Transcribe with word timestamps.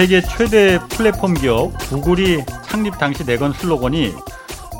세계 0.00 0.22
최대 0.22 0.78
플랫폼 0.88 1.34
기업 1.34 1.76
구글이 1.90 2.42
창립 2.64 2.96
당시 2.98 3.22
내건 3.26 3.52
슬로건이 3.52 4.14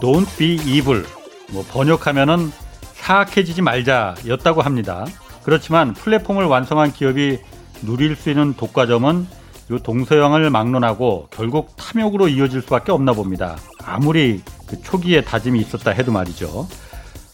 Don't 0.01 0.39
be 0.39 0.55
evil. 0.65 1.05
뭐 1.51 1.63
번역하면은 1.71 2.51
사악해지지 2.95 3.61
말자였다고 3.61 4.63
합니다. 4.63 5.05
그렇지만 5.43 5.93
플랫폼을 5.93 6.47
완성한 6.47 6.95
기업이 6.95 7.39
누릴 7.83 8.17
수 8.17 8.31
있는 8.31 8.55
독과점은 8.55 9.27
이 9.71 9.79
동서양을 9.83 10.49
막론하고 10.49 11.29
결국 11.31 11.77
탐욕으로 11.77 12.29
이어질 12.29 12.63
수밖에 12.63 12.91
없나 12.91 13.13
봅니다. 13.13 13.59
아무리 13.85 14.41
그 14.67 14.81
초기에 14.81 15.21
다짐이 15.21 15.61
있었다 15.61 15.91
해도 15.91 16.13
말이죠. 16.13 16.67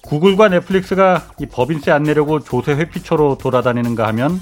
구글과 0.03 0.49
넷플릭스가 0.49 1.29
이 1.39 1.47
법인세 1.47 1.93
안 1.93 2.03
내려고 2.03 2.41
조세 2.41 2.73
회피처로 2.73 3.39
돌아다니는가 3.39 4.09
하면 4.09 4.41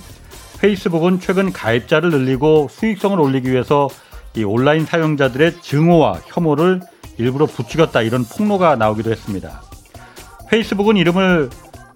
페이스북은 0.60 1.20
최근 1.20 1.52
가입자를 1.52 2.10
늘리고 2.10 2.68
수익성을 2.70 3.18
올리기 3.18 3.50
위해서 3.50 3.88
이 4.36 4.44
온라인 4.44 4.84
사용자들의 4.84 5.60
증오와 5.60 6.20
혐오를 6.26 6.80
일부러 7.18 7.46
부추겼다 7.46 8.02
이런 8.02 8.24
폭로가 8.24 8.76
나오기도 8.76 9.10
했습니다. 9.10 9.62
페이스북은 10.48 10.96
이름을 10.96 11.50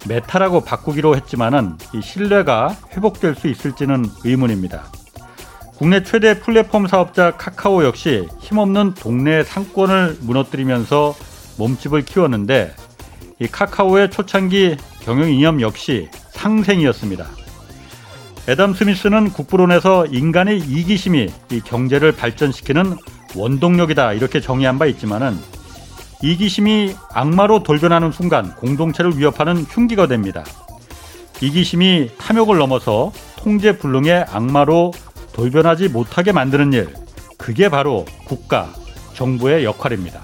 메타라고 0.07 0.61
바꾸기로 0.61 1.15
했지만은 1.15 1.77
이 1.93 2.01
신뢰가 2.01 2.75
회복될 2.95 3.35
수 3.35 3.47
있을지는 3.47 4.05
의문입니다. 4.23 4.85
국내 5.77 6.03
최대 6.03 6.39
플랫폼 6.39 6.87
사업자 6.87 7.31
카카오 7.31 7.83
역시 7.83 8.27
힘없는 8.39 8.95
동네 8.95 9.43
상권을 9.43 10.17
무너뜨리면서 10.21 11.15
몸집을 11.57 12.03
키웠는데 12.03 12.73
이 13.39 13.47
카카오의 13.47 14.11
초창기 14.11 14.77
경영 15.01 15.29
이념 15.29 15.61
역시 15.61 16.09
상생이었습니다. 16.31 17.38
에담 18.49 18.73
스미스는 18.73 19.29
국부론에서 19.29 20.07
인간의 20.07 20.57
이기심이 20.57 21.29
이 21.51 21.61
경제를 21.61 22.13
발전시키는 22.13 22.97
원동력이다 23.35 24.13
이렇게 24.13 24.41
정의한 24.41 24.79
바 24.79 24.87
있지만은 24.87 25.37
이기심이 26.23 26.95
악마로 27.13 27.61
돌변하는 27.61 28.11
순간 28.11 28.55
공동체를 28.55 29.19
위협하는 29.19 29.57
흉기가 29.69 30.07
됩니다. 30.07 30.43
이기심이 31.41 32.09
탐욕을 32.17 32.57
넘어서 32.57 33.11
통제 33.37 33.77
불능의 33.77 34.25
악마로 34.31 34.93
돌변하지 35.31 35.89
못하게 35.89 36.31
만드는 36.31 36.73
일, 36.73 36.89
그게 37.37 37.69
바로 37.69 38.03
국가, 38.25 38.73
정부의 39.13 39.63
역할입니다. 39.63 40.21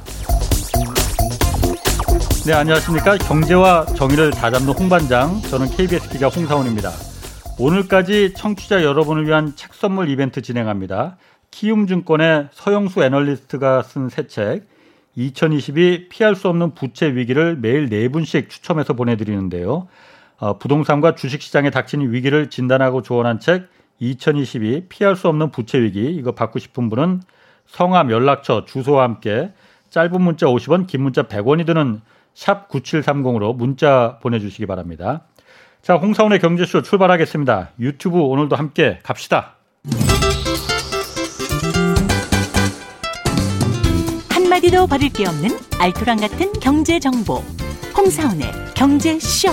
네, 2.47 2.53
안녕하십니까. 2.53 3.17
경제와 3.17 3.85
정의를 3.85 4.31
다잡는 4.31 4.73
홍반장, 4.73 5.43
저는 5.43 5.69
KBS 5.69 6.09
기자 6.09 6.27
홍사원입니다. 6.27 7.14
오늘까지 7.57 8.33
청취자 8.33 8.83
여러분을 8.83 9.27
위한 9.27 9.55
책 9.55 9.73
선물 9.73 10.09
이벤트 10.09 10.41
진행합니다. 10.41 11.15
키움증권의 11.51 12.49
서영수 12.51 13.01
애널리스트가 13.01 13.81
쓴 13.81 14.09
새 14.09 14.27
책, 14.27 14.67
2022 15.15 16.09
피할 16.09 16.35
수 16.35 16.49
없는 16.49 16.73
부채 16.73 17.15
위기를 17.15 17.55
매일 17.55 17.87
네 17.87 18.09
분씩 18.09 18.49
추첨해서 18.49 18.93
보내드리는데요. 18.93 19.87
어, 20.37 20.57
부동산과 20.57 21.15
주식시장에 21.15 21.69
닥친 21.69 22.11
위기를 22.11 22.49
진단하고 22.49 23.01
조언한 23.01 23.39
책 23.39 23.69
2022 23.99 24.87
피할 24.89 25.15
수 25.15 25.29
없는 25.29 25.51
부채 25.51 25.79
위기 25.79 26.13
이거 26.13 26.33
받고 26.33 26.59
싶은 26.59 26.89
분은 26.89 27.21
성함, 27.67 28.11
연락처, 28.11 28.65
주소와 28.65 29.03
함께 29.03 29.53
짧은 29.91 30.21
문자 30.21 30.45
50원, 30.47 30.87
긴 30.87 31.03
문자 31.03 31.23
100원이 31.23 31.65
드는 31.65 32.01
샵 32.33 32.67
9730으로 32.67 33.55
문자 33.55 34.19
보내주시기 34.21 34.65
바랍니다. 34.65 35.21
자, 35.85 35.97
홍사훈의 35.97 36.39
경제쇼 36.39 36.81
출발하겠습니다. 36.81 37.73
유튜브 37.79 38.17
오늘도 38.19 38.55
함께 38.55 38.97
갑시다. 39.03 39.57
한마디도 44.31 44.87
버릴 44.87 45.13
게 45.13 45.27
없는 45.27 45.51
알토란 45.79 46.17
같은 46.17 46.51
경제 46.53 46.99
정보. 46.99 47.35
홍사훈의 47.95 48.47
경제쇼. 48.75 49.49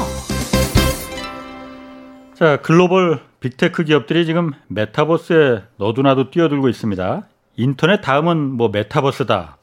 자, 2.32 2.62
글로벌 2.62 3.20
big 3.40 3.59
tech 3.59 3.84
기업들이 3.84 4.24
지금 4.24 4.52
메타버스에 4.68 5.64
너도나도 5.76 6.30
뛰어들고 6.30 6.70
있습니다. 6.70 7.28
인터넷 7.56 8.00
다음은 8.00 8.38
뭐 8.52 8.70
메타버스다. 8.70 9.58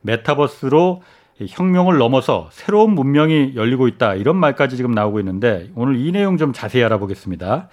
메타버스로 0.00 1.02
혁명을 1.40 1.98
넘어서 1.98 2.48
새로운 2.52 2.92
문명이 2.92 3.52
열리고 3.56 3.88
있다. 3.88 4.14
이런 4.14 4.36
말까지 4.36 4.76
지금 4.76 4.92
나오고 4.92 5.18
있는데 5.20 5.68
오늘 5.74 5.96
이 5.96 6.12
내용 6.12 6.36
좀 6.36 6.52
자세히 6.52 6.84
알아보겠습니다. 6.84 7.68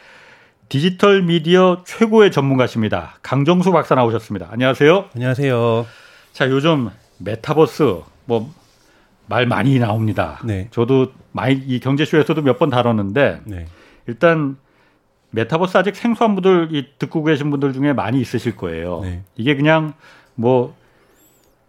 디지털 0.69 1.21
미디어 1.21 1.83
최고의 1.85 2.31
전문가십니다. 2.31 3.17
강정수 3.21 3.71
박사 3.71 3.93
나오셨습니다. 3.95 4.47
안녕하세요. 4.51 5.05
안녕하세요. 5.15 5.85
자, 6.33 6.49
요즘 6.49 6.89
메타버스 7.19 8.01
뭐 8.25 8.49
말 9.27 9.45
많이 9.45 9.79
나옵니다. 9.79 10.41
네. 10.43 10.67
저도 10.71 11.13
많이 11.31 11.53
이 11.55 11.79
경제쇼에서도 11.79 12.41
몇 12.41 12.59
번 12.59 12.69
다뤘는데 12.69 13.39
네. 13.45 13.65
일단 14.05 14.57
메타버스 15.29 15.77
아직 15.77 15.95
생소한 15.95 16.35
분들 16.35 16.69
이 16.73 16.87
듣고 16.99 17.23
계신 17.23 17.49
분들 17.49 17.71
중에 17.71 17.93
많이 17.93 18.19
있으실 18.19 18.57
거예요. 18.57 18.99
네. 19.03 19.23
이게 19.37 19.55
그냥 19.55 19.93
뭐 20.35 20.75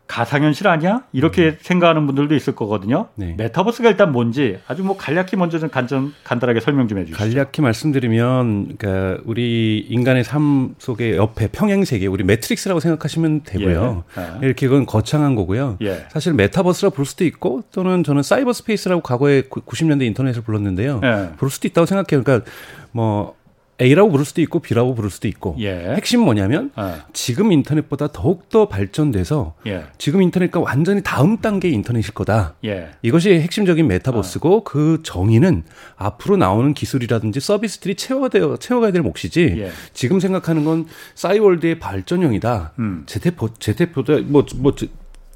가상현실 0.07 0.69
아니야? 0.69 1.05
이렇게 1.13 1.51
음. 1.51 1.57
생각하는 1.61 2.07
분들도 2.07 2.35
있을 2.35 2.55
거거든요. 2.55 3.09
네. 3.15 3.35
메타버스가 3.39 3.89
일단 3.89 4.13
뭔지 4.13 4.59
아주 4.67 4.85
뭐 4.85 4.97
간략히 4.97 5.37
먼저 5.37 5.59
좀 5.59 5.71
간전, 5.71 6.13
간단하게 6.25 6.61
설명 6.61 6.87
좀 6.87 6.99
해주시죠. 6.99 7.19
간략히 7.19 7.63
말씀드리면, 7.63 8.77
그러니까 8.77 9.23
우리 9.25 9.79
인간의 9.89 10.25
삶 10.25 10.75
속에 10.79 11.17
옆에 11.17 11.49
평행 11.49 11.85
세계, 11.85 12.07
우리 12.07 12.25
매트릭스라고 12.25 12.81
생각하시면 12.81 13.43
되고요. 13.45 14.05
예. 14.19 14.21
아. 14.21 14.39
이렇게 14.43 14.69
그건 14.69 14.85
거창한 14.85 15.35
거고요. 15.35 15.79
예. 15.81 16.07
사실 16.11 16.35
메타버스라 16.35 16.91
볼 16.91 17.07
수도 17.07 17.25
있고 17.25 17.63
또는 17.73 18.05
저는 18.05 18.23
cyberspace라고 18.23 19.01
과거에 19.01 19.43
90년대 19.43 20.03
인터넷을 20.03 20.43
불렀는데요. 20.43 21.01
예. 21.05 21.31
볼 21.39 21.49
수도 21.49 21.69
있다고 21.69 21.87
생각해요. 21.87 22.23
그러니까 22.23 22.51
뭐 22.91 23.35
A라고 23.83 24.11
부를 24.11 24.25
수도 24.25 24.41
있고 24.41 24.61
B라고 24.61 24.95
부를 24.95 25.11
수도 25.11 25.29
있고 25.29 25.57
예. 25.59 25.95
핵심 25.97 26.21
뭐냐면 26.21 26.71
예. 26.79 27.03
지금 27.13 27.53
인터넷보다 27.53 28.09
더욱 28.09 28.49
더 28.49 28.69
발전돼서 28.69 29.55
예. 29.67 29.85
지금 29.99 30.23
인터넷과 30.23 30.61
완전히 30.61 31.03
다음 31.03 31.39
단계의 31.39 31.75
인터넷일 31.75 32.15
거다. 32.15 32.55
예. 32.65 32.91
이것이 33.03 33.31
핵심적인 33.41 33.87
메타버스고 33.89 34.57
어. 34.57 34.65
그 34.65 35.01
정의는 35.03 35.65
앞으로 35.97 36.37
나오는 36.37 36.73
기술이라든지 36.75 37.41
서비스들이 37.41 37.97
채워야 37.97 38.31
채워가야 38.59 38.93
될 38.93 39.03
몫이지. 39.03 39.55
예. 39.59 39.71
지금 39.93 40.21
생각하는 40.21 40.65
건 40.65 40.87
싸이월드의 41.15 41.79
발전형이다. 41.79 42.73
음. 42.79 43.03
제페토 43.07 43.55
제페토다 43.59 44.19
뭐뭐 44.27 44.75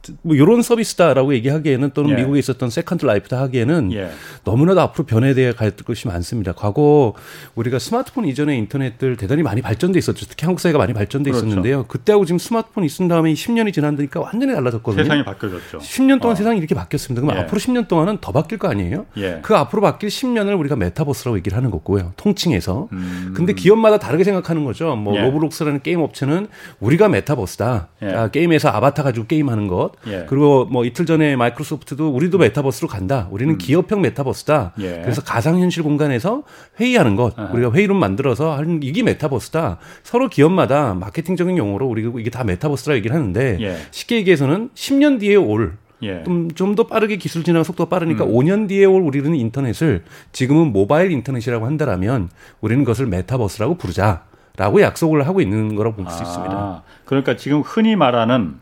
뭐, 0.08 0.16
뭐 0.22 0.36
이런 0.36 0.62
서비스다라고 0.62 1.34
얘기하기에는 1.34 1.90
또는 1.90 2.10
예. 2.10 2.14
미국에 2.16 2.38
있었던 2.38 2.70
세컨드 2.70 3.04
라이프다 3.04 3.40
하기에는 3.40 3.92
예. 3.92 4.10
너무나도 4.44 4.80
앞으로 4.80 5.06
변해야 5.06 5.52
갈 5.54 5.70
것이 5.72 6.06
많습니다. 6.08 6.52
과거 6.52 7.14
우리가 7.54 7.78
스마트폰 7.78 8.26
이전의 8.26 8.58
인터넷들 8.58 9.16
대단히 9.16 9.42
많이 9.42 9.62
발전돼 9.62 9.98
있었죠. 9.98 10.26
특히 10.26 10.44
한국 10.46 10.60
사회가 10.60 10.78
많이 10.78 10.92
발전돼 10.92 11.30
그렇죠. 11.30 11.46
있었는데요. 11.46 11.84
그때하고 11.86 12.24
지금 12.24 12.38
스마트폰 12.38 12.84
있은 12.84 13.08
다음에 13.08 13.32
10년이 13.32 13.72
지났으니까 13.72 14.20
완전히 14.20 14.54
달라졌거든요. 14.54 15.02
세상이 15.02 15.24
바뀌어졌죠. 15.24 15.78
10년 15.78 16.20
동안 16.20 16.32
어. 16.32 16.34
세상이 16.34 16.58
이렇게 16.58 16.74
바뀌었습니다. 16.74 17.22
그럼 17.22 17.36
예. 17.36 17.40
앞으로 17.42 17.60
10년 17.60 17.88
동안은 17.88 18.18
더 18.20 18.32
바뀔 18.32 18.58
거 18.58 18.68
아니에요? 18.68 19.06
예. 19.18 19.40
그 19.42 19.54
앞으로 19.56 19.82
바뀔 19.82 20.08
10년을 20.08 20.58
우리가 20.58 20.76
메타버스라고 20.76 21.36
얘기를 21.38 21.56
하는 21.56 21.70
거고요. 21.70 22.12
통칭해서. 22.16 22.88
음. 22.92 23.34
근데 23.36 23.52
기업마다 23.52 23.98
다르게 23.98 24.24
생각하는 24.24 24.64
거죠. 24.64 24.96
뭐 24.96 25.16
예. 25.16 25.20
로블록스라는 25.20 25.82
게임 25.82 26.00
업체는 26.00 26.48
우리가 26.80 27.08
메타버스다. 27.08 27.88
예. 28.02 28.06
아, 28.06 28.28
게임에서 28.28 28.68
아바타 28.68 29.02
가지고 29.02 29.26
게임하는 29.26 29.68
것. 29.68 29.92
예. 30.06 30.26
그리고 30.28 30.64
뭐 30.66 30.84
이틀 30.84 31.06
전에 31.06 31.36
마이크로소프트도 31.36 32.08
우리도 32.10 32.38
메타버스로 32.38 32.88
간다. 32.88 33.28
우리는 33.30 33.54
음. 33.54 33.58
기업형 33.58 34.00
메타버스다. 34.00 34.74
예. 34.80 35.00
그래서 35.02 35.22
가상현실 35.22 35.82
공간에서 35.82 36.42
회의하는 36.80 37.16
것. 37.16 37.38
아하. 37.38 37.52
우리가 37.52 37.72
회의룸 37.72 37.98
만들어서 37.98 38.56
하는 38.56 38.82
이게 38.82 39.02
메타버스다. 39.02 39.78
서로 40.02 40.28
기업마다 40.28 40.94
마케팅적인 40.94 41.58
용어로 41.58 41.86
우리가 41.86 42.12
이게 42.18 42.30
다 42.30 42.44
메타버스라 42.44 42.96
얘기를 42.96 43.14
하는데 43.14 43.58
예. 43.60 43.76
쉽게 43.90 44.16
얘기해서는 44.16 44.70
10년 44.74 45.20
뒤에 45.20 45.36
올 45.36 45.76
예. 46.02 46.24
좀더 46.54 46.86
빠르게 46.86 47.16
기술 47.16 47.42
진화 47.42 47.62
속도가 47.62 47.88
빠르니까 47.88 48.24
음. 48.24 48.32
5년 48.32 48.68
뒤에 48.68 48.84
올 48.84 49.02
우리는 49.02 49.34
인터넷을 49.34 50.04
지금은 50.32 50.72
모바일 50.72 51.10
인터넷이라고 51.10 51.64
한다라면 51.66 52.28
우리는 52.60 52.84
그것을 52.84 53.06
메타버스라고 53.06 53.76
부르자. 53.76 54.24
라고 54.58 54.80
약속을 54.80 55.26
하고 55.26 55.42
있는 55.42 55.74
거라고 55.74 55.96
볼수 55.96 56.18
아, 56.18 56.22
있습니다. 56.22 56.82
그러니까 57.04 57.36
지금 57.36 57.60
흔히 57.60 57.94
말하는 57.94 58.58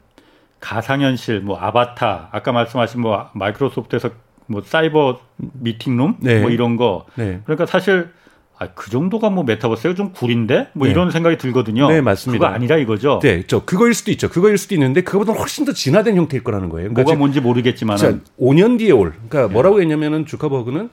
가상현실, 0.64 1.40
뭐 1.40 1.58
아바타, 1.58 2.30
아까 2.32 2.52
말씀하신 2.52 3.02
뭐 3.02 3.28
마이크로소프트에서 3.34 4.10
뭐 4.46 4.62
사이버 4.64 5.20
미팅룸 5.36 6.16
네. 6.20 6.40
뭐 6.40 6.48
이런 6.48 6.76
거. 6.76 7.04
네. 7.16 7.42
그러니까 7.44 7.66
사실 7.66 8.08
아, 8.56 8.68
그 8.74 8.90
정도가 8.90 9.30
뭐 9.30 9.44
메타버스가 9.44 9.94
좀 9.94 10.12
구린데? 10.12 10.68
뭐 10.74 10.86
네. 10.86 10.92
이런 10.92 11.10
생각이 11.10 11.36
들거든요. 11.38 11.88
네, 11.88 12.00
맞습니다. 12.00 12.46
그거 12.46 12.54
아니라 12.54 12.78
이거죠? 12.78 13.18
네, 13.20 13.42
저, 13.46 13.64
그거일 13.64 13.94
수도 13.94 14.12
있죠. 14.12 14.30
그거일 14.30 14.58
수도 14.58 14.76
있는데, 14.76 15.00
그거보다 15.02 15.32
훨씬 15.32 15.64
더 15.64 15.72
진화된 15.72 16.16
형태일 16.16 16.44
거라는 16.44 16.68
거예요. 16.68 16.88
그러니까 16.88 17.02
뭐가 17.02 17.18
뭔지 17.18 17.40
모르겠지만. 17.40 17.98
5년 18.38 18.78
뒤에 18.78 18.92
올. 18.92 19.12
그러니까 19.12 19.48
네. 19.48 19.52
뭐라고 19.52 19.80
했냐면은 19.80 20.24
주카버그는 20.24 20.88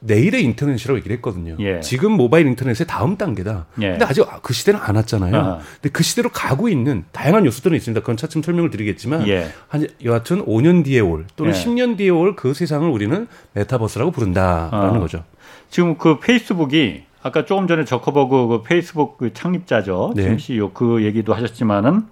내일의 0.00 0.42
인터넷이라고 0.44 0.98
얘기를 0.98 1.14
했거든요. 1.16 1.56
예. 1.60 1.80
지금 1.80 2.12
모바일 2.12 2.46
인터넷의 2.46 2.86
다음 2.86 3.16
단계다. 3.16 3.66
예. 3.82 3.90
근데 3.90 4.04
아직 4.04 4.26
그 4.42 4.52
시대는 4.54 4.80
안 4.82 4.96
왔잖아요. 4.96 5.36
아하. 5.36 5.58
근데 5.74 5.90
그 5.90 6.02
시대로 6.02 6.30
가고 6.30 6.68
있는 6.68 7.04
다양한 7.12 7.44
요소들은 7.46 7.76
있습니다. 7.76 8.00
그건 8.00 8.16
차츰 8.16 8.42
설명을 8.42 8.70
드리겠지만 8.70 9.28
예. 9.28 9.48
한 9.68 9.86
여하튼 10.04 10.44
5년 10.46 10.84
뒤에 10.84 11.00
올 11.00 11.26
또는 11.36 11.52
10년 11.52 11.92
예. 11.92 11.96
뒤에 11.96 12.08
올 12.08 12.34
그 12.34 12.54
세상을 12.54 12.88
우리는 12.88 13.26
메타버스라고 13.52 14.10
부른다라는 14.12 14.96
어. 14.96 15.00
거죠. 15.00 15.24
지금 15.68 15.98
그 15.98 16.18
페이스북이 16.18 17.04
아까 17.22 17.44
조금 17.44 17.66
전에 17.66 17.84
저커버그 17.84 18.48
그 18.48 18.62
페이스북 18.62 19.18
그 19.18 19.32
창립자죠. 19.34 20.14
네. 20.16 20.38
CEO 20.38 20.72
그 20.72 21.02
얘기도 21.04 21.34
하셨지만은 21.34 22.02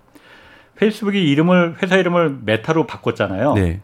페이스북이 0.76 1.31
이름을 1.31 1.76
회사 1.82 1.96
이름을 1.96 2.41
메타로 2.44 2.87
바꿨잖아요. 2.87 3.55
네. 3.55 3.81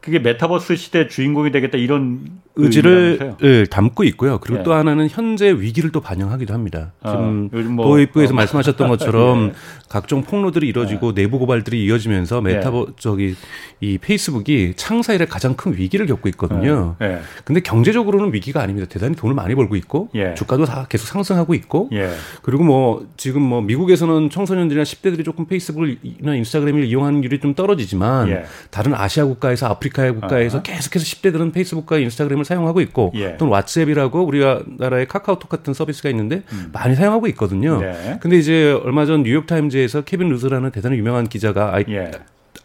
그게 0.00 0.18
메타버스 0.18 0.76
시대 0.76 1.08
주인공이 1.08 1.50
되겠다 1.50 1.76
이런 1.78 2.40
의지를 2.58 3.36
예, 3.42 3.64
담고 3.64 4.04
있고요. 4.04 4.38
그리고 4.40 4.60
예. 4.60 4.62
또 4.64 4.74
하나는 4.74 5.08
현재 5.08 5.50
위기를 5.50 5.92
또 5.92 6.00
반영하기도 6.00 6.52
합니다. 6.52 6.92
어, 7.02 7.10
지금 7.50 7.72
뭐, 7.72 7.86
도입부에서 7.86 8.32
어, 8.32 8.36
말씀하셨던 8.36 8.88
것처럼 8.88 9.48
예. 9.48 9.52
각종 9.88 10.22
폭로들이 10.22 10.68
이뤄지고 10.68 11.10
예. 11.10 11.22
내부 11.22 11.38
고발들이 11.38 11.84
이어지면서 11.84 12.40
메타버 12.40 12.86
예. 12.88 12.92
저기 12.98 13.36
이 13.80 13.96
페이스북이 13.98 14.74
창사 14.76 15.14
이래 15.14 15.24
가장 15.24 15.54
큰 15.54 15.76
위기를 15.76 16.06
겪고 16.06 16.28
있거든요. 16.30 16.96
예. 17.00 17.20
근데 17.44 17.60
경제적으로는 17.60 18.34
위기가 18.34 18.60
아닙니다. 18.60 18.88
대단히 18.90 19.14
돈을 19.14 19.34
많이 19.34 19.54
벌고 19.54 19.76
있고 19.76 20.08
주가도 20.36 20.64
다 20.64 20.86
계속 20.88 21.06
상승하고 21.06 21.54
있고 21.54 21.90
그리고 22.42 22.64
뭐 22.64 23.06
지금 23.16 23.42
뭐 23.42 23.60
미국에서는 23.60 24.30
청소년들이나 24.30 24.82
10대들이 24.82 25.24
조금 25.24 25.46
페이스북이나 25.46 26.34
인스타그램을 26.34 26.84
이용하는 26.84 27.22
율이 27.22 27.38
좀 27.38 27.54
떨어지지만 27.54 28.44
다른 28.70 28.94
아시아 28.94 29.24
국가에서 29.24 29.66
아프리카의 29.66 30.14
국가에서 30.14 30.58
어. 30.58 30.62
계속해서 30.62 31.04
10대들은 31.04 31.52
페이스북과 31.52 31.98
인스타그램을 31.98 32.44
사용하고 32.48 32.80
있고 32.80 33.12
예. 33.14 33.36
또는 33.36 33.52
왓츠앱이라고 33.52 34.26
우리나라의 34.26 35.06
카카오톡 35.06 35.48
같은 35.48 35.74
서비스가 35.74 36.08
있는데 36.10 36.42
음. 36.52 36.70
많이 36.72 36.94
사용하고 36.94 37.26
있거든요. 37.28 37.80
네. 37.80 38.18
근데 38.20 38.36
이제 38.36 38.72
얼마 38.84 39.06
전 39.06 39.22
뉴욕 39.22 39.46
타임즈에서 39.46 40.02
케빈 40.02 40.28
루즈라는 40.28 40.70
대단히 40.70 40.96
유명한 40.96 41.28
기자가 41.28 41.74
아이, 41.74 41.84
예. 41.88 42.10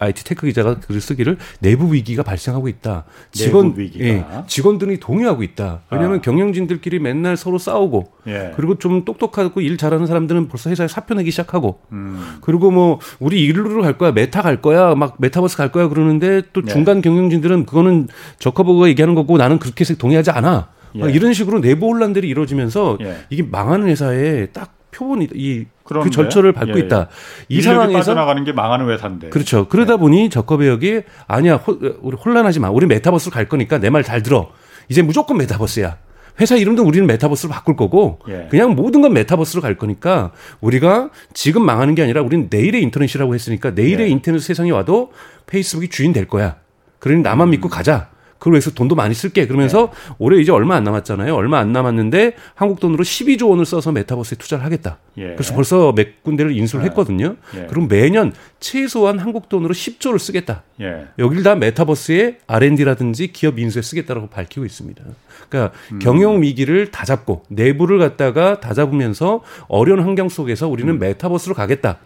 IT 0.03 0.23
테크 0.23 0.47
기자가 0.47 0.79
글을 0.79 1.01
쓰기를 1.01 1.37
내부 1.59 1.93
위기가 1.93 2.23
발생하고 2.23 2.67
있다. 2.67 3.05
직원 3.31 3.75
예, 3.99 4.25
직원들이 4.47 4.99
동요하고 4.99 5.43
있다. 5.43 5.81
왜냐하면 5.91 6.19
아. 6.19 6.21
경영진들끼리 6.21 6.99
맨날 6.99 7.37
서로 7.37 7.57
싸우고 7.57 8.11
예. 8.27 8.51
그리고 8.55 8.77
좀 8.77 9.05
똑똑하고 9.05 9.61
일 9.61 9.77
잘하는 9.77 10.07
사람들은 10.07 10.47
벌써 10.47 10.69
회사에 10.69 10.87
사표 10.87 11.15
내기 11.15 11.31
시작하고 11.31 11.79
음. 11.91 12.37
그리고 12.41 12.71
뭐 12.71 12.99
우리 13.19 13.43
일루로 13.43 13.81
갈 13.81 13.97
거야, 13.97 14.11
메타 14.11 14.41
갈 14.41 14.61
거야, 14.61 14.95
막 14.95 15.15
메타버스 15.19 15.57
갈 15.57 15.71
거야 15.71 15.87
그러는데 15.87 16.43
또 16.53 16.61
예. 16.65 16.71
중간 16.71 17.01
경영진들은 17.01 17.65
그거는 17.65 18.07
저커버그가 18.39 18.87
얘기하는 18.89 19.15
거고 19.15 19.37
나는 19.37 19.59
그렇게 19.59 19.83
동의하지 19.83 20.31
않아. 20.31 20.69
예. 20.95 21.11
이런 21.11 21.33
식으로 21.33 21.59
내부 21.59 21.87
혼란들이 21.87 22.27
이루어지면서 22.27 22.97
예. 23.01 23.17
이게 23.29 23.43
망하는 23.43 23.87
회사에 23.87 24.47
딱 24.47 24.82
표본이 24.93 25.29
이 25.33 25.65
그 25.83 26.09
절차를 26.09 26.53
밟고 26.53 26.77
예, 26.77 26.81
예. 26.81 26.85
있다. 26.85 27.09
이 27.49 27.61
상황에서 27.61 28.13
나가는 28.13 28.41
게 28.45 28.53
망하는 28.53 28.89
회사인데. 28.89 29.29
그렇죠. 29.29 29.67
그러다 29.67 29.93
네. 29.93 29.99
보니 29.99 30.29
저커버그가 30.29 31.01
아니야 31.27 31.55
호, 31.55 31.77
우리 32.01 32.15
혼란하지 32.15 32.59
마. 32.61 32.69
우리 32.69 32.85
메타버스로 32.87 33.33
갈 33.33 33.49
거니까 33.49 33.79
내 33.79 33.89
말 33.89 34.03
잘 34.03 34.23
들어. 34.23 34.49
이제 34.89 35.01
무조건 35.01 35.37
메타버스야. 35.37 35.97
회사 36.39 36.55
이름도 36.55 36.83
우리는 36.83 37.05
메타버스로 37.05 37.51
바꿀 37.51 37.75
거고 37.75 38.19
예. 38.29 38.47
그냥 38.49 38.75
모든 38.75 39.01
건 39.01 39.13
메타버스로 39.13 39.61
갈 39.61 39.75
거니까 39.77 40.31
우리가 40.61 41.09
지금 41.33 41.63
망하는 41.65 41.93
게 41.95 42.01
아니라 42.01 42.21
우리는 42.21 42.47
내일의 42.49 42.81
인터넷이라고 42.81 43.35
했으니까 43.35 43.71
내일의 43.71 44.07
예. 44.07 44.09
인터넷 44.11 44.39
세상이 44.39 44.71
와도 44.71 45.11
페이스북이 45.45 45.89
주인 45.89 46.11
될 46.13 46.27
거야. 46.27 46.55
그러니 46.99 47.21
나만 47.21 47.49
음. 47.49 47.51
믿고 47.51 47.67
가자. 47.69 48.09
그걸 48.43 48.55
위해서 48.55 48.71
돈도 48.71 48.95
많이 48.95 49.15
쓸게. 49.15 49.47
그러면서 49.47 49.89
네. 49.93 50.15
올해 50.19 50.41
이제 50.41 50.51
얼마 50.51 50.75
안 50.75 50.83
남았잖아요. 50.83 51.33
얼마 51.33 51.59
안 51.59 51.71
남았는데 51.71 52.35
한국 52.55 52.81
돈으로 52.81 53.01
12조 53.01 53.49
원을 53.49 53.65
써서 53.65 53.93
메타버스에 53.93 54.37
투자를 54.37 54.65
하겠다. 54.65 54.97
예. 55.17 55.27
그래서 55.27 55.55
벌써 55.55 55.93
몇 55.93 56.21
군데를 56.23 56.51
인수를 56.51 56.83
네. 56.83 56.89
했거든요. 56.89 57.37
예. 57.55 57.67
그럼 57.67 57.87
매년 57.87 58.33
최소한 58.59 59.17
한국 59.17 59.47
돈으로 59.47 59.73
10조를 59.73 60.19
쓰겠다. 60.19 60.63
예. 60.81 61.05
여길 61.19 61.41
다 61.43 61.55
메타버스에 61.55 62.39
R&D라든지 62.45 63.31
기업 63.31 63.59
인수에 63.59 63.81
쓰겠다라고 63.81 64.27
밝히고 64.27 64.65
있습니다. 64.65 65.01
그러니까 65.47 65.73
음. 65.93 65.99
경영 65.99 66.41
위기를 66.41 66.91
다 66.91 67.05
잡고 67.05 67.43
내부를 67.47 67.97
갖다가 67.97 68.59
다 68.59 68.73
잡으면서 68.73 69.41
어려운 69.69 70.01
환경 70.01 70.27
속에서 70.27 70.67
우리는 70.67 70.93
음. 70.95 70.99
메타버스로 70.99 71.55
가겠다. 71.55 71.99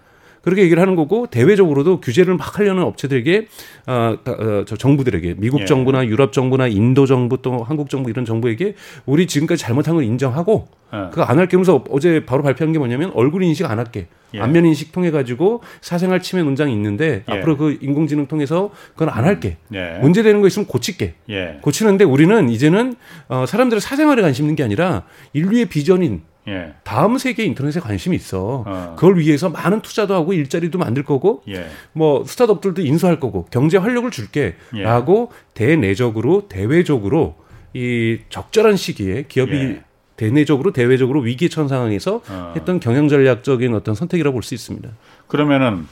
그렇게 0.48 0.62
얘기를 0.62 0.82
하는 0.82 0.96
거고 0.96 1.28
대외적으로도 1.28 2.00
규제를 2.00 2.38
막 2.38 2.58
하려는 2.58 2.84
업체들에게 2.84 3.48
어, 3.86 4.16
어, 4.26 4.64
저 4.66 4.78
정부들에게 4.78 5.36
미국 5.40 5.60
예. 5.60 5.66
정부나 5.66 6.06
유럽 6.06 6.32
정부나 6.32 6.68
인도 6.68 7.06
정부 7.06 7.42
또 7.42 7.66
한국 7.66 7.90
정부 7.90 8.10
이런 8.10 8.24
정부에게 8.24 8.76
우리 9.06 9.28
지금까지 9.28 9.62
잘못한 9.62 9.96
걸 9.96 10.06
인정하고 10.06 10.70
예. 10.94 11.10
그거 11.10 11.24
안 11.24 11.38
할게 11.38 11.58
하면서 11.58 11.84
어제 11.90 12.26
바로 12.26 12.44
발표한 12.44 12.72
게 12.72 12.80
뭐냐면 12.80 13.12
얼굴 13.14 13.44
인식 13.44 13.70
안 13.70 13.78
할게. 13.78 14.08
예. 14.36 14.40
안면 14.40 14.66
인식 14.68 14.94
통해 14.94 15.12
가지고 15.12 15.64
사생활 15.82 16.22
침해 16.22 16.44
논장이 16.44 16.72
있는데 16.72 17.26
예. 17.30 17.34
앞으로 17.34 17.58
그 17.58 17.78
인공지능 17.82 18.28
통해서 18.28 18.70
그건 18.94 19.10
안 19.10 19.26
할게. 19.26 19.58
음. 19.74 19.76
예. 19.76 20.00
문제되는 20.00 20.40
거 20.40 20.48
있으면 20.48 20.66
고칠게. 20.66 21.16
예. 21.30 21.58
고치는데 21.62 22.06
우리는 22.06 22.48
이제는 22.48 22.96
어, 23.28 23.44
사람들의 23.46 23.82
사생활에 23.82 24.22
관심 24.22 24.46
있는 24.46 24.56
게 24.56 24.64
아니라 24.64 25.04
인류의 25.34 25.66
비전인 25.66 26.22
예. 26.48 26.74
다음 26.84 27.18
세계 27.18 27.44
인터넷에 27.44 27.80
관심이 27.80 28.16
있어. 28.16 28.64
어. 28.66 28.96
그걸 28.98 29.18
위해서 29.18 29.50
많은 29.50 29.82
투자도 29.82 30.14
하고 30.14 30.34
일자리도 30.34 30.78
만들 30.80 31.04
거고, 31.04 31.44
예. 31.50 31.68
뭐 31.94 32.24
스타트업들도 32.26 32.82
인수할 32.82 33.20
거고, 33.20 33.46
경제 33.52 33.78
활력을 33.78 34.12
줄게라고 34.12 35.32
예. 35.32 35.38
대내적으로 35.54 36.48
대외적으로 36.48 37.36
이 37.74 38.20
적절한 38.30 38.78
시기에 38.78 39.26
기업이 39.28 39.56
예. 39.56 39.84
대내적으로 40.16 40.72
대외적으로 40.72 41.20
위기에 41.20 41.48
처한 41.48 41.68
상황에서 41.68 42.22
어. 42.30 42.54
했던 42.56 42.80
경영 42.80 43.08
전략적인 43.08 43.76
어떤 43.76 43.94
선택이라고 43.94 44.34
볼 44.34 44.42
수 44.42 44.56
있습니다. 44.56 44.90
그러면은 45.28 45.86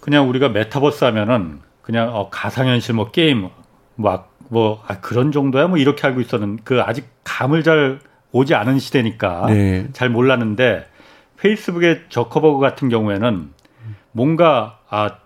그냥 0.00 0.28
우리가 0.28 0.48
메타버스 0.50 1.04
하면은 1.04 1.60
그냥 1.80 2.14
어, 2.14 2.28
가상현실 2.30 2.94
뭐 2.94 3.10
게임 3.10 3.48
뭐, 3.96 4.24
뭐 4.48 4.82
아, 4.86 5.00
그런 5.00 5.32
정도야 5.32 5.66
뭐 5.66 5.78
이렇게 5.78 6.06
알고 6.06 6.20
있었는 6.20 6.58
그 6.62 6.82
아직 6.82 7.06
감을 7.24 7.62
잘 7.64 7.98
오지 8.32 8.54
않은 8.54 8.78
시대니까 8.78 9.46
네. 9.46 9.86
잘 9.92 10.08
몰랐는데 10.08 10.86
페이스북의 11.36 12.04
저커버그 12.08 12.60
같은 12.60 12.88
경우에는 12.88 13.50
뭔가 14.12 14.78
아 14.88 15.18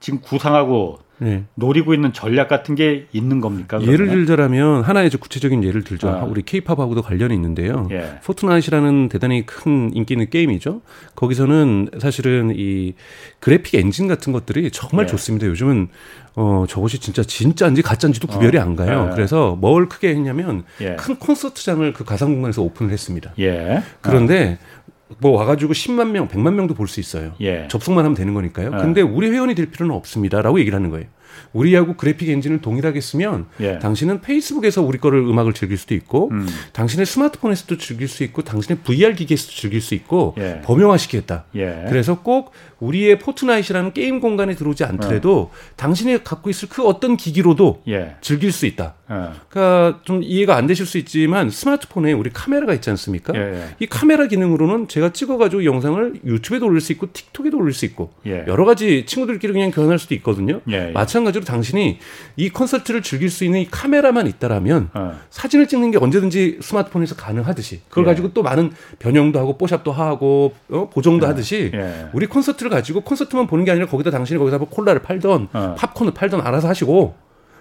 지금 0.00 0.20
구상하고 0.20 0.98
네. 1.20 1.44
노리고 1.54 1.92
있는 1.92 2.14
전략 2.14 2.48
같은 2.48 2.74
게 2.74 3.06
있는 3.12 3.40
겁니까? 3.40 3.78
그러면? 3.78 3.92
예를 3.92 4.26
들자면 4.26 4.82
하나의 4.82 5.10
구체적인 5.10 5.62
예를 5.62 5.84
들죠. 5.84 6.08
아. 6.08 6.24
우리 6.24 6.42
케이팝하고도 6.42 7.02
관련이 7.02 7.34
있는데요. 7.34 7.86
예. 7.90 8.18
Fortnite이라는 8.24 9.10
대단히 9.10 9.44
큰 9.44 9.90
인기 9.94 10.14
있는 10.14 10.30
게임이죠. 10.30 10.80
거기서는 11.14 11.90
사실은 11.98 12.52
이 12.56 12.94
그래픽 13.38 13.74
엔진 13.74 14.08
같은 14.08 14.32
것들이 14.32 14.70
정말 14.70 15.04
예. 15.04 15.10
좋습니다. 15.10 15.46
요즘은 15.46 15.88
어 16.36 16.64
저것이 16.68 17.00
진짜 17.00 17.22
진짜인지 17.22 17.82
가짜인지도 17.82 18.26
구별이 18.26 18.56
어. 18.56 18.62
안 18.62 18.74
가요. 18.74 19.08
예. 19.10 19.14
그래서 19.14 19.56
뭘 19.60 19.88
크게 19.88 20.08
했냐면 20.08 20.64
예. 20.80 20.96
큰 20.96 21.16
콘서트장을 21.16 21.92
그 21.92 22.04
가상 22.04 22.32
공간에서 22.32 22.62
오픈을 22.62 22.92
했습니다. 22.92 23.32
예. 23.38 23.82
그런데 24.00 24.58
어. 24.62 24.79
뭐 25.18 25.32
와가지고 25.32 25.72
10만 25.72 26.10
명, 26.10 26.28
100만 26.28 26.54
명도 26.54 26.74
볼 26.74 26.86
수 26.88 27.00
있어요. 27.00 27.32
예. 27.40 27.66
접속만 27.68 28.04
하면 28.04 28.14
되는 28.16 28.32
거니까요. 28.34 28.70
예. 28.74 28.78
근데 28.78 29.00
우리 29.02 29.28
회원이 29.30 29.54
될 29.54 29.66
필요는 29.70 29.94
없습니다라고 29.94 30.60
얘기를 30.60 30.76
하는 30.76 30.90
거예요. 30.90 31.06
우리하고 31.52 31.94
그래픽 31.96 32.28
엔진을 32.28 32.60
동일하게 32.60 33.00
쓰면 33.00 33.46
예. 33.60 33.78
당신은 33.78 34.20
페이스북에서 34.20 34.82
우리 34.82 34.98
거를 34.98 35.20
음악을 35.20 35.52
즐길 35.52 35.76
수도 35.78 35.94
있고 35.94 36.30
음. 36.30 36.46
당신의 36.72 37.06
스마트폰에서도 37.06 37.78
즐길 37.78 38.08
수 38.08 38.22
있고 38.24 38.42
당신의 38.42 38.78
VR 38.82 39.14
기기에서도 39.14 39.52
즐길 39.52 39.80
수 39.80 39.94
있고 39.94 40.34
예. 40.38 40.60
범용화시키겠다. 40.64 41.44
예. 41.56 41.86
그래서 41.88 42.20
꼭 42.22 42.52
우리의 42.80 43.18
Fortnite이라는 43.18 43.92
게임 43.92 44.20
공간에 44.20 44.54
들어오지 44.54 44.84
않더라도 44.84 45.38
어. 45.38 45.50
당신이 45.76 46.24
갖고 46.24 46.50
있을 46.50 46.68
그 46.68 46.86
어떤 46.86 47.16
기기로도 47.16 47.82
예. 47.88 48.16
즐길 48.20 48.52
수 48.52 48.66
있다. 48.66 48.94
어. 49.08 49.32
그러니까 49.48 50.00
좀 50.04 50.22
이해가 50.22 50.56
안 50.56 50.66
되실 50.66 50.86
수 50.86 50.96
있지만 50.98 51.50
스마트폰에 51.50 52.12
우리 52.12 52.30
카메라가 52.30 52.72
있지 52.74 52.90
않습니까? 52.90 53.32
예, 53.34 53.40
예. 53.40 53.64
이 53.80 53.86
카메라 53.86 54.26
기능으로는 54.26 54.88
제가 54.88 55.12
찍어가지고 55.12 55.64
영상을 55.64 56.20
유튜브에도 56.24 56.66
올릴 56.66 56.80
수 56.80 56.92
있고 56.92 57.12
틱톡에도 57.12 57.58
올릴 57.58 57.74
수 57.74 57.84
있고 57.84 58.12
예. 58.26 58.44
여러 58.46 58.64
가지 58.64 59.04
친구들끼리 59.06 59.52
그냥 59.52 59.70
교환할 59.72 59.98
수도 59.98 60.14
있거든요. 60.14 60.60
예, 60.68 60.92
마찬가지로 61.20 61.44
당신이 61.44 61.98
이 62.36 62.48
콘서트를 62.50 63.02
즐길 63.02 63.30
수 63.30 63.44
있는 63.44 63.60
이 63.60 63.66
카메라만 63.70 64.26
있다라면 64.26 64.90
어. 64.94 65.18
사진을 65.30 65.68
찍는 65.68 65.90
게 65.90 65.98
언제든지 65.98 66.58
스마트폰에서 66.62 67.14
가능하듯이 67.14 67.80
그걸 67.88 68.04
가지고 68.04 68.32
또 68.32 68.42
많은 68.42 68.72
변형도 68.98 69.38
하고 69.38 69.56
뽀샵도 69.58 69.92
하고 69.92 70.54
어? 70.70 70.90
보정도 70.90 71.26
하듯이 71.26 71.72
우리 72.12 72.26
콘서트를 72.26 72.70
가지고 72.70 73.02
콘서트만 73.02 73.46
보는 73.46 73.64
게 73.64 73.70
아니라 73.70 73.86
거기다 73.86 74.10
당신이 74.10 74.38
거기다 74.38 74.58
뭐 74.58 74.68
콜라를 74.68 75.02
팔던 75.02 75.48
어. 75.52 75.74
팝콘을 75.78 76.12
팔던 76.14 76.40
알아서 76.40 76.68
하시고 76.68 77.14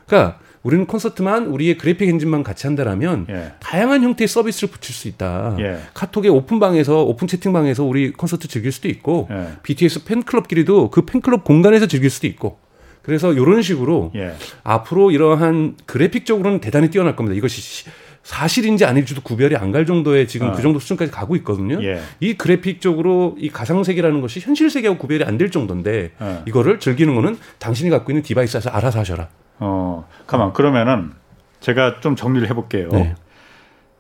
그러니까 0.08 0.40
우리는 0.64 0.86
콘서트만 0.88 1.48
우리의 1.48 1.78
그래픽 1.78 2.10
엔진만 2.10 2.44
같이 2.44 2.68
한다라면 2.68 3.28
예. 3.30 3.54
다양한 3.60 4.04
형태의 4.04 4.28
서비스를 4.28 4.70
붙일 4.70 4.94
수 4.94 5.08
있다. 5.08 5.56
예. 5.60 5.80
카톡의 5.94 6.30
오픈방에서 6.32 7.04
오픈 7.04 7.30
채팅방에서 7.30 7.86
우리 7.86 8.12
콘서트 8.12 8.50
즐길 8.50 8.72
수도 8.74 8.90
있고 8.90 9.30
예. 9.32 9.54
BTS 9.64 10.04
팬클럽끼리도 10.04 10.90
그 10.90 11.04
팬클럽 11.04 11.46
공간에서 11.46 11.88
즐길 11.88 12.10
수도 12.10 12.28
있고 12.28 12.60
그래서 13.02 13.34
이런 13.34 13.62
식으로 13.62 14.12
예. 14.16 14.34
앞으로 14.64 15.12
이러한 15.12 15.76
그래픽적으로는 15.86 16.60
대단히 16.60 16.90
뛰어날 16.90 17.16
겁니다. 17.16 17.36
이것이 17.38 17.90
사실인지 18.24 18.86
아닐지도 18.86 19.22
구별이 19.22 19.56
안 19.56 19.72
갈 19.72 19.86
정도의 19.86 20.28
지금 20.28 20.50
어. 20.50 20.52
그 20.54 20.62
정도 20.62 20.78
수준까지 20.80 21.12
가고 21.12 21.36
있거든요. 21.38 21.82
예. 21.84 22.00
이 22.20 22.34
그래픽적으로 22.36 23.36
이 23.40 23.50
가상 23.50 23.84
세계라는 23.84 24.22
것이 24.22 24.40
현실 24.40 24.70
세계하고 24.70 25.00
구별이 25.00 25.24
안 25.24 25.38
될 25.38 25.50
정도인데 25.52 26.12
어. 26.20 26.44
이거를 26.48 26.80
즐기는 26.80 27.16
거는 27.16 27.38
당신이 27.60 27.90
갖고 27.90 28.12
있는 28.12 28.22
디바이스에서 28.24 28.70
알아서 28.72 29.00
하셔라. 29.00 29.30
어, 29.60 30.08
가만 30.28 30.54
그러면은 30.54 31.12
제가 31.62 32.00
좀 32.02 32.16
정리를 32.16 32.48
해볼게요. 32.50 32.90
네. 32.92 33.16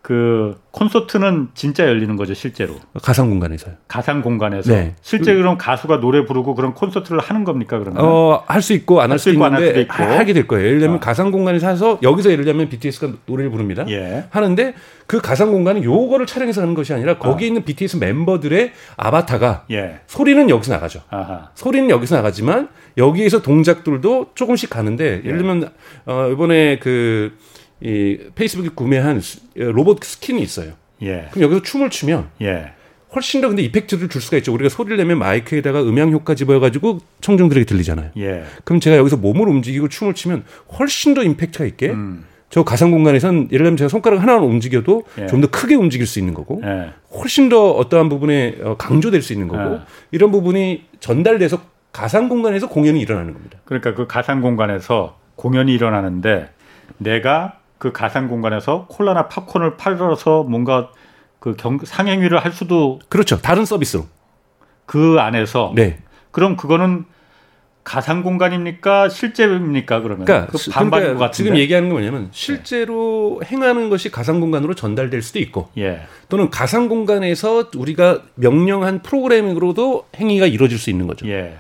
그 0.09 0.59
콘서트는 0.71 1.49
진짜 1.53 1.85
열리는 1.85 2.15
거죠 2.15 2.33
실제로 2.33 2.73
가상 3.03 3.29
공간에서요. 3.29 3.75
가상 3.87 4.23
공간에서 4.23 4.73
네. 4.73 4.95
실제 5.03 5.35
그럼 5.35 5.55
가수가 5.55 5.99
노래 5.99 6.25
부르고 6.25 6.55
그런 6.55 6.73
콘서트를 6.73 7.19
하는 7.19 7.43
겁니까 7.43 7.77
그러면? 7.77 8.03
어할 8.03 8.63
수 8.63 8.73
있고 8.73 9.01
안 9.01 9.11
할 9.11 9.19
수 9.19 9.29
있는데 9.29 9.85
하게 9.87 10.33
될 10.33 10.47
거예요. 10.47 10.65
예를 10.65 10.79
들면 10.79 10.95
어. 10.97 10.99
가상 10.99 11.29
공간에서 11.29 11.69
해서 11.69 11.99
여기서 12.01 12.31
예를 12.31 12.43
들면 12.43 12.69
BTS가 12.69 13.11
노래를 13.27 13.51
부릅니다. 13.51 13.85
예. 13.89 14.23
하는데 14.31 14.73
그 15.05 15.21
가상 15.21 15.51
공간은 15.51 15.83
요거를 15.83 16.25
촬영해서 16.25 16.61
하는 16.63 16.73
것이 16.73 16.91
아니라 16.91 17.19
거기 17.19 17.43
어. 17.43 17.47
있는 17.47 17.63
BTS 17.63 17.97
멤버들의 17.97 18.71
아바타가 18.97 19.65
예. 19.69 19.99
소리는 20.07 20.49
여기서 20.49 20.73
나가죠. 20.73 21.01
아하. 21.11 21.51
소리는 21.53 21.87
여기서 21.91 22.15
나가지만 22.15 22.69
여기에서 22.97 23.43
동작들도 23.43 24.31
조금씩 24.33 24.71
가는데 24.71 25.21
예를 25.23 25.33
예. 25.33 25.37
들면 25.37 25.69
어 26.07 26.29
이번에 26.31 26.79
그 26.79 27.37
이 27.81 28.17
페이스북에 28.35 28.69
구매한 28.75 29.21
로봇 29.55 30.03
스킨이 30.03 30.41
있어요. 30.41 30.73
예. 31.01 31.27
그럼 31.31 31.43
여기서 31.43 31.61
춤을 31.63 31.89
추면 31.89 32.29
예. 32.41 32.73
훨씬 33.15 33.41
더 33.41 33.47
근데 33.47 33.63
이펙트를 33.63 34.09
줄 34.09 34.21
수가 34.21 34.37
있죠. 34.37 34.53
우리가 34.53 34.69
소리를 34.69 34.95
내면 34.97 35.17
마이크에다가 35.17 35.81
음향 35.81 36.11
효과 36.11 36.35
집어가지고 36.35 36.99
청중들에게 37.21 37.65
들리잖아요. 37.65 38.11
예. 38.17 38.43
그럼 38.63 38.79
제가 38.79 38.97
여기서 38.97 39.17
몸을 39.17 39.47
움직이고 39.47 39.87
춤을 39.87 40.13
추면 40.13 40.43
훨씬 40.77 41.13
더 41.13 41.23
임팩트가 41.23 41.65
있게 41.65 41.89
음. 41.89 42.25
저 42.49 42.63
가상 42.63 42.91
공간에선 42.91 43.49
예를 43.51 43.63
들면 43.63 43.77
제가 43.77 43.89
손가락 43.89 44.21
하나만 44.21 44.43
움직여도 44.43 45.03
예. 45.19 45.27
좀더 45.27 45.47
크게 45.49 45.75
움직일 45.75 46.05
수 46.05 46.19
있는 46.19 46.33
거고 46.33 46.61
예. 46.63 46.91
훨씬 47.15 47.49
더 47.49 47.71
어떠한 47.71 48.09
부분에 48.09 48.57
어, 48.61 48.75
강조될 48.77 49.21
수 49.21 49.33
있는 49.33 49.47
거고 49.47 49.75
예. 49.75 49.79
이런 50.11 50.31
부분이 50.31 50.85
전달돼서 50.99 51.61
가상 51.91 52.29
공간에서 52.29 52.69
공연이 52.69 53.01
일어나는 53.01 53.33
겁니다. 53.33 53.59
그러니까 53.65 53.95
그 53.95 54.05
가상 54.05 54.41
공간에서 54.41 55.17
공연이 55.35 55.73
일어나는데 55.73 56.49
내가 56.97 57.58
그 57.79 57.91
가상 57.91 58.27
공간에서 58.27 58.85
콜라나 58.89 59.27
팝콘을 59.27 59.77
팔아서 59.77 60.43
뭔가 60.43 60.91
그 61.39 61.55
경, 61.55 61.79
상행위를 61.83 62.37
할 62.37 62.51
수도 62.51 62.99
그렇죠. 63.09 63.37
다른 63.37 63.65
서비스로 63.65 64.05
그 64.85 65.17
안에서 65.19 65.71
네. 65.75 65.99
그럼 66.31 66.57
그거는 66.57 67.05
가상 67.85 68.21
공간입니까 68.21 69.09
실제입니까 69.09 70.01
그러면 70.01 70.25
그러니까, 70.25 70.51
그 70.51 70.69
반반인 70.69 71.05
그러니까 71.05 71.13
것 71.13 71.25
같은데 71.25 71.35
지금 71.35 71.57
얘기하는 71.57 71.89
건 71.89 71.99
뭐냐면 71.99 72.27
실제로 72.31 73.39
네. 73.41 73.47
행하는 73.47 73.89
것이 73.89 74.11
가상 74.11 74.39
공간으로 74.41 74.75
전달될 74.75 75.21
수도 75.21 75.39
있고 75.39 75.69
예. 75.77 76.01
또는 76.27 76.49
가상 76.49 76.89
공간에서 76.89 77.71
우리가 77.75 78.23
명령한 78.35 79.01
프로그래밍으로도 79.01 80.07
행위가 80.17 80.45
이루어질 80.45 80.77
수 80.77 80.89
있는 80.89 81.07
거죠. 81.07 81.27
예. 81.29 81.55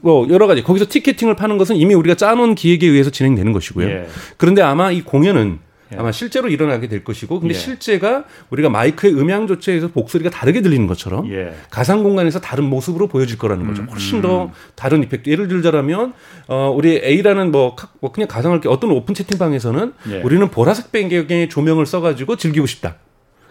뭐 0.00 0.26
여러 0.30 0.46
가지 0.46 0.62
거기서 0.62 0.86
티켓팅을 0.88 1.36
파는 1.36 1.58
것은 1.58 1.76
이미 1.76 1.94
우리가 1.94 2.14
짜놓은 2.14 2.54
기획에 2.54 2.86
의해서 2.86 3.10
진행되는 3.10 3.52
것이고요. 3.52 3.86
예. 3.86 4.06
그런데 4.38 4.62
아마 4.62 4.90
이 4.90 5.02
공연은 5.02 5.58
예. 5.60 5.63
아마 5.96 6.12
실제로 6.12 6.48
일어나게 6.48 6.88
될 6.88 7.04
것이고 7.04 7.40
근데 7.40 7.54
예. 7.54 7.58
실제가 7.58 8.24
우리가 8.50 8.68
마이크의 8.68 9.14
음향 9.14 9.46
조치에서 9.46 9.90
목소리가 9.92 10.30
다르게 10.30 10.60
들리는 10.60 10.86
것처럼 10.86 11.30
예. 11.30 11.54
가상 11.70 12.02
공간에서 12.02 12.40
다른 12.40 12.64
모습으로 12.64 13.08
보여질 13.08 13.38
거라는 13.38 13.66
거죠. 13.66 13.82
음, 13.82 13.88
훨씬 13.90 14.18
음. 14.18 14.22
더 14.22 14.52
다른 14.74 15.02
이펙트. 15.02 15.30
예를 15.30 15.48
들자면 15.48 16.12
어 16.48 16.72
우리 16.74 17.00
A라는 17.02 17.52
뭐, 17.52 17.76
뭐 18.00 18.12
그냥 18.12 18.28
가상할 18.28 18.60
게 18.60 18.68
어떤 18.68 18.90
오픈 18.90 19.14
채팅방에서는 19.14 19.92
예. 20.10 20.20
우리는 20.22 20.48
보라색 20.50 20.92
배경의 20.92 21.48
조명을 21.48 21.86
써 21.86 22.00
가지고 22.00 22.36
즐기고 22.36 22.66
싶다. 22.66 22.96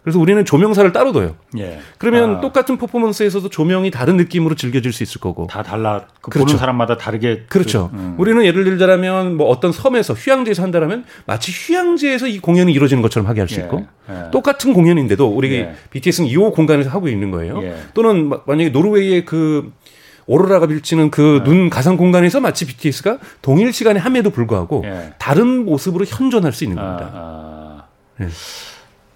그래서 0.03 0.19
우리는 0.19 0.43
조명사를 0.43 0.91
따로 0.91 1.13
둬요. 1.13 1.35
예. 1.57 1.79
그러면 1.97 2.37
아. 2.37 2.41
똑같은 2.41 2.77
퍼포먼스에서도 2.77 3.47
조명이 3.49 3.89
다른 3.89 4.17
느낌으로 4.17 4.55
즐겨질 4.55 4.91
수 4.91 5.01
있을 5.01 5.21
거고. 5.21 5.47
다 5.47 5.63
달라. 5.63 6.07
그 6.21 6.29
그렇죠. 6.29 6.45
보는 6.45 6.59
사람마다 6.59 6.97
다르게. 6.97 7.45
그렇죠. 7.47 7.89
그, 7.89 7.97
음. 7.97 8.15
우리는 8.17 8.43
예를 8.43 8.65
들자면 8.65 9.37
뭐 9.37 9.47
어떤 9.47 9.71
섬에서 9.71 10.13
휴양지에서 10.13 10.61
한다면 10.61 11.05
마치 11.25 11.53
휴양지에서 11.53 12.27
이 12.27 12.39
공연이 12.39 12.73
이루어지는 12.73 13.01
것처럼 13.01 13.29
하게 13.29 13.41
할수 13.41 13.59
예. 13.61 13.63
있고 13.63 13.87
예. 14.09 14.31
똑같은 14.31 14.73
공연인데도 14.73 15.25
우리 15.27 15.53
예. 15.53 15.73
BTS는 15.91 16.29
이 16.29 16.35
공간에서 16.35 16.89
하고 16.89 17.07
있는 17.07 17.31
거예요. 17.31 17.63
예. 17.63 17.77
또는 17.93 18.29
만약에 18.45 18.69
노르웨이의 18.69 19.23
그 19.23 19.71
오로라가 20.25 20.67
비치는 20.67 21.11
그눈 21.11 21.63
네. 21.65 21.69
가상 21.69 21.95
공간에서 21.95 22.39
마치 22.39 22.65
BTS가 22.65 23.19
동일 23.41 23.71
시간에 23.71 23.99
함에도 23.99 24.29
불구하고 24.31 24.83
예. 24.85 25.13
다른 25.17 25.65
모습으로 25.65 26.05
현존할 26.05 26.51
수 26.51 26.65
있는 26.65 26.77
겁니다. 26.77 27.09
아, 27.13 27.17
아. 27.17 27.83
네. 28.17 28.27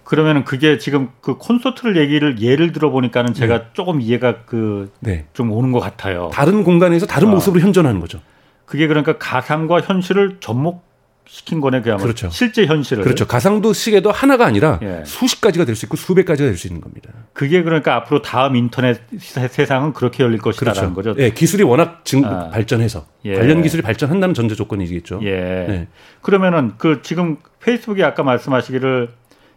그러면은 0.07 0.45
그게 0.45 0.77
지금 0.77 1.09
그 1.19 1.35
콘서트를 1.37 1.97
얘기를 1.97 2.39
예를 2.39 2.71
들어 2.71 2.91
보니까는 2.91 3.33
제가 3.33 3.57
네. 3.57 3.65
조금 3.73 3.99
이해가 3.99 4.43
그좀 4.45 4.89
네. 5.01 5.25
오는 5.37 5.73
것 5.73 5.81
같아요. 5.81 6.29
다른 6.31 6.63
공간에서 6.63 7.05
다른 7.05 7.27
어. 7.27 7.31
모습으로 7.31 7.61
현존하는 7.61 7.99
거죠. 7.99 8.21
그게 8.63 8.87
그러니까 8.87 9.17
가상과 9.17 9.81
현실을 9.81 10.37
접목 10.39 10.87
시킨 11.25 11.59
거네 11.59 11.81
그야말로 11.81 12.03
그렇죠. 12.03 12.29
실제 12.29 12.65
현실을 12.65 13.03
그렇죠 13.03 13.27
가상도 13.27 13.73
시계도 13.73 14.09
하나가 14.09 14.45
아니라 14.45 14.79
예. 14.81 15.03
수십 15.05 15.41
가지가 15.41 15.65
될 15.65 15.75
수 15.75 15.85
있고 15.85 15.97
수백 15.97 16.23
가지가 16.23 16.47
될 16.47 16.57
수 16.57 16.67
있는 16.67 16.79
겁니다. 16.79 17.09
그게 17.33 17.61
그러니까 17.61 17.95
앞으로 17.95 18.21
다음 18.21 18.55
인터넷 18.55 19.01
세상은 19.19 19.91
그렇게 19.91 20.23
열릴 20.23 20.39
것이다라는 20.39 20.93
그렇죠. 20.93 21.15
거죠. 21.15 21.21
예, 21.21 21.31
기술이 21.31 21.63
워낙 21.63 22.05
증, 22.05 22.23
아. 22.23 22.47
발전해서 22.49 23.05
예. 23.25 23.35
관련 23.35 23.61
기술이 23.61 23.81
발전한다는 23.81 24.33
전제 24.33 24.55
조건이겠죠. 24.55 25.19
예. 25.23 25.31
네. 25.67 25.87
그러면은 26.21 26.75
그 26.77 27.01
지금 27.01 27.35
페이스북이 27.59 28.05
아까 28.05 28.23
말씀하시기를 28.23 29.09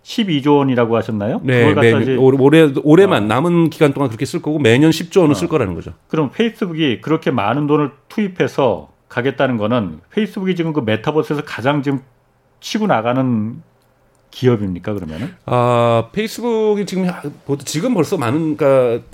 12조 0.03 0.59
원이라고 0.59 0.97
하셨나요? 0.97 1.41
네, 1.45 1.75
매, 1.75 2.17
올해 2.17 2.73
올해만 2.83 3.25
어. 3.25 3.27
남은 3.27 3.71
기간 3.71 3.93
동안 3.93 4.09
그렇게 4.09 4.25
쓸 4.25 4.41
거고 4.41 4.59
매년 4.59 4.91
10조 4.91 5.21
원을 5.21 5.33
어. 5.33 5.35
쓸 5.35 5.49
거라는 5.49 5.75
거죠. 5.75 5.93
그럼 6.09 6.31
페이스북이 6.31 7.01
그렇게 7.01 7.31
많은 7.31 7.67
돈을 7.67 7.93
투입해서 8.09 8.91
가겠다는 9.09 9.57
거는 9.57 10.01
페이스북이 10.11 10.55
지금 10.55 10.73
그 10.73 10.81
메타버스에서 10.81 11.43
가장 11.45 11.83
지금 11.83 12.01
치고 12.61 12.87
나가는 12.87 13.63
기업입니까 14.31 14.95
그러면은? 14.95 15.35
아 15.47 16.09
페이스북이 16.13 16.87
지금 16.87 17.09
지금 17.65 17.95
벌써 17.95 18.17
많은 18.17 18.57
그러니까 18.57 19.05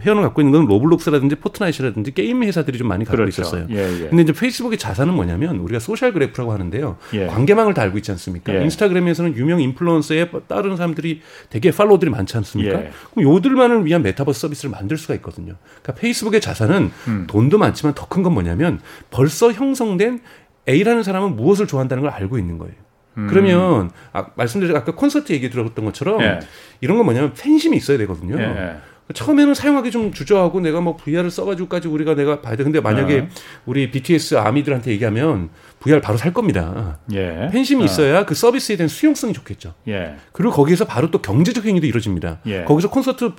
회원을 0.00 0.22
갖고 0.22 0.40
있는 0.40 0.52
건 0.52 0.66
로블록스라든지 0.66 1.36
포트나이트라든지 1.36 2.12
게임 2.12 2.42
회사들이 2.42 2.78
좀 2.78 2.88
많이 2.88 3.04
갖고 3.04 3.16
그렇죠. 3.18 3.42
있었어요. 3.42 3.66
예, 3.70 3.76
예. 4.04 4.08
근데 4.08 4.22
이제 4.22 4.32
페이스북의 4.32 4.78
자산은 4.78 5.14
뭐냐면 5.14 5.56
우리가 5.58 5.78
social 5.78 6.12
graph라고 6.12 6.52
하는데요. 6.52 6.96
예. 7.14 7.26
관계망을 7.26 7.74
다 7.74 7.82
알고 7.82 7.98
있지 7.98 8.10
않습니까? 8.10 8.54
예. 8.54 8.62
인스타그램에서는 8.62 9.36
유명 9.36 9.60
인플루언서에 9.60 10.30
따르는 10.48 10.76
사람들이 10.76 11.20
되게 11.50 11.70
팔로우들이 11.70 12.10
많지 12.10 12.36
않습니까? 12.38 12.80
예. 12.84 12.90
그럼 13.14 13.32
요들만을 13.32 13.84
위한 13.86 14.02
메타버스 14.02 14.40
서비스를 14.40 14.70
만들 14.70 14.96
수가 14.96 15.14
있거든요. 15.14 15.54
그러니까 15.82 15.94
페이스북의 16.00 16.40
자산은 16.40 16.90
음. 17.08 17.26
돈도 17.28 17.58
많지만 17.58 17.94
더 17.94 18.06
큰 18.08 18.22
건 18.24 18.32
뭐냐면 18.34 18.80
벌써 19.10 19.52
형성된 19.52 20.20
A라는 20.68 21.02
사람은 21.02 21.36
무엇을 21.36 21.66
좋아한다는 21.66 22.02
걸 22.02 22.10
알고 22.12 22.38
있는 22.38 22.58
거예요. 22.58 22.74
음. 23.16 23.26
그러면 23.28 23.90
아, 24.12 24.26
말씀드린 24.34 24.76
아까 24.76 24.94
콘서트 24.94 25.32
얘기 25.32 25.50
들었던 25.50 25.84
것처럼 25.84 26.20
예. 26.22 26.40
이런 26.80 26.96
건 26.96 27.06
뭐냐면 27.06 27.32
팬심이 27.34 27.76
있어야 27.76 27.98
되거든요. 27.98 28.40
예. 28.40 28.76
처음에는 29.12 29.52
사용하기 29.52 29.90
좀 29.90 30.12
주저하고 30.12 30.60
내가 30.60 30.80
뭐 30.80 30.96
VR을 30.96 31.30
써가지고까지 31.30 31.88
우리가 31.88 32.14
내가 32.14 32.40
봐야 32.40 32.56
돼. 32.56 32.64
근데 32.64 32.80
만약에 32.80 33.20
어. 33.20 33.28
우리 33.66 33.90
BTS 33.90 34.36
아미들한테 34.36 34.92
얘기하면 34.92 35.50
VR 35.80 36.00
바로 36.00 36.16
살 36.16 36.32
겁니다. 36.32 36.98
예. 37.12 37.50
팬심이 37.52 37.82
어. 37.82 37.84
있어야 37.84 38.24
그 38.24 38.34
서비스에 38.34 38.76
대한 38.76 38.88
수용성이 38.88 39.34
좋겠죠. 39.34 39.74
예. 39.88 40.16
그리고 40.32 40.52
거기에서 40.54 40.86
바로 40.86 41.10
또 41.10 41.20
경제적 41.20 41.66
행위도 41.66 41.86
이루어집니다. 41.86 42.40
예. 42.46 42.64
거기서 42.64 42.88
콘서트 42.88 43.32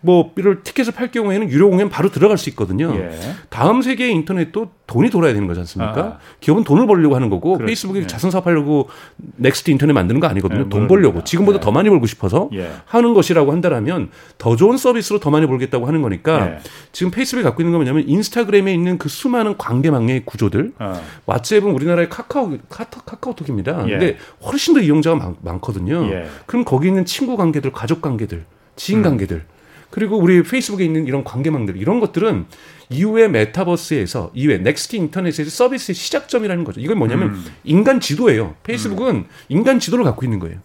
뭐를 0.00 0.64
티켓을 0.64 0.92
팔 0.92 1.12
경우에는 1.12 1.48
유료 1.48 1.70
공연 1.70 1.88
바로 1.88 2.10
들어갈 2.10 2.36
수 2.36 2.48
있거든요. 2.50 2.92
예. 2.96 3.16
다음 3.50 3.82
세계의 3.82 4.10
인터넷도 4.10 4.72
돈이 4.86 5.08
돌아야 5.10 5.32
되는 5.32 5.48
거지 5.48 5.60
않습니까? 5.60 6.00
아. 6.00 6.18
기업은 6.40 6.64
돈을 6.64 6.86
벌려고 6.86 7.14
하는 7.14 7.30
거고 7.30 7.54
그렇지. 7.54 7.66
페이스북이 7.66 8.00
예. 8.00 8.06
자선 8.06 8.30
사업하려고 8.30 8.88
next 9.36 9.70
인터넷 9.70 9.92
만드는 9.94 10.20
거 10.20 10.26
아니거든요. 10.26 10.64
예, 10.66 10.68
돈 10.68 10.88
벌려고 10.88 11.24
지금보다 11.24 11.60
더 11.60 11.70
많이 11.70 11.88
벌고 11.88 12.06
싶어서 12.06 12.50
하는 12.84 13.14
것이라고 13.14 13.50
한다라면 13.50 14.10
더 14.36 14.56
좋은 14.56 14.76
서비스로 14.76 15.20
더 15.20 15.30
많이 15.30 15.46
벌겠다고 15.46 15.86
하는 15.86 16.02
거니까 16.02 16.58
지금 16.92 17.10
페이스북이 17.10 17.42
갖고 17.42 17.62
있는 17.62 17.72
건 17.72 17.80
뭐냐면 17.80 18.08
인스타그램에 18.08 18.72
있는 18.72 18.98
그 18.98 19.08
수많은 19.08 19.56
관계망의 19.56 20.24
구조들, 20.26 20.72
아. 20.78 21.00
왓츠앱은 21.26 21.74
우리나라의 21.74 22.08
카카오 22.08 22.56
카카, 22.68 23.00
카카오톡입니다. 23.00 23.84
근데 23.84 24.16
훨씬 24.44 24.74
더 24.74 24.80
이용자가 24.80 25.34
많, 25.40 25.60
거든요 25.60 26.08
그럼 26.46 26.64
거기 26.64 26.88
있는 26.88 27.04
친구 27.04 27.36
관계들, 27.36 27.72
가족 27.72 28.02
관계들, 28.02 28.44
지인 28.76 28.98
음. 28.98 29.04
관계들 29.04 29.36
음. 29.36 29.53
그리고 29.94 30.18
우리 30.18 30.42
페이스북에 30.42 30.84
있는 30.84 31.06
이런 31.06 31.22
관계망들 31.22 31.76
이런 31.76 32.00
것들은 32.00 32.46
이후에 32.90 33.28
메타버스에서 33.28 34.32
이후에 34.34 34.58
next 34.58 34.96
인터넷에서 34.96 35.48
서비스의 35.50 35.94
시작점이라는 35.94 36.64
거죠. 36.64 36.80
이건 36.80 36.98
뭐냐면 36.98 37.28
음. 37.28 37.44
인간 37.62 38.00
지도예요. 38.00 38.56
페이스북은 38.64 39.14
음. 39.14 39.26
인간 39.48 39.78
지도를 39.78 40.04
갖고 40.04 40.26
있는 40.26 40.40
거예요. 40.40 40.58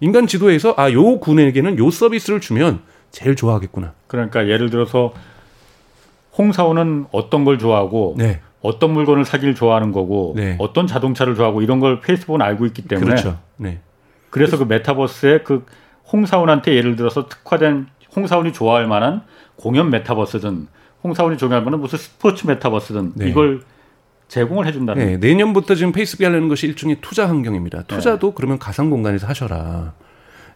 인간 0.00 0.26
지도에서 0.26 0.74
아 0.76 0.90
요 0.90 1.20
군에게는 1.20 1.78
요 1.78 1.92
서비스를 1.92 2.40
주면 2.40 2.80
제일 3.12 3.36
좋아하겠구나. 3.36 3.92
그러니까 4.08 4.48
예를 4.48 4.68
들어서 4.68 5.14
홍사원은 6.36 7.06
어떤 7.12 7.44
걸 7.44 7.58
좋아하고 7.58 8.16
네. 8.18 8.40
어떤 8.62 8.94
물건을 8.94 9.24
사기를 9.24 9.54
좋아하는 9.54 9.92
거고 9.92 10.32
네. 10.36 10.56
어떤 10.58 10.88
자동차를 10.88 11.36
좋아하고 11.36 11.62
이런 11.62 11.78
걸 11.78 12.00
페이스북은 12.00 12.42
알고 12.42 12.66
있기 12.66 12.82
때문에 12.82 13.10
그렇죠. 13.10 13.38
네. 13.58 13.78
그래서 14.30 14.58
그 14.58 14.64
메타버스에 14.64 15.42
그 15.44 15.64
홍사원한테 16.12 16.74
예를 16.74 16.96
들어서 16.96 17.28
특화된 17.28 17.86
홍사원이 18.14 18.52
좋아할 18.52 18.86
만한 18.86 19.22
공연 19.56 19.90
메타버스든 19.90 20.68
홍사원이 21.04 21.38
좋아할 21.38 21.62
만한 21.62 21.80
무슨 21.80 21.98
스포츠 21.98 22.46
메타버스든 22.46 23.12
네. 23.16 23.28
이걸 23.28 23.62
제공을 24.28 24.66
해준다는. 24.66 25.06
네, 25.06 25.16
내년부터 25.18 25.74
지금 25.74 25.92
페이스북이 25.92 26.24
하려는 26.24 26.48
것이 26.48 26.66
일종의 26.66 26.98
투자 27.02 27.28
환경입니다. 27.28 27.82
투자도 27.82 28.28
네. 28.28 28.32
그러면 28.34 28.58
가상 28.58 28.88
공간에서 28.88 29.26
하셔라. 29.26 29.92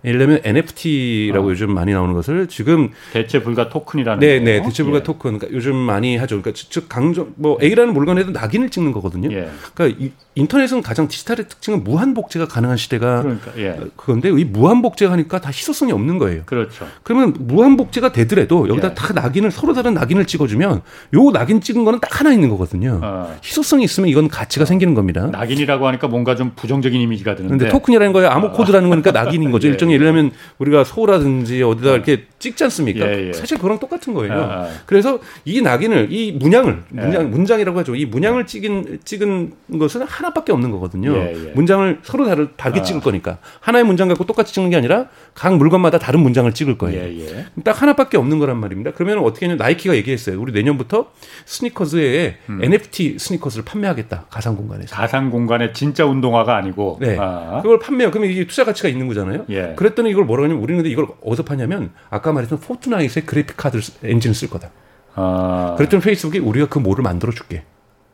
예를 0.04 0.18
들면 0.18 0.40
NFT라고 0.44 1.48
어. 1.48 1.50
요즘 1.50 1.74
많이 1.74 1.92
나오는 1.92 2.14
것을 2.14 2.46
지금 2.46 2.90
대체 3.12 3.42
불가 3.42 3.68
토큰이라는 3.68 4.20
네, 4.20 4.38
네, 4.38 4.62
대체 4.62 4.82
불가 4.82 5.00
예. 5.00 5.02
토큰. 5.02 5.38
그러니까 5.38 5.48
요즘 5.54 5.76
많이 5.76 6.16
하죠. 6.16 6.40
그러니까 6.40 6.52
즉 6.70 6.88
강조 6.88 7.28
뭐 7.34 7.58
A라는 7.60 7.92
물건에도 7.92 8.30
낙인을 8.30 8.70
찍는 8.70 8.92
거거든요. 8.92 9.30
예. 9.32 9.50
그러니까 9.74 10.02
이, 10.02 10.12
인터넷은 10.36 10.82
가장 10.82 11.08
디지털의 11.08 11.48
특징은 11.48 11.82
무한 11.82 12.12
복제가 12.12 12.46
가능한 12.46 12.76
시대가 12.76 13.22
그러니까, 13.22 13.52
예. 13.56 13.80
그건데 13.96 14.28
이 14.28 14.44
무한 14.44 14.82
복제가 14.82 15.10
하니까 15.12 15.40
다 15.40 15.48
희소성이 15.48 15.92
없는 15.92 16.18
거예요. 16.18 16.42
그렇죠. 16.44 16.86
그러면 17.02 17.34
무한 17.38 17.78
복제가 17.78 18.12
되더라도 18.12 18.68
여기다 18.68 18.90
예. 18.90 18.94
다 18.94 19.14
낙인을 19.14 19.50
서로 19.50 19.72
다른 19.72 19.94
낙인을 19.94 20.26
찍어주면 20.26 20.82
요 21.14 21.30
낙인 21.32 21.62
찍은 21.62 21.84
거는 21.84 22.00
딱 22.00 22.20
하나 22.20 22.34
있는 22.34 22.50
거거든요. 22.50 23.00
어. 23.02 23.34
희소성이 23.42 23.84
있으면 23.84 24.10
이건 24.10 24.28
가치가 24.28 24.64
어. 24.64 24.66
생기는 24.66 24.94
겁니다. 24.94 25.26
낙인이라고 25.26 25.86
하니까 25.86 26.06
뭔가 26.06 26.36
좀 26.36 26.52
부정적인 26.54 27.00
이미지가 27.00 27.34
드는데. 27.34 27.56
근데 27.56 27.68
토큰이라는 27.70 28.12
거에 28.12 28.26
암호 28.26 28.52
코드라는 28.52 28.90
거니까 28.90 29.12
낙인인 29.16 29.50
거죠. 29.50 29.68
예. 29.68 29.72
일종의 29.72 29.94
예를 29.94 30.12
들면 30.12 30.32
우리가 30.58 30.84
소라든지 30.84 31.62
어디다 31.62 31.92
어. 31.92 31.94
이렇게 31.94 32.26
찍지 32.38 32.62
않습니까? 32.64 33.10
예, 33.10 33.28
예. 33.28 33.32
사실 33.32 33.56
그랑 33.56 33.78
똑같은 33.78 34.12
거예요. 34.12 34.34
아, 34.34 34.36
아. 34.36 34.68
그래서 34.84 35.18
이 35.46 35.62
낙인을 35.62 36.08
이 36.12 36.32
문양을 36.32 36.82
문양 36.90 37.30
문장이라고 37.30 37.78
하죠. 37.78 37.94
이 37.96 38.04
문양을 38.04 38.46
찍은 38.46 39.00
찍은 39.02 39.52
것은 39.78 40.02
하나 40.02 40.25
밖에 40.32 40.52
없는 40.52 40.70
거거든요. 40.70 41.14
예, 41.14 41.32
예. 41.32 41.52
문장을 41.52 42.00
서로 42.02 42.26
다르, 42.26 42.48
다르게 42.56 42.80
아. 42.80 42.82
찍을 42.82 43.00
거니까 43.00 43.38
하나의 43.60 43.84
문장 43.84 44.08
갖고 44.08 44.24
똑같이 44.24 44.52
찍는 44.54 44.70
게 44.70 44.76
아니라 44.76 45.06
각 45.34 45.56
물건마다 45.56 45.98
다른 45.98 46.20
문장을 46.20 46.52
찍을 46.52 46.78
거예요. 46.78 47.00
예, 47.00 47.20
예. 47.20 47.46
딱 47.64 47.80
하나밖에 47.80 48.16
없는 48.16 48.38
거란 48.38 48.58
말입니다. 48.58 48.92
그러면 48.92 49.18
어떻게 49.24 49.46
하냐 49.46 49.56
나이키가 49.56 49.94
얘기했어요. 49.96 50.40
우리 50.40 50.52
내년부터 50.52 51.10
스니커즈에 51.44 52.38
음. 52.48 52.62
NFT 52.62 53.18
스니커즈를 53.18 53.64
판매하겠다. 53.64 54.26
가상 54.30 54.56
공간에서. 54.56 54.94
가상 54.94 55.30
공간에 55.30 55.72
진짜 55.72 56.04
운동화가 56.06 56.56
아니고. 56.56 56.98
네. 57.00 57.16
아. 57.18 57.60
그걸 57.62 57.78
판매해요. 57.78 58.10
그러면 58.10 58.30
이게 58.30 58.46
투자 58.46 58.64
가치가 58.64 58.88
있는 58.88 59.08
거잖아요. 59.08 59.44
예. 59.50 59.74
그랬더니 59.76 60.10
이걸 60.10 60.24
뭐라고 60.24 60.44
하냐면 60.44 60.62
우리는 60.62 60.84
이걸 60.86 61.06
어디서 61.24 61.44
파냐면 61.44 61.90
아까 62.10 62.32
말했던 62.32 62.60
포트나잇의 62.60 63.24
그래픽 63.26 63.56
카드 63.56 63.80
엔진을 64.02 64.34
쓸 64.34 64.48
거다. 64.50 64.70
아. 65.14 65.74
그랬더니 65.76 66.02
페이스북이 66.02 66.38
우리가 66.38 66.66
그 66.68 66.78
몰을 66.78 67.02
만들어 67.02 67.32
줄게. 67.32 67.64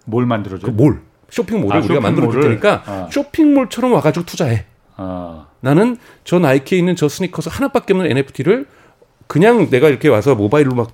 뭘 0.05 0.27
만들어줘? 0.27 0.67
그 0.67 0.71
몰. 0.71 1.01
쇼핑몰을 1.33 1.75
아, 1.75 1.79
우리가 1.81 2.01
만들어 2.01 2.31
줄 2.31 2.43
테니까 2.43 2.83
아. 2.85 3.09
쇼핑몰처럼 3.11 3.93
와가지고 3.95 4.27
투자해. 4.27 4.67
아. 4.97 5.47
나는 5.61 5.97
저 6.25 6.39
나이키에 6.39 6.79
있는 6.79 6.95
저 6.95 7.09
스니커스 7.09 7.49
하나밖에 7.51 7.95
없는 7.95 8.11
NFT를 8.11 8.67
그냥 9.27 9.71
내가 9.71 9.89
이렇게 9.89 10.09
와서 10.09 10.35
모바일로 10.35 10.75
막 10.75 10.93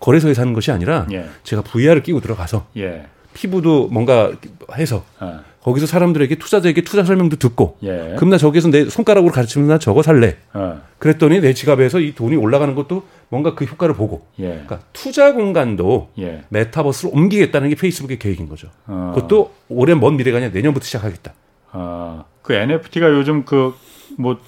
거래소에 0.00 0.32
사는 0.32 0.52
것이 0.54 0.70
아니라 0.72 1.06
예. 1.12 1.28
제가 1.42 1.62
VR을 1.62 2.02
끼고 2.02 2.20
들어가서 2.20 2.66
예. 2.78 3.06
피부도 3.34 3.88
뭔가 3.88 4.32
해서 4.76 5.04
아. 5.18 5.40
거기서 5.62 5.86
사람들에게 5.86 6.34
투자자에게 6.36 6.82
투자 6.82 7.04
설명도 7.04 7.36
듣고 7.36 7.78
예. 7.82 8.14
그럼 8.16 8.30
나 8.30 8.38
저기서 8.38 8.68
내 8.68 8.88
손가락으로 8.88 9.32
가르치면 9.32 9.68
나 9.68 9.78
저거 9.78 10.02
살래. 10.02 10.36
아. 10.52 10.82
그랬더니 10.98 11.40
내 11.40 11.52
지갑에서 11.54 12.00
이 12.00 12.14
돈이 12.14 12.36
올라가는 12.36 12.74
것도 12.74 13.04
뭔가 13.28 13.54
그 13.54 13.64
효과를 13.64 13.94
보고. 13.94 14.26
예. 14.38 14.48
그러니까 14.48 14.80
투자 14.92 15.32
공간도 15.32 16.10
예. 16.18 16.44
메타버스로 16.48 17.12
옮기겠다는 17.12 17.70
게 17.70 17.74
페이스북의 17.74 18.18
계획인 18.18 18.48
거죠. 18.48 18.68
어. 18.86 19.12
그것도 19.14 19.52
오랜 19.68 20.00
먼 20.00 20.16
미래가 20.16 20.38
아니라 20.38 20.52
내년부터 20.52 20.84
시작하겠다. 20.84 21.32
아, 21.72 22.24
그 22.42 22.52
NFT가 22.52 23.10
요즘 23.10 23.44
그 23.44 23.74
뭐 24.16 24.38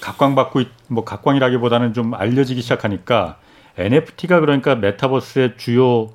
각광받고 0.00 0.62
뭐 0.88 1.04
각광이라기보다는 1.04 1.92
좀 1.92 2.14
알려지기 2.14 2.62
시작하니까 2.62 3.38
NFT가 3.76 4.40
그러니까 4.40 4.74
메타버스의 4.74 5.54
주요 5.56 6.10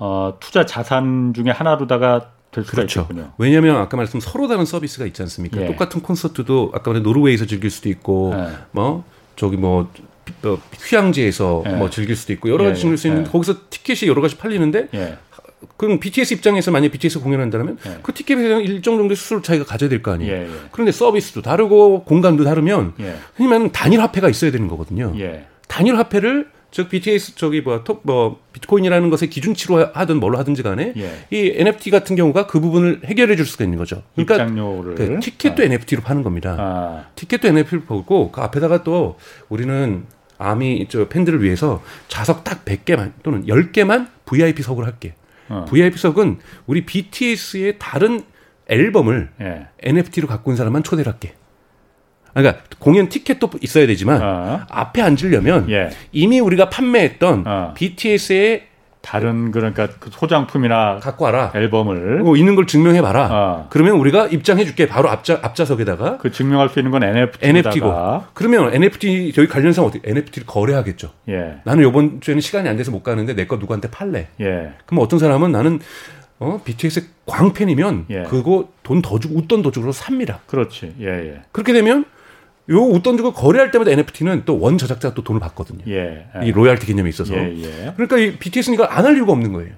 어, 0.00 0.34
투자 0.40 0.64
자산 0.66 1.32
중에 1.34 1.50
하나로다가 1.50 2.30
될 2.50 2.64
수가 2.64 2.76
그렇죠. 2.76 3.02
있군요. 3.02 3.32
왜냐하면 3.38 3.76
아까 3.76 3.96
말씀 3.96 4.18
서로 4.18 4.48
다른 4.48 4.64
서비스가 4.64 5.04
있지 5.06 5.22
않습니까? 5.22 5.60
예. 5.62 5.66
똑같은 5.66 6.00
콘서트도 6.02 6.72
아까 6.74 6.90
말한 6.90 7.02
노르웨이에서 7.04 7.44
즐길 7.46 7.70
수도 7.70 7.88
있고 7.90 8.32
예. 8.34 8.48
뭐 8.72 9.04
저기 9.36 9.56
뭐 9.56 9.92
어, 10.44 10.58
휴양지에서 10.80 11.64
예. 11.66 11.70
뭐 11.74 11.90
즐길 11.90 12.16
수도 12.16 12.32
있고 12.32 12.48
여러 12.48 12.64
가지 12.64 12.78
예, 12.78 12.80
즐길 12.80 12.98
수 12.98 13.06
있는 13.08 13.26
예. 13.26 13.30
거기서 13.30 13.54
티켓이 13.70 14.08
여러 14.10 14.20
가지 14.22 14.36
팔리는데 14.36 14.88
예. 14.94 15.18
그럼 15.76 16.00
BTS 16.00 16.32
입장에서 16.34 16.70
만약 16.70 16.90
BTS 16.90 17.20
공연한다면 17.20 17.78
예. 17.86 17.98
그 18.02 18.14
티켓에 18.14 18.42
대한 18.42 18.62
일정 18.62 18.96
정도의 18.96 19.16
수수료 19.16 19.42
차이가 19.42 19.64
가져야 19.64 19.88
될 19.90 20.02
거 20.02 20.10
아니에요. 20.12 20.32
예, 20.32 20.42
예. 20.46 20.50
그런데 20.72 20.90
서비스도 20.92 21.42
다르고 21.42 22.04
공간도 22.04 22.44
다르면 22.44 22.94
예. 23.00 23.16
흔히 23.36 23.48
말하는 23.48 23.70
단일 23.70 24.00
화폐가 24.00 24.28
있어야 24.30 24.50
되는 24.50 24.66
거거든요. 24.66 25.12
단일 25.68 25.96
화폐를 25.96 26.48
즉 26.70 26.88
BTS 26.88 27.34
저기 27.34 27.60
뭐, 27.60 27.82
톡, 27.82 28.00
뭐 28.04 28.40
비트코인이라는 28.52 29.10
것의 29.10 29.30
기준치로 29.30 29.90
하든 29.92 30.20
뭘로 30.20 30.38
하든지 30.38 30.62
간에 30.62 30.92
예. 30.96 31.26
이 31.30 31.52
NFT 31.56 31.90
같은 31.90 32.16
경우가 32.16 32.46
그 32.46 32.60
부분을 32.60 33.00
해결해 33.04 33.36
줄 33.36 33.46
수가 33.46 33.64
있는 33.64 33.78
거죠. 33.78 34.02
그러니까 34.14 34.34
입장료를 34.36 34.94
그 34.94 35.20
티켓도 35.20 35.62
아. 35.62 35.66
NFT로 35.66 36.02
파는 36.02 36.22
겁니다. 36.22 36.56
아. 36.58 37.04
티켓도 37.16 37.48
NFT로 37.48 37.82
보고 37.82 38.30
그 38.30 38.40
앞에다가 38.40 38.84
또 38.84 39.16
우리는 39.48 40.04
아미 40.38 40.86
저 40.88 41.08
팬들을 41.08 41.42
위해서 41.42 41.82
좌석 42.08 42.44
딱 42.44 42.64
100개만 42.64 43.12
또는 43.22 43.46
10개만 43.46 44.08
VIP석을 44.24 44.86
할게. 44.86 45.14
어. 45.48 45.64
VIP석은 45.68 46.38
우리 46.66 46.86
BTS의 46.86 47.76
다른 47.78 48.22
앨범을 48.68 49.30
예. 49.40 49.66
NFT로 49.80 50.28
갖고 50.28 50.50
온 50.50 50.56
사람만 50.56 50.84
초대를 50.84 51.12
할게. 51.12 51.34
그러니까 52.34 52.62
공연 52.78 53.08
티켓도 53.08 53.50
있어야 53.60 53.86
되지만 53.86 54.22
어. 54.22 54.60
앞에 54.68 55.02
앉으려면 55.02 55.70
예. 55.70 55.90
이미 56.12 56.40
우리가 56.40 56.68
판매했던 56.70 57.44
어. 57.46 57.74
BTS의 57.74 58.68
다른 59.02 59.50
그러니까 59.50 59.88
그 59.98 60.10
소장품이나 60.12 60.98
갖고 60.98 61.24
와라 61.24 61.50
앨범을 61.54 62.18
뭐 62.18 62.36
있는 62.36 62.54
걸 62.54 62.66
증명해 62.66 63.00
봐라. 63.00 63.28
어. 63.32 63.66
그러면 63.70 63.94
우리가 63.94 64.26
입장해 64.26 64.64
줄게. 64.66 64.86
바로 64.86 65.08
앞좌 65.08 65.38
앞좌석에다가 65.40 66.18
그 66.18 66.30
증명할 66.30 66.68
수 66.68 66.78
있는 66.78 66.90
건 66.90 67.02
NFT 67.02 67.38
NFT고. 67.48 68.22
그러면 68.34 68.74
NFT 68.74 69.32
저희 69.32 69.48
관련상 69.48 69.86
어떻게 69.86 70.06
NFT를 70.10 70.46
거래하겠죠. 70.46 71.12
예. 71.30 71.60
나는 71.64 71.88
이번 71.88 72.20
주에는 72.20 72.42
시간이 72.42 72.68
안 72.68 72.76
돼서 72.76 72.90
못 72.90 73.02
가는데 73.02 73.34
내 73.34 73.46
거 73.46 73.56
누구한테 73.56 73.90
팔래. 73.90 74.28
예. 74.42 74.72
그럼 74.84 75.02
어떤 75.02 75.18
사람은 75.18 75.50
나는 75.50 75.80
어 76.38 76.60
BTS 76.62 77.06
광팬이면 77.24 78.06
예. 78.10 78.22
그거 78.24 78.68
돈 78.82 79.00
더 79.00 79.18
주고 79.18 79.38
웃돈 79.38 79.62
더 79.62 79.70
주고 79.70 79.92
삽니다. 79.92 80.40
그렇지. 80.46 80.94
예, 81.00 81.06
예. 81.06 81.40
그렇게 81.52 81.72
되면 81.72 82.04
요 82.68 82.82
웃돈 82.82 83.16
주고 83.16 83.32
거래할 83.32 83.70
때마다 83.70 83.90
NFT는 83.90 84.44
또 84.44 84.56
원 84.58 84.78
저작자가 84.78 85.14
또 85.14 85.24
돈을 85.24 85.40
받거든요. 85.40 85.80
예, 85.88 86.26
예. 86.40 86.46
이 86.46 86.52
로얄티 86.52 86.86
개념이 86.86 87.08
있어서. 87.10 87.34
예, 87.34 87.54
예. 87.62 87.92
그러니까 87.96 88.18
이 88.18 88.36
BTS는 88.38 88.74
이걸 88.74 88.86
안 88.90 89.04
할 89.06 89.16
이유가 89.16 89.32
없는 89.32 89.52
거예요. 89.52 89.72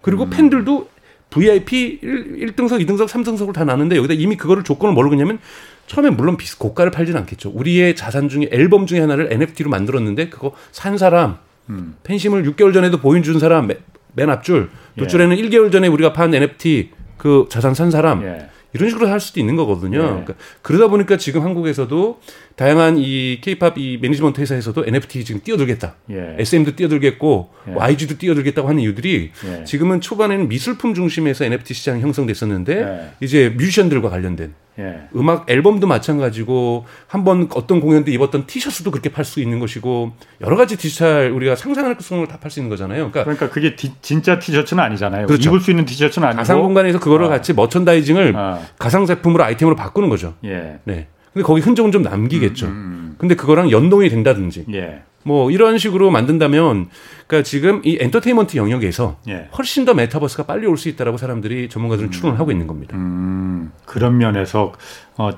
그리고 0.00 0.24
음. 0.24 0.30
팬들도 0.30 0.88
VIP, 1.30 1.98
1등석 2.02 2.78
2등석, 2.80 3.08
3등석을 3.08 3.52
다 3.52 3.64
나누는데 3.64 3.96
여기다 3.96 4.14
이미 4.14 4.36
그거를 4.36 4.62
조건을 4.64 4.94
뭘로 4.94 5.10
거냐면 5.10 5.38
처음에 5.86 6.10
물론 6.10 6.36
비스 6.36 6.58
고가를 6.58 6.90
팔지는 6.92 7.20
않겠죠. 7.20 7.50
우리의 7.54 7.94
자산 7.96 8.28
중에 8.28 8.48
앨범 8.52 8.86
중에 8.86 9.00
하나를 9.00 9.32
NFT로 9.32 9.68
만들었는데 9.70 10.28
그거 10.28 10.52
산 10.72 10.96
사람 10.96 11.38
음. 11.70 11.96
팬심을 12.04 12.44
6개월 12.44 12.72
전에도 12.72 12.98
보여준 12.98 13.38
사람 13.38 13.68
맨 14.14 14.30
앞줄 14.30 14.70
뒷줄에는 14.98 15.38
예. 15.38 15.42
1개월 15.42 15.72
전에 15.72 15.88
우리가 15.88 16.12
판 16.12 16.32
NFT 16.34 16.90
그 17.16 17.46
자산 17.48 17.74
산 17.74 17.90
사람 17.90 18.22
예. 18.24 18.48
이런 18.74 18.90
식으로 18.90 19.08
할 19.08 19.20
수도 19.20 19.40
있는 19.40 19.56
거거든요. 19.56 20.02
네. 20.02 20.08
그러니까 20.08 20.34
그러다 20.62 20.88
보니까 20.88 21.16
지금 21.16 21.42
한국에서도 21.42 22.20
다양한 22.56 22.98
이 22.98 23.40
케이팝 23.40 23.78
이 23.78 23.98
매니지먼트 24.00 24.40
회사에서도 24.40 24.84
NFT 24.86 25.24
지금 25.24 25.40
뛰어들겠다. 25.40 25.96
예. 26.10 26.36
SM도 26.38 26.76
뛰어들겠고 26.76 27.50
예. 27.68 27.72
YG도 27.72 28.18
뛰어들겠다고 28.18 28.68
하는 28.68 28.80
이유들이 28.82 29.32
예. 29.46 29.64
지금은 29.64 30.00
초반에는 30.00 30.48
미술품 30.48 30.94
중심에서 30.94 31.44
NFT 31.44 31.74
시장이 31.74 32.00
형성됐었는데 32.02 32.80
예. 32.80 33.10
이제 33.20 33.48
뮤지션들과 33.56 34.08
관련된 34.08 34.54
예. 34.78 35.08
음악 35.16 35.50
앨범도 35.50 35.86
마찬가지고 35.86 36.84
한번 37.08 37.48
어떤 37.54 37.80
공연 37.80 38.00
때 38.00 38.10
입었던 38.10 38.46
티셔츠도 38.46 38.90
그렇게 38.92 39.10
팔 39.10 39.24
수 39.24 39.40
있는 39.40 39.58
것이고 39.58 40.12
여러 40.40 40.56
가지 40.56 40.76
디지털 40.76 41.30
우리가 41.30 41.56
상상할 41.56 41.96
수 42.00 42.14
있는 42.14 42.26
걸 42.26 42.37
다 42.37 42.42
팔 42.42 42.50
수 42.50 42.60
있는 42.60 42.70
거잖아요. 42.70 43.10
그러니까, 43.10 43.24
그러니까 43.24 43.50
그게 43.50 43.74
디, 43.74 43.92
진짜 44.00 44.38
티셔츠는 44.38 44.82
아니잖아요. 44.82 45.26
그렇죠. 45.26 45.50
입을 45.50 45.60
수 45.60 45.70
있는 45.70 45.84
티셔츠는 45.84 46.26
아니고 46.26 46.38
가상 46.38 46.60
공간에서 46.60 47.00
그거를 47.00 47.26
아. 47.26 47.28
같이 47.30 47.52
머천다이징을 47.52 48.36
아. 48.36 48.60
가상 48.78 49.06
제품으로 49.06 49.42
아이템으로 49.44 49.76
바꾸는 49.76 50.08
거죠. 50.08 50.34
예. 50.44 50.78
네. 50.84 51.08
근데 51.34 51.44
거기 51.44 51.60
흔적은 51.60 51.90
좀 51.92 52.02
남기겠죠. 52.02 52.66
음, 52.66 52.70
음, 52.70 52.74
음. 52.74 53.14
근데 53.18 53.34
그거랑 53.34 53.70
연동이 53.70 54.08
된다든지. 54.08 54.66
예. 54.72 55.02
뭐 55.24 55.50
이런 55.50 55.78
식으로 55.78 56.10
만든다면 56.10 56.88
그러니까 57.26 57.42
지금 57.44 57.80
이 57.84 57.96
엔터테인먼트 58.00 58.56
영역에서 58.56 59.16
예. 59.28 59.48
훨씬 59.56 59.84
더 59.84 59.94
메타버스가 59.94 60.44
빨리 60.44 60.66
올 60.66 60.76
수 60.76 60.88
있다라고 60.88 61.16
사람들이 61.16 61.68
전문가들은 61.68 62.08
음. 62.08 62.12
추론을 62.12 62.38
하고 62.38 62.50
있는 62.52 62.66
겁니다. 62.66 62.96
음, 62.96 63.72
그런 63.84 64.16
면에서 64.18 64.72
어 65.16 65.30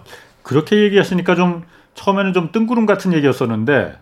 그렇게 0.43 0.77
얘기하시니까 0.85 1.35
좀 1.35 1.63
처음에는 1.95 2.33
좀 2.35 2.53
뜬구름 2.53 2.85
같은 2.85 3.13
얘기였었는데 3.15 3.97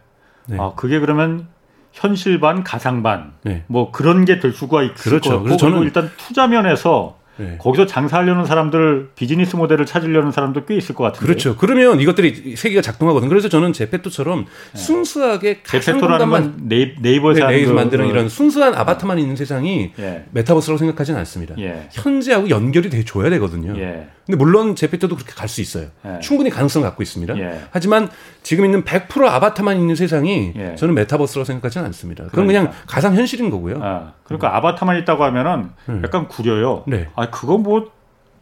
네. 0.46 0.56
어, 0.58 0.74
그게 0.74 0.98
그러면 0.98 1.46
현실 1.92 2.40
반 2.40 2.64
가상 2.64 3.02
반뭐 3.04 3.30
네. 3.44 3.64
그런 3.92 4.24
게 4.24 4.40
될 4.40 4.52
수가 4.52 4.82
있을 4.82 4.94
그렇죠. 4.94 5.20
것 5.20 5.28
같고 5.36 5.44
그래서 5.44 5.56
저는 5.58 5.82
일단 5.82 6.10
투자 6.16 6.46
면에서 6.48 7.18
네. 7.36 7.56
거기서 7.58 7.86
장사하려는 7.86 8.44
사람들 8.44 9.10
비즈니스 9.16 9.56
모델을 9.56 9.86
찾으려는 9.86 10.30
사람도 10.32 10.64
꽤 10.66 10.76
있을 10.76 10.94
것 10.94 11.04
같은데. 11.04 11.26
그렇죠. 11.26 11.56
그러면 11.56 12.00
이것들이 12.00 12.56
세계가 12.56 12.82
작동하거든. 12.82 13.28
그래서 13.28 13.48
저는 13.48 13.72
제페토처럼 13.72 14.46
네. 14.72 14.78
순수하게 14.78 15.62
제페토라는 15.64 16.30
건 16.30 16.54
네이버 16.68 17.32
에서 17.32 17.46
네, 17.46 17.58
이버에서 17.58 17.72
만드는 17.74 18.06
그, 18.06 18.10
이런 18.10 18.28
순수한 18.28 18.74
아바타만 18.74 19.18
있는 19.18 19.36
세상이 19.36 19.92
예. 19.98 20.24
메타버스라고 20.30 20.78
생각하지는 20.78 21.18
않습니다. 21.20 21.54
예. 21.58 21.88
현재하고 21.92 22.50
연결이 22.50 22.88
돼 22.90 23.04
줘야 23.04 23.30
되거든요. 23.30 23.78
예. 23.78 24.08
근데 24.26 24.38
물론 24.38 24.74
제페토도 24.74 25.16
그렇게 25.16 25.32
갈 25.34 25.48
수 25.48 25.60
있어요. 25.60 25.88
예. 26.06 26.18
충분히 26.20 26.50
가능성 26.50 26.82
갖고 26.82 27.02
있습니다. 27.02 27.38
예. 27.38 27.60
하지만 27.70 28.08
지금 28.42 28.64
있는 28.64 28.82
100% 28.84 29.24
아바타만 29.26 29.78
있는 29.78 29.94
세상이 29.94 30.52
예. 30.56 30.74
저는 30.76 30.94
메타버스라고 30.94 31.44
생각하지는 31.44 31.84
않습니다. 31.86 32.24
그건 32.24 32.46
그러니까. 32.46 32.70
그냥 32.70 32.82
가상 32.86 33.14
현실인 33.14 33.50
거고요. 33.50 33.78
아, 33.82 34.12
그러니까 34.24 34.50
음. 34.50 34.54
아바타만 34.56 34.98
있다고 34.98 35.24
하면은 35.24 35.70
음. 35.88 36.02
약간 36.04 36.28
구려요. 36.28 36.82
네. 36.86 37.08
아, 37.14 37.30
그건 37.30 37.62
뭐 37.62 37.90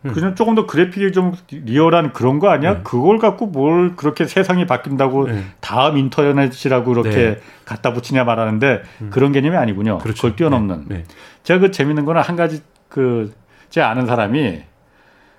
음. 0.05 0.13
그냥 0.13 0.35
조금 0.35 0.55
더 0.55 0.67
그래픽이 0.67 1.13
좀 1.13 1.35
리얼한 1.51 2.13
그런 2.13 2.39
거 2.39 2.49
아니야? 2.49 2.75
네. 2.75 2.81
그걸 2.83 3.19
갖고 3.19 3.47
뭘 3.47 3.95
그렇게 3.97 4.25
세상이 4.27 4.67
바뀐다고 4.67 5.27
네. 5.29 5.45
다음 5.61 5.97
인터넷이라고 5.99 6.85
그렇게 6.93 7.11
네. 7.11 7.41
갖다 7.65 7.93
붙이냐 7.93 8.25
말하는데 8.25 8.83
음. 9.03 9.11
그런 9.11 9.33
개념이 9.33 9.57
아니군요. 9.57 9.99
그렇죠. 9.99 10.23
그걸 10.23 10.37
뛰어넘는. 10.37 10.85
네. 10.89 10.97
네. 10.99 11.05
제가 11.45 11.61
그 11.61 11.71
재밌는 11.71 12.05
거는 12.05 12.21
한 12.23 12.37
가지 12.37 12.63
그 12.89 13.33
제 13.73 13.81
아는 13.81 14.05
사람이 14.07 14.63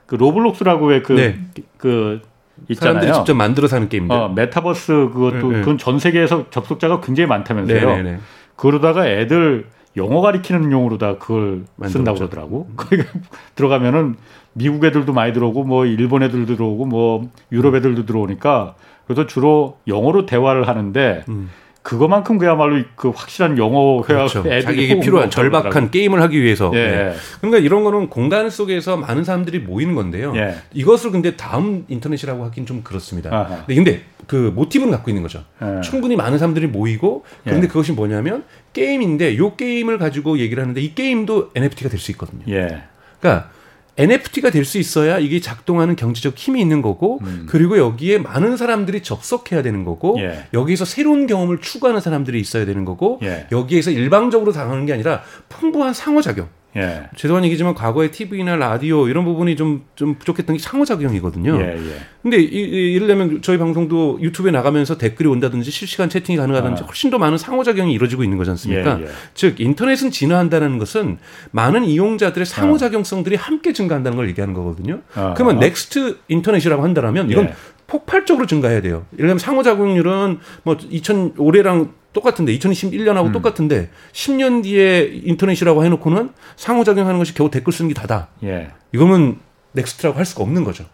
그 0.07 0.15
로블록스라고 0.15 0.87
왜그그 0.87 1.13
네. 1.13 1.39
그 1.77 2.21
있잖아요. 2.67 2.93
사람들이 2.95 3.13
직접 3.13 3.35
만들어 3.35 3.67
사는 3.67 3.87
게임들. 3.87 4.15
어, 4.15 4.29
메타버스 4.29 5.09
그것도 5.13 5.49
그건 5.49 5.77
전 5.77 5.99
세계에서 5.99 6.49
접속자가 6.49 6.99
굉장히 7.01 7.27
많다면서요. 7.27 8.17
그러다가 8.55 9.07
애들 9.07 9.67
영어 9.97 10.21
가리키는 10.21 10.71
용으로 10.71 10.97
다 10.97 11.17
그걸 11.17 11.63
쓴다고 11.87 12.17
그러더라고. 12.17 12.67
음. 12.69 12.73
거기 12.75 13.03
들어가면은 13.55 14.15
미국 14.53 14.83
애들도 14.85 15.13
많이 15.13 15.33
들어오고 15.33 15.63
뭐 15.63 15.85
일본 15.85 16.23
애들도 16.23 16.55
들어오고 16.55 16.85
뭐 16.85 17.29
유럽 17.51 17.75
애들도 17.75 18.05
들어오니까 18.05 18.75
그래서 19.05 19.25
주로 19.27 19.77
영어로 19.87 20.25
대화를 20.25 20.67
하는데 20.67 21.23
음. 21.29 21.49
그거만큼 21.83 22.37
그야말로 22.37 22.81
그 22.95 23.09
확실한 23.09 23.57
영어 23.57 23.97
회화 24.09 24.25
그렇죠. 24.25 24.41
자기에게 24.41 25.01
필요한 25.01 25.29
절박한 25.29 25.63
그러더라고요. 25.63 25.91
게임을 25.91 26.21
하기 26.21 26.41
위해서. 26.41 26.71
예. 26.73 26.77
네. 26.77 27.13
그러니까 27.41 27.59
이런 27.59 27.83
거는 27.83 28.09
공간 28.09 28.49
속에서 28.49 28.95
많은 28.95 29.25
사람들이 29.25 29.59
모이는 29.59 29.93
건데요. 29.93 30.33
예. 30.37 30.55
이것을 30.73 31.11
근데 31.11 31.35
다음 31.35 31.83
인터넷이라고 31.89 32.45
하긴 32.45 32.65
좀 32.65 32.83
그렇습니다. 32.83 33.35
아하. 33.35 33.65
근데 33.65 34.01
그 34.27 34.51
모티브는 34.55 34.91
갖고 34.91 35.09
있는 35.11 35.21
거죠. 35.23 35.43
예. 35.61 35.81
충분히 35.81 36.15
많은 36.15 36.37
사람들이 36.37 36.67
모이고 36.67 37.23
그런데 37.43 37.65
예. 37.65 37.67
그것이 37.67 37.91
뭐냐면 37.91 38.43
게임인데 38.73 39.37
요 39.37 39.55
게임을 39.55 39.97
가지고 39.97 40.39
얘기를 40.39 40.61
하는데 40.61 40.79
이 40.81 40.93
게임도 40.95 41.51
NFT가 41.55 41.89
될 41.89 41.99
수 41.99 42.11
있거든요. 42.11 42.43
예. 42.47 42.83
그러니까 43.19 43.49
NFT가 43.95 44.49
될 44.49 44.65
수 44.65 44.79
있어야 44.79 45.19
이게 45.19 45.39
작동하는 45.39 45.95
경제적 45.95 46.35
힘이 46.35 46.61
있는 46.61 46.81
거고 46.81 47.19
음. 47.23 47.45
그리고 47.47 47.77
여기에 47.77 48.17
많은 48.19 48.57
사람들이 48.57 49.03
접속해야 49.03 49.61
되는 49.61 49.83
거고 49.83 50.15
예. 50.19 50.47
여기에서 50.53 50.83
새로운 50.83 51.27
경험을 51.27 51.59
추구하는 51.59 52.01
사람들이 52.01 52.39
있어야 52.39 52.65
되는 52.65 52.85
거고 52.85 53.19
예. 53.21 53.45
여기에서 53.51 53.91
일방적으로 53.91 54.51
당하는 54.51 54.85
게 54.87 54.93
아니라 54.93 55.21
풍부한 55.49 55.93
상호작용 55.93 56.47
예. 56.75 57.03
죄송한 57.15 57.45
얘기지만 57.45 57.73
과거에 57.75 58.09
TV나 58.09 58.55
라디오 58.55 59.07
이런 59.07 59.25
부분이 59.25 59.55
좀, 59.55 59.85
좀 59.95 60.15
부족했던 60.15 60.57
게 60.57 60.61
상호작용이거든요. 60.61 61.59
예, 61.61 61.75
예. 61.77 61.95
근데 62.21 62.37
이, 62.41 62.45
이, 62.45 62.93
이를테면 62.93 63.41
저희 63.41 63.57
방송도 63.57 64.19
유튜브에 64.21 64.51
나가면서 64.51 64.97
댓글이 64.97 65.29
온다든지 65.29 65.69
실시간 65.69 66.09
채팅이 66.09 66.37
가능하든지 66.37 66.83
아. 66.83 66.85
훨씬 66.85 67.09
더 67.09 67.17
많은 67.17 67.37
상호작용이 67.37 67.93
이루어지고 67.93 68.23
있는 68.23 68.37
거지 68.37 68.49
않습니까? 68.51 68.99
예, 68.99 69.03
예. 69.03 69.07
즉, 69.33 69.59
인터넷은 69.59 70.11
진화한다는 70.11 70.79
것은 70.79 71.19
많은 71.51 71.85
이용자들의 71.85 72.45
상호작용성들이 72.45 73.35
함께 73.35 73.73
증가한다는 73.73 74.15
걸 74.15 74.29
얘기하는 74.29 74.53
거거든요. 74.53 75.01
아. 75.15 75.33
그러면 75.35 75.59
next 75.59 76.19
인터넷이라고 76.27 76.83
한다면 76.83 77.29
이건 77.29 77.45
예. 77.45 77.53
폭발적으로 77.87 78.47
증가해야 78.47 78.81
돼요. 78.81 79.05
예를 79.13 79.27
들면 79.27 79.39
상호작용률은 79.39 80.39
뭐 80.63 80.77
2000, 80.89 81.33
올해랑 81.37 81.93
똑같은데 82.13 82.57
2021년하고 82.57 83.27
음. 83.27 83.31
똑같은데 83.31 83.89
10년 84.11 84.63
뒤에 84.63 85.21
인터넷이라고 85.23 85.83
해놓고는 85.83 86.29
상호작용하는 86.55 87.19
것이 87.19 87.33
겨우 87.33 87.49
댓글 87.49 87.73
쓰는 87.73 87.89
게 87.89 87.93
다다. 87.93 88.29
예. 88.43 88.69
이거는 88.93 89.39
next라고 89.73 90.17
할 90.17 90.25
수가 90.25 90.43
없는 90.43 90.63
거죠. 90.63 90.85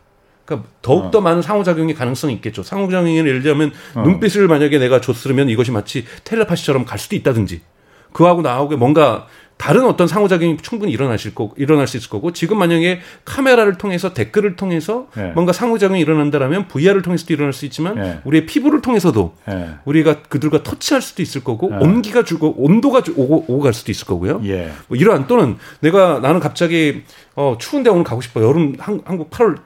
그러니까 0.45 0.69
더욱 0.81 1.11
더 1.11 1.19
어. 1.19 1.21
많은 1.21 1.41
상호작용의 1.41 1.93
가능성이 1.93 2.33
있겠죠. 2.35 2.63
상호작용이 2.63 3.17
예를 3.17 3.43
들면 3.43 3.71
어. 3.95 4.01
눈빛을 4.01 4.47
만약에 4.47 4.79
내가 4.79 4.99
줬으면 4.99 5.49
이것이 5.49 5.71
마치 5.71 6.05
텔레파시처럼 6.23 6.85
갈 6.85 6.97
수도 6.97 7.15
있다든지 7.15 7.61
그하고 8.13 8.41
나하고 8.41 8.75
뭔가 8.77 9.27
다른 9.59 9.85
어떤 9.85 10.07
상호작용이 10.07 10.55
충분히 10.61 10.93
일어나실 10.93 11.35
거 11.35 11.51
일어날 11.57 11.85
수 11.85 11.97
있을 11.97 12.09
거고 12.09 12.31
지금 12.31 12.57
만약에 12.57 13.01
카메라를 13.25 13.77
통해서 13.77 14.13
댓글을 14.13 14.55
통해서 14.55 15.07
네. 15.17 15.33
뭔가 15.33 15.51
상호작용이 15.51 15.99
일어난다라면 15.99 16.69
VR을 16.69 17.01
통해서도 17.01 17.33
일어날 17.33 17.51
수 17.51 17.65
있지만 17.65 17.95
네. 17.95 18.21
우리의 18.23 18.45
피부를 18.45 18.81
통해서도 18.81 19.35
네. 19.45 19.67
우리가 19.83 20.21
그들과 20.29 20.63
터치할 20.63 21.01
수도 21.01 21.21
있을 21.21 21.43
거고 21.43 21.67
온기가 21.67 22.23
주고 22.23 22.55
온도가 22.57 23.03
주, 23.03 23.11
오고, 23.17 23.45
오고 23.49 23.59
갈 23.59 23.73
수도 23.73 23.91
있을 23.91 24.07
거고요. 24.07 24.39
예. 24.45 24.71
뭐 24.87 24.97
이러한 24.97 25.27
또는 25.27 25.57
내가 25.81 26.19
나는 26.21 26.39
갑자기 26.39 27.03
어 27.35 27.57
추운데 27.59 27.89
오늘 27.89 28.05
가고 28.05 28.21
싶어 28.21 28.41
여름 28.41 28.75
한, 28.79 29.01
한국 29.03 29.29
8월 29.29 29.57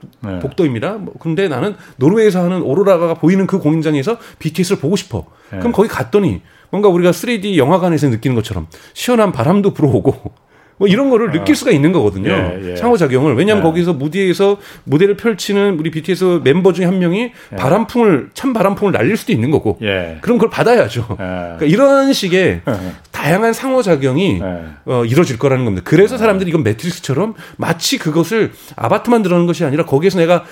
복도입니다. 0.41 0.93
뭐 0.93 1.13
근데 1.19 1.47
나는 1.47 1.75
노르웨이에서 1.97 2.43
하는 2.43 2.63
오로라가 2.63 3.13
보이는 3.13 3.45
그 3.45 3.59
공연장에서 3.59 4.17
BTS를 4.39 4.79
보고 4.79 4.95
싶어. 4.95 5.27
그럼 5.49 5.71
거기 5.71 5.87
갔더니 5.87 6.41
뭔가 6.73 6.89
우리가 6.89 7.11
3D 7.11 7.55
영화관에서 7.57 8.07
느끼는 8.07 8.33
것처럼 8.35 8.65
시원한 8.93 9.31
바람도 9.31 9.75
불어오고 9.75 10.33
뭐 10.77 10.87
이런 10.87 11.11
거를 11.11 11.29
느낄 11.29 11.55
수가 11.55 11.69
있는 11.69 11.91
거거든요. 11.91 12.31
예, 12.31 12.71
예. 12.71 12.75
상호작용을. 12.75 13.35
왜냐하면 13.35 13.63
예. 13.63 13.69
거기서 13.69 13.93
무대에서 13.93 14.57
무대를 14.85 15.15
펼치는 15.15 15.77
우리 15.79 15.91
BTS 15.91 16.41
멤버 16.43 16.73
중에 16.73 16.85
한 16.85 16.97
명이 16.97 17.31
예. 17.51 17.55
바람풍을 17.55 18.31
참 18.33 18.53
바람풍을 18.53 18.91
날릴 18.91 19.15
수도 19.15 19.31
있는 19.31 19.51
거고. 19.51 19.77
예. 19.83 20.17
그럼 20.21 20.39
그걸 20.39 20.49
받아야죠. 20.49 21.05
예. 21.11 21.15
그러니까 21.15 21.65
이런 21.67 22.11
식의 22.11 22.61
다양한 23.11 23.53
상호작용이 23.53 24.41
어, 24.85 25.05
이루어질 25.05 25.37
거라는 25.37 25.65
겁니다. 25.65 25.83
그래서 25.87 26.17
사람들이 26.17 26.49
이건 26.49 26.63
매트릭스처럼 26.63 27.35
마치 27.55 27.99
그것을 27.99 28.51
아바트만 28.75 29.21
들어가는 29.21 29.45
것이 29.45 29.63
아니라 29.63 29.85
거기에서 29.85 30.17
내가 30.17 30.43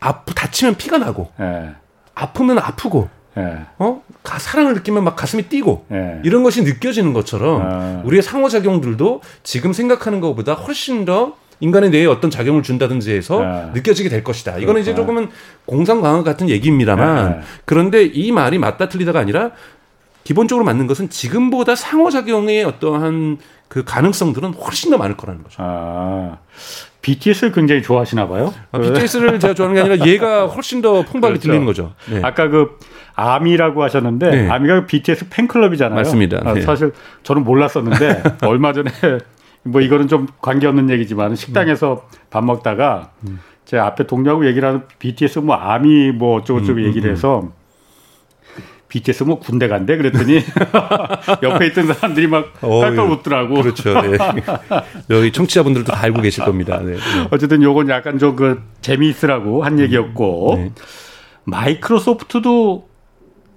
아프 0.00 0.32
다치면 0.32 0.76
피가 0.76 0.96
나고 0.96 1.28
아프면 2.14 2.58
아프고 2.58 3.10
예. 3.36 3.58
어? 3.78 4.02
사랑을 4.38 4.74
느끼면 4.74 5.04
막 5.04 5.16
가슴이 5.16 5.44
뛰고 5.44 5.86
예. 5.92 6.20
이런 6.24 6.42
것이 6.42 6.62
느껴지는 6.62 7.12
것처럼 7.12 7.62
아. 7.62 8.02
우리의 8.04 8.22
상호작용들도 8.22 9.20
지금 9.42 9.72
생각하는 9.72 10.20
것보다 10.20 10.54
훨씬 10.54 11.04
더 11.04 11.36
인간의 11.60 11.90
뇌에 11.90 12.06
어떤 12.06 12.30
작용을 12.30 12.62
준다든지 12.62 13.12
해서 13.12 13.42
아. 13.42 13.70
느껴지게 13.74 14.08
될 14.08 14.24
것이다. 14.24 14.58
이거는 14.58 14.80
이제 14.80 14.94
조금은 14.94 15.30
공상과학 15.66 16.24
같은 16.24 16.48
얘기입니다만 16.48 17.38
예. 17.38 17.44
그런데 17.64 18.04
이 18.04 18.32
말이 18.32 18.58
맞다 18.58 18.88
틀리다가 18.88 19.20
아니라 19.20 19.50
기본적으로 20.24 20.64
맞는 20.64 20.86
것은 20.86 21.10
지금보다 21.10 21.76
상호작용의 21.76 22.64
어떠한 22.64 23.38
그 23.68 23.84
가능성들은 23.84 24.54
훨씬 24.54 24.90
더 24.90 24.98
많을 24.98 25.16
거라는 25.16 25.42
거죠. 25.42 25.56
아. 25.58 26.38
BTS를 27.02 27.52
굉장히 27.52 27.82
좋아하시나 27.82 28.28
봐요? 28.28 28.54
아, 28.72 28.78
BTS를 28.78 29.38
제가 29.38 29.52
좋아하는 29.52 29.74
게 29.74 29.80
아니라 29.80 30.06
얘가 30.06 30.46
훨씬 30.48 30.80
더 30.80 31.02
풍부하게 31.02 31.34
그렇죠. 31.34 31.48
들리는 31.48 31.66
거죠. 31.66 31.92
네. 32.10 32.20
아까 32.22 32.48
그 32.48 32.78
아미라고 33.14 33.82
하셨는데 33.82 34.30
네. 34.30 34.48
아미가 34.48 34.86
BTS 34.86 35.28
팬클럽이잖아요. 35.28 35.96
맞습니다. 35.96 36.40
아, 36.44 36.54
네. 36.54 36.62
사실 36.62 36.92
저는 37.22 37.44
몰랐었는데 37.44 38.22
얼마 38.46 38.72
전에 38.72 38.90
뭐 39.64 39.80
이거는 39.82 40.08
좀 40.08 40.26
관계없는 40.40 40.88
얘기지만 40.90 41.36
식당에서 41.36 42.06
음. 42.10 42.18
밥 42.30 42.44
먹다가 42.44 43.10
음. 43.28 43.40
제 43.64 43.78
앞에 43.78 44.06
동료하고 44.06 44.46
얘기를 44.46 44.66
하는 44.66 44.82
BTS 44.98 45.40
뭐 45.40 45.56
아미 45.56 46.12
뭐 46.12 46.38
어쩌고저쩌고 46.38 46.78
음, 46.78 46.84
음 46.84 46.88
얘기를 46.88 47.10
음. 47.10 47.12
해서 47.12 47.48
BTS 48.94 49.24
뭐 49.24 49.40
군대 49.40 49.66
간대 49.66 49.96
그랬더니 49.96 50.40
옆에 51.42 51.66
있던 51.66 51.92
사람들이 51.92 52.28
막 52.28 52.52
깔깔 52.60 53.10
웃더라고. 53.10 53.54
그렇죠. 53.54 54.00
네. 54.02 54.16
여기 55.10 55.32
청취자분들도 55.32 55.90
다 55.90 55.98
알고 56.00 56.22
계실 56.22 56.44
겁니다. 56.44 56.80
네. 56.80 56.96
어쨌든 57.30 57.62
요건 57.62 57.88
약간 57.88 58.18
좀 58.18 58.34
그 58.34 58.62
재미있으라고 58.80 59.64
한 59.64 59.78
얘기였고 59.78 60.54
네. 60.56 60.72
마이크로소프트도 61.44 62.88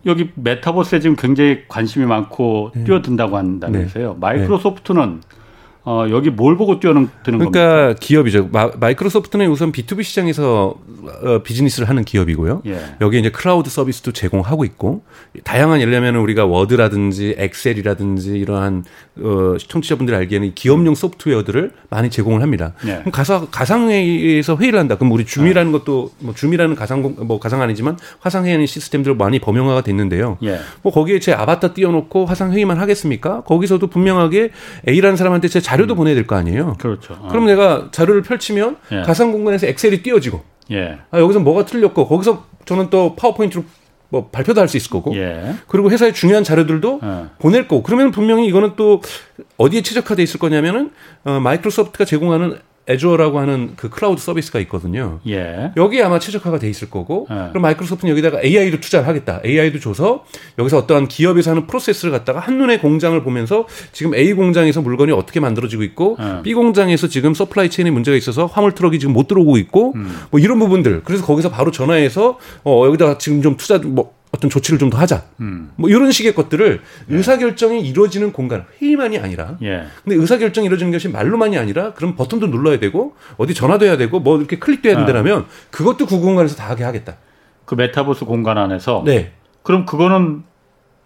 여기 0.05 0.29
메타버스에 0.35 0.99
지금 0.99 1.15
굉장히 1.15 1.63
관심이 1.67 2.05
많고 2.05 2.71
네. 2.75 2.83
뛰어든다고 2.83 3.37
한다면서요. 3.37 4.13
네. 4.13 4.17
마이크로소프트는 4.19 5.21
어, 5.89 6.05
여기 6.09 6.29
뭘 6.29 6.57
보고 6.57 6.81
뛰어드는 6.81 7.07
그러니까 7.23 7.49
겁니까? 7.49 7.95
기업이죠. 7.97 8.49
마, 8.51 8.89
이크로소프트는 8.89 9.49
우선 9.49 9.71
B2B 9.71 10.03
시장에서 10.03 10.75
어, 11.23 11.39
비즈니스를 11.43 11.87
하는 11.87 12.03
기업이고요. 12.03 12.63
예. 12.65 12.77
여기 12.99 13.17
이제 13.17 13.29
클라우드 13.29 13.69
서비스도 13.69 14.11
제공하고 14.11 14.65
있고 14.65 15.03
다양한 15.45 15.79
예를 15.79 15.93
들면 15.93 16.17
우리가 16.17 16.45
워드라든지 16.45 17.35
엑셀이라든지 17.37 18.37
이러한 18.37 18.83
어, 19.21 19.55
시청자분들이 19.57 20.17
알기에는 20.17 20.55
기업용 20.55 20.93
소프트웨어들을 20.93 21.71
많이 21.89 22.09
제공을 22.09 22.41
합니다. 22.41 22.73
예. 22.85 22.97
그럼 22.97 23.11
가상 23.13 23.47
가상회의에서 23.49 24.57
회의를 24.57 24.79
한다. 24.79 24.95
그럼 24.95 25.13
우리 25.13 25.25
줌이라는 25.25 25.73
아. 25.73 25.79
것도 25.79 26.11
뭐 26.19 26.33
줌이라는 26.33 26.75
가상 26.75 27.15
뭐 27.17 27.39
가상 27.39 27.61
아니지만 27.61 27.97
화상회의 28.19 28.67
시스템들 28.67 29.15
많이 29.15 29.39
범용화가 29.39 29.83
됐는데요. 29.83 30.37
예. 30.43 30.59
뭐 30.81 30.91
거기에 30.91 31.19
제 31.19 31.31
아바타 31.31 31.73
띄워놓고 31.73 32.25
화상회의만 32.25 32.77
하겠습니까? 32.77 33.43
거기서도 33.43 33.87
분명하게 33.87 34.49
A라는 34.85 35.15
사람한테 35.15 35.47
제 35.47 35.61
자, 35.61 35.76
자료도 35.77 35.93
음. 35.93 35.97
보내야 35.97 36.15
될 36.15 36.25
거 36.27 36.35
아니에요. 36.35 36.75
그렇죠. 36.79 37.13
어. 37.21 37.27
그럼 37.29 37.45
내가 37.45 37.89
자료를 37.91 38.21
펼치면 38.23 38.77
예. 38.91 39.01
가상 39.03 39.31
공간에서 39.31 39.67
엑셀이 39.67 40.01
띄어지고 40.03 40.41
예. 40.71 40.99
아, 41.11 41.19
여기서 41.19 41.39
뭐가 41.39 41.65
틀렸고 41.65 42.07
거기서 42.07 42.45
저는 42.65 42.89
또 42.89 43.15
파워포인트로 43.15 43.63
뭐 44.09 44.29
발표도 44.29 44.59
할 44.61 44.67
수 44.67 44.77
있을 44.77 44.89
거고 44.89 45.15
예. 45.15 45.55
그리고 45.67 45.91
회사의 45.91 46.13
중요한 46.13 46.43
자료들도 46.43 47.01
예. 47.03 47.25
보낼 47.39 47.67
거고 47.67 47.83
그러면 47.83 48.11
분명히 48.11 48.47
이거는 48.47 48.73
또 48.75 49.01
어디에 49.57 49.81
최적화돼 49.81 50.23
있을 50.23 50.39
거냐면은 50.39 50.91
어, 51.25 51.39
마이크로소프트가 51.39 52.05
제공하는 52.05 52.57
Azure라고 52.89 53.39
하는 53.39 53.73
그 53.75 53.89
클라우드 53.89 54.21
서비스가 54.21 54.59
있거든요. 54.61 55.19
예. 55.27 55.71
여기에 55.75 56.03
아마 56.03 56.19
최적화가 56.19 56.59
돼 56.59 56.69
있을 56.69 56.89
거고, 56.89 57.27
예. 57.29 57.49
그럼 57.49 57.61
마이크로소프트는 57.61 58.11
여기다가 58.11 58.41
AI도 58.41 58.79
투자를 58.79 59.07
하겠다. 59.07 59.41
AI도 59.45 59.79
줘서 59.79 60.23
여기서 60.57 60.77
어떠한 60.79 61.07
기업에서 61.07 61.51
하는 61.51 61.67
프로세스를 61.67 62.11
갖다가 62.11 62.39
한눈에 62.39 62.79
공장을 62.79 63.21
보면서 63.23 63.67
지금 63.91 64.15
A 64.15 64.33
공장에서 64.33 64.81
물건이 64.81 65.11
어떻게 65.11 65.39
만들어지고 65.39 65.83
있고, 65.83 66.17
예. 66.19 66.41
B 66.43 66.53
공장에서 66.53 67.07
지금 67.07 67.33
supply 67.33 67.69
chain에 67.69 67.91
문제가 67.91 68.15
있어서 68.17 68.45
화물 68.45 68.73
트럭이 68.73 68.99
지금 68.99 69.13
못 69.13 69.27
들어오고 69.27 69.57
있고, 69.57 69.93
음. 69.95 70.15
뭐 70.31 70.39
이런 70.39 70.59
부분들. 70.59 71.03
그래서 71.03 71.25
거기서 71.25 71.49
바로 71.49 71.71
전화해서 71.71 72.37
어 72.63 72.83
여기다가 72.87 73.17
지금 73.17 73.41
좀 73.41 73.57
투자 73.57 73.77
뭐 73.77 74.17
어떤 74.37 74.49
조치를 74.49 74.79
좀 74.79 74.87
더 74.89 74.97
하자. 74.97 75.23
음. 75.41 75.71
뭐 75.75 75.89
이런 75.89 76.11
식의 76.11 76.33
것들을 76.33 76.81
예. 77.11 77.15
의사결정이 77.15 77.81
이루어지는 77.81 78.31
공간, 78.31 78.65
회의만이 78.81 79.17
아니라. 79.17 79.57
예. 79.61 79.83
근데 80.03 80.15
의사결정이 80.15 80.65
이루어지는 80.67 80.91
것이 80.93 81.09
말로만이 81.09 81.57
아니라 81.57 81.93
그럼 81.93 82.15
버튼도 82.15 82.47
눌러야 82.47 82.79
되고 82.79 83.15
어디 83.37 83.53
전화도 83.53 83.85
해야 83.85 83.97
되고 83.97 84.19
뭐 84.19 84.37
이렇게 84.37 84.57
클릭도 84.59 84.87
해야 84.89 84.97
아. 84.99 85.05
된다면 85.05 85.45
그것도 85.71 86.05
그 86.05 86.19
공간에서 86.19 86.55
다 86.55 86.69
하게 86.69 86.83
하겠다. 86.85 87.17
그 87.65 87.75
메타버스 87.75 88.25
공간 88.25 88.57
안에서. 88.57 89.03
네. 89.05 89.33
그럼 89.63 89.85
그거는 89.85 90.43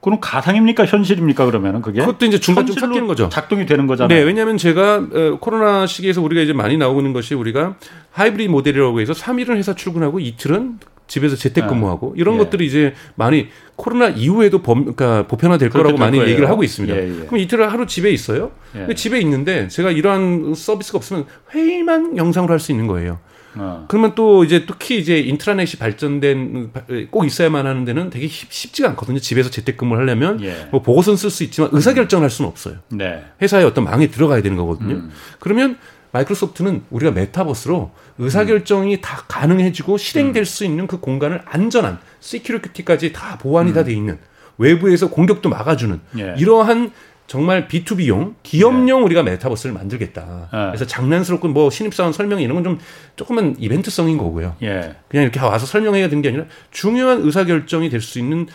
그럼 0.01 0.19
가상입니까 0.19 0.85
현실입니까 0.85 1.45
그러면은 1.45 1.81
그게? 1.81 1.99
그것도 2.01 2.25
이제 2.25 2.39
중간 2.39 2.65
좀 2.65 2.75
섞이는 2.75 3.07
거죠. 3.07 3.29
작동이 3.29 3.65
되는 3.65 3.85
거잖아요. 3.87 4.17
네, 4.17 4.23
왜냐하면 4.23 4.57
제가 4.57 4.95
어, 4.95 5.37
코로나 5.39 5.85
시기에서 5.85 6.21
우리가 6.21 6.41
이제 6.41 6.53
많이 6.53 6.77
나오고 6.77 6.99
있는 7.01 7.13
것이 7.13 7.35
우리가 7.35 7.75
하이브리드 8.11 8.51
모델이라고 8.51 8.99
해서 8.99 9.13
3일은 9.13 9.57
회사 9.57 9.75
출근하고 9.75 10.19
이틀은 10.19 10.79
집에서 11.12 11.36
재택근무하고 11.36 12.13
네. 12.15 12.21
이런 12.21 12.36
예. 12.36 12.39
것들이 12.39 12.65
이제 12.65 12.93
많이 13.15 13.50
코로나 13.76 14.08
이후에도 14.08 14.62
범, 14.62 14.93
그러니까 14.95 15.28
보편화될 15.28 15.69
거라고 15.69 15.97
많이 15.97 16.17
거예요. 16.17 16.32
얘기를 16.32 16.50
하고 16.50 16.63
있습니다. 16.63 16.95
예, 16.95 17.04
예. 17.04 17.26
그럼 17.26 17.39
이틀을 17.39 17.69
하루 17.69 17.86
집에 17.86 18.12
있어요. 18.12 18.52
예. 18.78 18.93
집에 18.95 19.19
있는데 19.19 19.67
제가 19.67 19.91
이러한 19.91 20.54
서비스가 20.56 20.97
없으면 20.97 21.26
회의만 21.54 22.15
영상으로 22.15 22.54
할 22.54 22.62
수 22.62 22.71
있는 22.71 22.88
거예요. 22.88 23.19
어. 23.56 23.86
그러면 23.89 24.13
또 24.15 24.45
이제 24.45 24.65
특히 24.65 25.00
이제 25.00 25.19
인트라넷이 25.19 25.78
발전된 25.80 26.71
꼭 27.10 27.26
있어야만 27.26 27.65
하는 27.67 27.84
데는 27.84 28.10
되게 28.10 28.28
쉽지가 28.28 28.89
않거든요. 28.91 29.19
집에서 29.19 29.50
재택근무를 29.50 30.04
하려면 30.04 30.41
예. 30.43 30.69
뭐 30.71 30.82
보고서는 30.82 31.17
쓸 31.17 31.30
수 31.30 31.43
있지만 31.43 31.71
의사결정을 31.74 32.24
할 32.24 32.30
수는 32.30 32.47
없어요. 32.50 32.76
네. 32.89 33.26
회사의 33.41 33.65
어떤 33.65 33.84
망에 33.84 34.08
들어가야 34.08 34.41
되는 34.41 34.56
거거든요. 34.56 34.95
음. 34.95 35.10
그러면 35.39 35.78
마이크로소프트는 36.12 36.84
우리가 36.89 37.12
메타버스로 37.12 37.91
의사결정이 38.17 38.95
음. 38.95 39.02
다 39.02 39.24
가능해지고 39.28 39.97
실행될 39.97 40.41
음. 40.41 40.45
수 40.45 40.65
있는 40.65 40.88
그 40.88 41.00
공간을 41.00 41.41
안전한 41.45 42.00
security까지 42.19 43.13
다 43.13 43.38
보완이 43.38 43.71
음. 43.71 43.74
다돼 43.76 43.93
있는 43.93 44.19
외부에서 44.58 45.10
공격도 45.10 45.50
막아주는 45.50 46.00
예. 46.19 46.36
이러한 46.38 46.91
정말 47.28 47.67
B2B용 47.69 48.34
기업용 48.43 49.00
예. 49.00 49.04
우리가 49.06 49.24
메타버스를 49.24 49.74
만들겠다. 49.74 50.50
예. 50.54 50.58
그래서 50.67 50.86
장난스럽고 50.86 51.47
뭐 51.47 51.69
신입사원 51.69 52.12
설명 52.13 52.41
이런 52.41 52.56
건 52.56 52.63
좀 52.65 52.80
조금은 53.15 53.56
이벤트성인 53.58 54.17
거고요. 54.17 54.56
예. 54.62 54.95
그냥 55.08 55.24
이렇게 55.24 55.39
와서 55.39 55.65
설명해야 55.65 56.10
되는 56.10 56.21
게 56.21 56.30
아니라 56.30 56.45
중요한 56.71 57.21
의사결정이 57.21 57.89
될 57.89 58.02
수 58.02 58.19
있는 58.19 58.47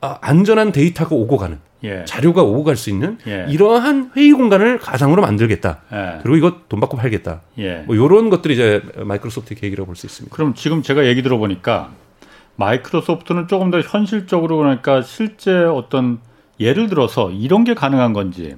아, 0.00 0.18
안전한 0.22 0.72
데이터가 0.72 1.14
오고 1.14 1.36
가는 1.36 1.60
예. 1.84 2.04
자료가 2.04 2.42
오고 2.42 2.64
갈 2.64 2.76
수 2.76 2.90
있는 2.90 3.18
예. 3.26 3.46
이러한 3.48 4.12
회의 4.16 4.32
공간을 4.32 4.78
가상으로 4.78 5.22
만들겠다. 5.22 5.80
예. 5.92 6.18
그리고 6.22 6.36
이거 6.36 6.56
돈 6.68 6.80
받고 6.80 6.96
팔겠다. 6.96 7.40
예. 7.58 7.78
뭐 7.86 7.94
이런 7.96 8.30
것들이 8.30 8.54
이제 8.54 8.82
마이크로소프트 8.96 9.54
계획이라고 9.56 9.86
볼 9.86 9.96
수 9.96 10.06
있습니다. 10.06 10.34
그럼 10.34 10.54
지금 10.54 10.82
제가 10.82 11.06
얘기 11.06 11.22
들어보니까 11.22 11.90
마이크로소프트는 12.56 13.48
조금 13.48 13.70
더 13.70 13.80
현실적으로 13.80 14.58
그러니까 14.58 15.02
실제 15.02 15.52
어떤 15.64 16.20
예를 16.60 16.88
들어서 16.88 17.30
이런 17.30 17.64
게 17.64 17.74
가능한 17.74 18.12
건지 18.12 18.56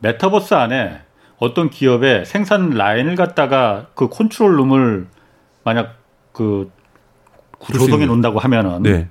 메타버스 0.00 0.54
안에 0.54 1.00
어떤 1.38 1.70
기업의 1.70 2.26
생산 2.26 2.70
라인을 2.70 3.14
갖다가 3.14 3.86
그 3.94 4.08
control 4.08 4.56
room을 4.58 5.06
만약 5.64 5.94
그 6.32 6.70
조성해 7.72 8.06
놓는다고 8.06 8.38
하면은 8.40 8.82
네. 8.82 9.08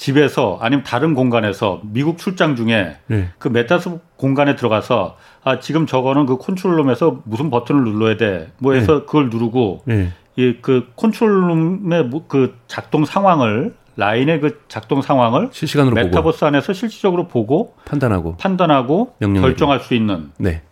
집에서 0.00 0.56
아니면 0.62 0.82
다른 0.82 1.12
공간에서 1.12 1.82
미국 1.84 2.16
출장 2.16 2.56
중에 2.56 2.96
네. 3.06 3.28
그 3.38 3.48
메타버스 3.48 3.98
공간에 4.16 4.56
들어가서 4.56 5.18
아 5.44 5.60
지금 5.60 5.86
저거는 5.86 6.24
그 6.24 6.38
control 6.38 6.76
room에서 6.76 7.20
무슨 7.24 7.50
버튼을 7.50 7.84
눌러야 7.84 8.16
돼. 8.16 8.50
뭐 8.56 8.72
해서 8.72 9.00
네. 9.00 9.04
그걸 9.04 9.28
누르고 9.28 9.82
네. 9.84 10.10
이그 10.36 10.92
control 10.96 11.54
room의 11.54 12.04
뭐그 12.06 12.56
작동 12.66 13.04
상황을 13.04 13.74
라인의 13.96 14.40
그 14.40 14.62
작동 14.68 15.02
상황을 15.02 15.50
실시간으로 15.52 15.94
메타버스 15.94 16.38
보고. 16.38 16.46
안에서 16.46 16.72
실질적으로 16.72 17.28
보고 17.28 17.74
판단하고 17.84 18.38
판단하고 18.38 19.16
결정할 19.20 19.80
수 19.80 19.92
있는 19.92 20.30
네. 20.38 20.62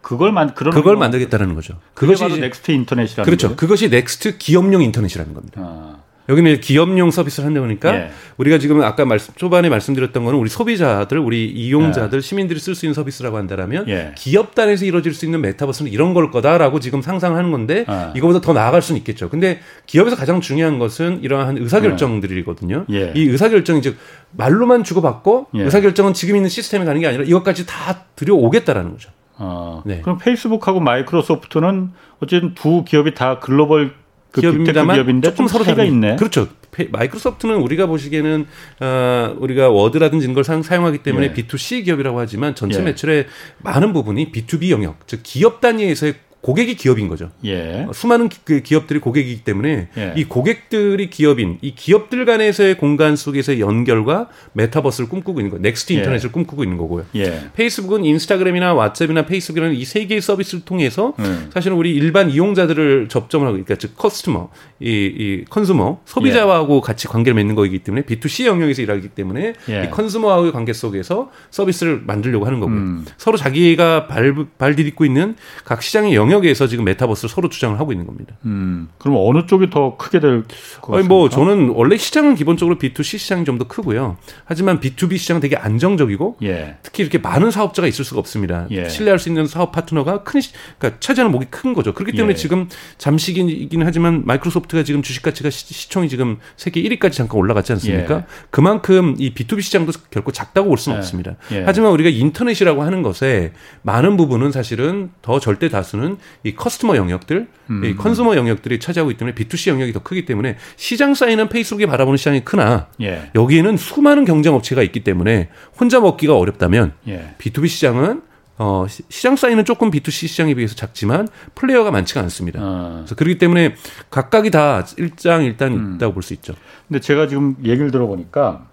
그걸 0.00 0.32
만 0.32 0.54
그런 0.54 0.72
그걸 0.72 0.96
만들겠다는 0.96 1.54
거죠. 1.54 1.74
그것이 1.92 2.22
바로 2.22 2.36
next 2.36 2.70
인터넷이라는 2.70 3.26
그렇죠. 3.26 3.48
거죠? 3.48 3.56
그것이 3.56 3.90
next 3.90 4.38
기업용 4.38 4.80
인터넷이라는 4.80 5.34
겁니다. 5.34 5.60
아. 5.62 6.07
여기는 6.28 6.60
기업용 6.60 7.10
서비스를 7.10 7.46
한다 7.46 7.60
보니까 7.60 7.94
예. 7.94 8.10
우리가 8.36 8.58
지금 8.58 8.82
아까 8.82 9.04
말씀 9.04 9.32
초반에 9.34 9.68
말씀드렸던 9.68 10.24
거는 10.24 10.38
우리 10.38 10.50
소비자들, 10.50 11.18
우리 11.18 11.46
이용자들, 11.46 12.18
예. 12.18 12.20
시민들이 12.20 12.60
쓸 12.60 12.74
수 12.74 12.84
있는 12.84 12.94
서비스라고 12.94 13.36
한다면 13.36 13.88
예. 13.88 14.12
기업 14.16 14.54
단에서 14.54 14.84
이루어질 14.84 15.14
수 15.14 15.24
있는 15.24 15.40
메타버스는 15.40 15.90
이런 15.90 16.12
걸 16.12 16.30
거다라고 16.30 16.80
지금 16.80 17.00
상상하는 17.00 17.50
건데 17.50 17.84
아. 17.86 18.12
이거보다 18.14 18.40
더 18.40 18.52
나아갈 18.52 18.82
수는 18.82 18.98
있겠죠. 18.98 19.30
근데 19.30 19.60
기업에서 19.86 20.16
가장 20.16 20.40
중요한 20.40 20.78
것은 20.78 21.20
이러한 21.22 21.56
의사결정들이거든요. 21.58 22.86
예. 22.92 23.12
이 23.14 23.22
의사결정이 23.22 23.80
즉 23.80 23.96
말로만 24.32 24.84
주고받고 24.84 25.48
예. 25.54 25.62
의사결정은 25.62 26.12
지금 26.12 26.36
있는 26.36 26.50
시스템에 26.50 26.84
가는 26.84 27.00
게 27.00 27.06
아니라 27.06 27.24
이것까지 27.24 27.66
다 27.66 28.04
들여오겠다라는 28.16 28.92
거죠. 28.92 29.10
아, 29.38 29.82
네. 29.86 30.00
그럼 30.02 30.18
페이스북하고 30.18 30.80
마이크로소프트는 30.80 31.90
어쨌든 32.20 32.54
두 32.54 32.84
기업이 32.84 33.14
다 33.14 33.38
글로벌 33.38 33.94
그 34.30 34.40
기업입니다만 34.40 34.96
기업인데 34.96 35.30
조금 35.30 35.48
서로 35.48 35.64
다가 35.64 35.84
있네. 35.84 36.16
그렇죠. 36.16 36.48
마이크로소프트는 36.90 37.56
우리가 37.56 37.86
보시기에는 37.86 38.46
어, 38.80 39.36
우리가 39.38 39.68
워드라든지 39.70 40.24
이런 40.24 40.34
걸 40.34 40.44
사용하기 40.44 40.98
때문에 40.98 41.26
예. 41.26 41.32
B2C 41.32 41.84
기업이라고 41.84 42.20
하지만 42.20 42.54
전체 42.54 42.80
예. 42.80 42.84
매출의 42.84 43.26
많은 43.58 43.92
부분이 43.92 44.30
B2B 44.30 44.70
영역, 44.70 45.06
즉 45.06 45.20
기업 45.22 45.60
단위에서의 45.60 46.14
고객이 46.48 46.76
기업인 46.76 47.08
거죠. 47.08 47.30
예. 47.44 47.86
수많은 47.92 48.30
그 48.44 48.62
기업들이 48.62 49.00
고객이기 49.00 49.44
때문에 49.44 49.88
예. 49.98 50.14
이 50.16 50.24
고객들이 50.24 51.10
기업인 51.10 51.58
이 51.60 51.74
기업들 51.74 52.24
간에서의 52.24 52.78
공간 52.78 53.16
속에서의 53.16 53.60
연결과 53.60 54.28
메타버스를 54.54 55.10
꿈꾸고 55.10 55.40
있는 55.40 55.50
거예요. 55.50 55.60
next 55.60 55.92
예. 55.92 55.98
인터넷을 55.98 56.30
예. 56.30 56.32
꿈꾸고 56.32 56.62
있는 56.64 56.78
거고요. 56.78 57.04
예. 57.16 57.50
페이스북은 57.54 58.06
인스타그램이나 58.06 58.74
왓츠앱이나 58.74 59.26
페이스북이라는 59.26 59.76
이 59.76 59.84
세 59.84 60.06
개의 60.06 60.22
서비스를 60.22 60.64
통해서 60.64 61.12
음. 61.18 61.50
사실은 61.52 61.76
우리 61.76 61.94
일반 61.94 62.30
이용자들을 62.30 63.08
접점을 63.08 63.46
하고 63.46 63.52
그러니까 63.54 63.74
즉 63.76 63.94
customer, 63.96 64.48
이, 64.80 64.88
이 64.88 65.44
consumer, 65.50 66.00
소비자하고 66.06 66.76
예. 66.76 66.80
같이 66.82 67.08
관계를 67.08 67.34
맺는 67.34 67.56
거이기 67.56 67.80
때문에 67.80 68.04
B2C 68.04 68.46
영역에서 68.46 68.80
일하기 68.80 69.08
때문에 69.08 69.52
이 69.68 69.90
consumer와의 69.90 70.52
관계 70.52 70.72
속에서 70.72 71.30
서비스를 71.50 72.02
만들려고 72.06 72.46
하는 72.46 72.60
거고요. 72.60 72.76
음. 72.76 73.04
서로 73.18 73.36
자기가 73.36 74.06
발, 74.06 74.34
발 74.56 74.76
디딛고 74.76 75.04
있는 75.04 75.36
각 75.64 75.82
시장의 75.82 76.14
영역 76.14 76.37
영역에서 76.38 76.66
지금 76.66 76.84
메타버스를 76.84 77.28
서로 77.28 77.48
주장을 77.48 77.78
하고 77.78 77.92
있는 77.92 78.06
겁니다. 78.06 78.34
음, 78.44 78.88
그럼 78.98 79.16
어느 79.18 79.46
쪽이 79.46 79.70
더 79.70 79.96
크게 79.96 80.20
될 80.20 80.44
것 80.80 80.92
같습니까? 80.92 81.08
뭐 81.08 81.28
저는 81.28 81.70
원래 81.70 81.96
시장은 81.96 82.34
기본적으로 82.34 82.78
B2C 82.78 83.18
시장이 83.18 83.44
좀 83.44 83.58
더 83.58 83.66
크고요. 83.66 84.16
하지만 84.44 84.78
B2B 84.78 85.18
시장은 85.18 85.40
되게 85.40 85.56
안정적이고 85.56 86.36
예. 86.44 86.76
특히 86.84 87.02
이렇게 87.02 87.18
많은 87.18 87.50
사업자가 87.50 87.88
있을 87.88 88.04
수가 88.04 88.20
없습니다. 88.20 88.66
예. 88.70 88.88
신뢰할 88.88 89.18
수 89.18 89.28
있는 89.28 89.46
사업 89.48 89.72
파트너가 89.72 90.22
큰, 90.22 90.40
그러니까 90.78 91.00
차지하는 91.00 91.32
목이 91.32 91.46
큰 91.50 91.74
거죠. 91.74 91.92
그렇기 91.92 92.12
때문에 92.12 92.34
예. 92.34 92.36
지금 92.36 92.68
잠시긴 92.98 93.68
하지만 93.82 94.22
마이크로소프트가 94.26 94.84
지금 94.84 95.02
주식 95.02 95.22
가치가 95.22 95.50
시, 95.50 95.88
총이 95.88 96.08
지금 96.08 96.38
세계 96.56 96.80
1위까지 96.82 97.12
잠깐 97.14 97.38
올라갔지 97.38 97.72
않습니까? 97.72 98.14
예. 98.18 98.24
그만큼 98.50 99.16
이 99.18 99.34
B2B 99.34 99.60
시장도 99.62 99.92
결코 100.10 100.30
작다고 100.30 100.68
볼 100.68 100.78
수는 100.78 100.96
예. 100.96 100.98
없습니다. 101.00 101.34
예. 101.52 101.64
하지만 101.66 101.90
우리가 101.90 102.10
인터넷이라고 102.10 102.82
하는 102.84 103.02
것에 103.02 103.52
많은 103.82 104.16
부분은 104.16 104.52
사실은 104.52 105.10
더 105.22 105.40
절대 105.40 105.68
다수는 105.68 106.17
이 106.44 106.54
customer 106.54 106.96
영역들, 106.96 107.48
음. 107.70 107.84
이 107.84 107.96
consumer 107.96 108.36
영역들이 108.36 108.80
차지하고 108.80 109.10
있기 109.10 109.18
때문에 109.18 109.34
B2C 109.34 109.70
영역이 109.70 109.92
더 109.92 110.02
크기 110.02 110.24
때문에 110.24 110.56
시장 110.76 111.14
사이즈는 111.14 111.48
페이스북이 111.48 111.86
바라보는 111.86 112.16
시장이 112.16 112.44
크나 112.44 112.88
예. 113.00 113.30
여기에는 113.34 113.76
수많은 113.76 114.24
경쟁 114.24 114.54
업체가 114.54 114.82
있기 114.82 115.04
때문에 115.04 115.48
혼자 115.78 116.00
먹기가 116.00 116.36
어렵다면 116.36 116.92
예. 117.08 117.34
B2B 117.38 117.68
시장은 117.68 118.22
어, 118.60 118.86
시장 118.88 119.36
사이즈는 119.36 119.64
조금 119.64 119.90
B2C 119.90 120.26
시장에 120.26 120.54
비해서 120.54 120.74
작지만 120.74 121.28
플레이어가 121.54 121.92
많지가 121.92 122.20
않습니다. 122.22 122.58
어. 122.60 122.94
그래서 122.98 123.14
그렇기 123.14 123.38
때문에 123.38 123.76
각각이 124.10 124.50
다 124.50 124.84
일장 124.96 125.44
일단 125.44 125.72
음. 125.72 125.94
있다고 125.94 126.14
볼 126.14 126.22
수 126.22 126.34
있죠. 126.34 126.54
근데 126.88 126.98
제가 127.00 127.28
지금 127.28 127.54
얘기를 127.64 127.90
들어보니까 127.92 128.66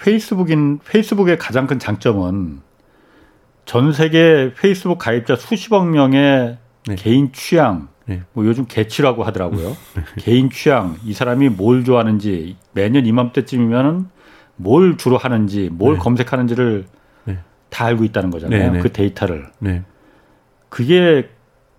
페이스북인 0.00 0.78
페이스북의 0.84 1.38
가장 1.38 1.66
큰 1.66 1.78
장점은 1.78 2.60
전 3.64 3.92
세계 3.92 4.52
페이스북 4.54 4.98
가입자 4.98 5.36
수십억 5.36 5.88
명의 5.88 6.58
네. 6.86 6.94
개인 6.96 7.32
취향, 7.32 7.88
네. 8.06 8.22
뭐 8.32 8.44
요즘 8.44 8.66
개취라고 8.66 9.24
하더라고요. 9.24 9.76
네. 9.94 10.02
개인 10.18 10.50
취향, 10.50 10.96
이 11.04 11.12
사람이 11.12 11.50
뭘 11.50 11.84
좋아하는지 11.84 12.56
매년 12.72 13.06
이맘때쯤이면은 13.06 14.06
뭘 14.56 14.96
주로 14.96 15.16
하는지, 15.16 15.68
뭘 15.72 15.94
네. 15.94 16.00
검색하는지를 16.00 16.86
네. 17.24 17.38
다 17.70 17.86
알고 17.86 18.04
있다는 18.04 18.30
거잖아요. 18.30 18.72
네, 18.72 18.80
그 18.80 18.92
데이터를. 18.92 19.46
그게 20.68 21.28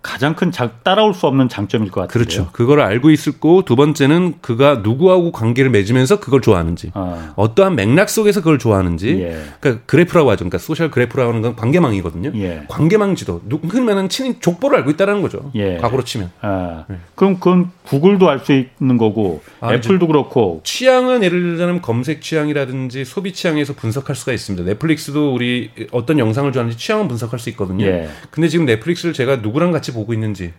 가장 0.03 0.35
큰 0.35 0.51
장, 0.51 0.69
따라올 0.83 1.13
수 1.13 1.25
없는 1.25 1.49
장점일 1.49 1.89
것 1.89 2.01
같아요. 2.01 2.11
그렇죠. 2.11 2.49
그걸 2.51 2.81
알고 2.81 3.09
있고 3.09 3.63
두 3.63 3.75
번째는 3.75 4.35
그가 4.41 4.81
누구하고 4.83 5.31
관계를 5.31 5.71
맺으면서 5.71 6.19
그걸 6.19 6.41
좋아하는지, 6.41 6.91
아. 6.93 7.33
어떠한 7.37 7.75
맥락 7.75 8.09
속에서 8.09 8.41
그걸 8.41 8.59
좋아하는지, 8.59 9.21
예. 9.21 9.41
그러니까 9.59 9.85
그래프라고 9.85 10.29
하죠. 10.31 10.39
그러니까 10.39 10.57
social 10.57 10.91
graph라고 10.91 11.29
하는 11.29 11.41
건 11.41 11.55
관계망이거든요. 11.55 12.33
예. 12.35 12.65
관계망 12.67 13.15
지도. 13.15 13.41
그러면은 13.69 14.09
친인 14.09 14.41
족보를 14.41 14.79
알고 14.79 14.91
있다는 14.91 15.21
거죠. 15.21 15.51
예. 15.55 15.77
과거로 15.77 16.03
치면. 16.03 16.31
아. 16.41 16.83
네. 16.89 16.97
그럼 17.15 17.35
그건 17.35 17.71
구글도 17.83 18.29
알 18.29 18.43
수 18.43 18.51
있는 18.51 18.97
거고, 18.97 19.41
아, 19.61 19.73
애플도 19.73 20.07
그렇고. 20.07 20.59
취향은 20.65 21.23
예를 21.23 21.41
들자면 21.41 21.81
검색 21.81 22.21
취향이라든지 22.21 23.05
소비 23.05 23.31
취향에서 23.31 23.71
분석할 23.73 24.17
수가 24.17 24.33
있습니다. 24.33 24.65
넷플릭스도 24.65 25.33
우리 25.33 25.71
어떤 25.91 26.19
영상을 26.19 26.51
좋아하는지 26.51 26.77
취향은 26.77 27.07
분석할 27.07 27.39
수 27.39 27.49
있거든요. 27.51 27.85
예. 27.85 28.09
근데 28.31 28.49
지금 28.49 28.65
넷플릭스를 28.65 29.13
제가 29.13 29.37
누구랑 29.37 29.71
같이 29.71 29.92
보고 29.93 30.13
있는지는 30.13 30.53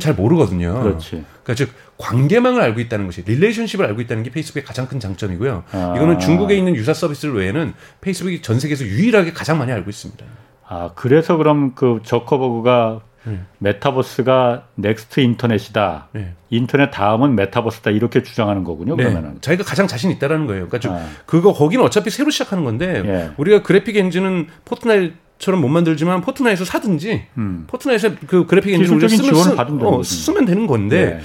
잘 0.00 0.14
모르거든요. 0.14 0.80
그렇지. 0.82 1.24
그러니까 1.42 1.54
즉 1.54 1.70
관계망을 1.98 2.60
알고 2.62 2.80
있다는 2.80 3.06
것이 3.06 3.22
relationship을 3.26 3.84
알고 3.84 4.00
있다는 4.02 4.22
게 4.22 4.30
페이스북의 4.30 4.64
가장 4.64 4.86
큰 4.86 5.00
장점이고요. 5.00 5.64
아. 5.72 5.94
이거는 5.96 6.18
중국에 6.18 6.56
있는 6.56 6.74
유사 6.76 6.94
서비스를 6.94 7.34
외에는 7.34 7.74
페이스북이 8.00 8.42
전 8.42 8.58
세계에서 8.58 8.84
유일하게 8.84 9.32
가장 9.32 9.58
많이 9.58 9.72
알고 9.72 9.90
있습니다. 9.90 10.24
아 10.66 10.90
그래서 10.94 11.36
그럼 11.36 11.74
그 11.74 12.00
저커버그가 12.04 13.02
네. 13.24 13.40
메타버스가 13.58 14.68
next 14.76 15.20
인터넷이다. 15.20 16.08
네. 16.12 16.34
인터넷 16.48 16.90
다음은 16.90 17.34
메타버스다 17.34 17.90
이렇게 17.90 18.22
주장하는 18.22 18.64
거군요. 18.64 18.96
네. 18.96 19.04
그러면은 19.04 19.40
자기가 19.40 19.64
가장 19.64 19.86
자신 19.86 20.10
있다라는 20.10 20.46
거예요. 20.46 20.68
그러니까 20.68 20.94
아. 20.94 21.08
그거 21.26 21.52
거기는 21.52 21.84
어차피 21.84 22.10
새로 22.10 22.30
시작하는 22.30 22.64
건데 22.64 23.02
예. 23.04 23.30
우리가 23.36 23.62
그래픽 23.62 23.96
엔진은 23.96 24.46
포트나이트 24.64 25.14
처럼 25.40 25.62
못 25.62 25.68
만들지만 25.68 26.20
포트나이트에서 26.20 26.64
사든지 26.64 27.24
음. 27.38 27.64
포트나이트에 27.66 28.14
그 28.26 28.46
그래픽 28.46 28.74
엔진 28.74 28.94
우리가 28.94 29.08
쓰면, 29.08 29.34
쓰, 29.34 29.56
어, 29.58 30.02
쓰면 30.02 30.44
되는 30.44 30.66
건데 30.66 31.18
예. 31.18 31.20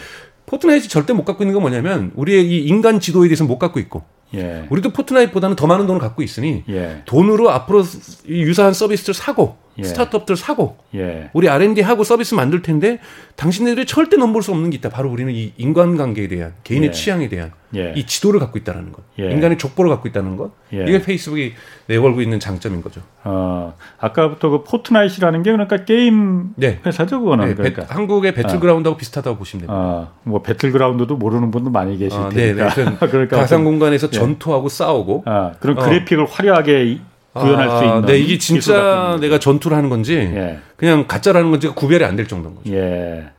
포트나이트 0.45 0.87
절대 0.87 1.11
못 1.11 1.25
갖고 1.25 1.43
있는 1.43 1.53
건 1.53 1.61
뭐냐면 1.61 2.11
우리의 2.15 2.47
이 2.49 2.65
인간 2.65 3.01
지도에 3.01 3.27
대해서 3.27 3.43
못 3.43 3.59
갖고 3.59 3.77
있고 3.79 4.03
예. 4.33 4.67
우리도 4.69 4.91
포트나이트보다는 4.91 5.57
더 5.57 5.67
많은 5.67 5.85
돈을 5.85 5.99
갖고 5.99 6.23
있으니 6.23 6.63
예. 6.69 7.01
돈으로 7.05 7.51
앞으로 7.51 7.83
유사한 8.29 8.73
서비스를 8.73 9.13
사고 9.13 9.57
예. 9.77 9.83
스타트업들 9.83 10.35
사고 10.37 10.77
예. 10.95 11.29
우리 11.33 11.49
R&D 11.49 11.81
하고 11.81 12.03
서비스 12.03 12.33
만들 12.33 12.61
텐데 12.61 12.99
당신들이 13.35 13.85
절대 13.85 14.15
넘볼 14.17 14.41
수 14.41 14.51
없는 14.51 14.69
게 14.69 14.77
있다. 14.77 14.89
바로 14.89 15.09
우리는 15.11 15.33
이 15.33 15.53
인간관계에 15.57 16.27
대한 16.27 16.53
개인의 16.63 16.89
예. 16.89 16.91
취향에 16.91 17.27
대한 17.29 17.51
예. 17.75 17.93
이 17.95 18.05
지도를 18.05 18.39
갖고 18.39 18.57
있다는 18.57 18.91
것, 18.91 19.03
예. 19.19 19.29
인간의 19.31 19.57
족보를 19.57 19.91
갖고 19.91 20.07
있다는 20.07 20.37
것. 20.37 20.51
예. 20.73 20.83
이게 20.83 21.01
페이스북이 21.01 21.53
내걸고 21.87 22.21
있는 22.21 22.39
장점인 22.39 22.81
거죠. 22.81 23.01
어, 23.23 23.75
아까부터 23.99 24.49
그 24.49 24.63
포트나이트라는 24.63 25.43
게 25.43 25.51
그러니까 25.51 25.83
게임 25.83 26.53
네. 26.55 26.79
회사죠, 26.85 27.19
그거는. 27.19 27.47
네, 27.47 27.55
그러니까. 27.55 27.85
배, 27.85 27.93
한국의 27.93 28.33
배틀그라운드하고 28.33 28.95
아. 28.95 28.97
비슷하다고 28.97 29.37
보시면 29.37 29.67
됩니다. 29.67 29.73
아, 29.77 30.07
뭐 30.23 30.41
배틀그라운드도 30.41 31.17
모르는 31.17 31.51
분도 31.51 31.69
많이 31.69 31.97
계실 31.97 32.17
아, 32.17 32.29
테니까. 32.29 32.69
네, 32.69 32.85
네. 32.85 32.97
그러니까 33.11 33.37
가상 33.37 33.63
공간에서 33.63 34.09
전투하고 34.09 34.69
싸우고. 34.69 35.23
아, 35.25 35.51
그런 35.59 35.77
어. 35.77 35.83
그래픽을 35.83 36.25
화려하게 36.25 36.99
구현할 37.35 37.69
아, 37.69 37.77
수 37.77 37.83
있는. 37.85 38.05
네, 38.05 38.17
이게 38.17 38.37
진짜 38.37 39.17
내가 39.19 39.39
전투를 39.39 39.75
하는 39.77 39.89
건지 39.89 40.15
예. 40.15 40.59
그냥 40.77 41.05
가짜라는 41.07 41.51
건지가 41.51 41.73
구별이 41.73 42.03
안 42.03 42.15
될 42.15 42.27
정도인 42.27 42.55
거죠. 42.55 42.71
예. 42.73 43.29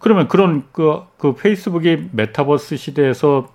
그러면 0.00 0.28
그런 0.28 0.64
그, 0.72 1.00
그 1.18 1.34
페이스북이 1.34 2.08
메타버스 2.12 2.76
시대에서 2.76 3.48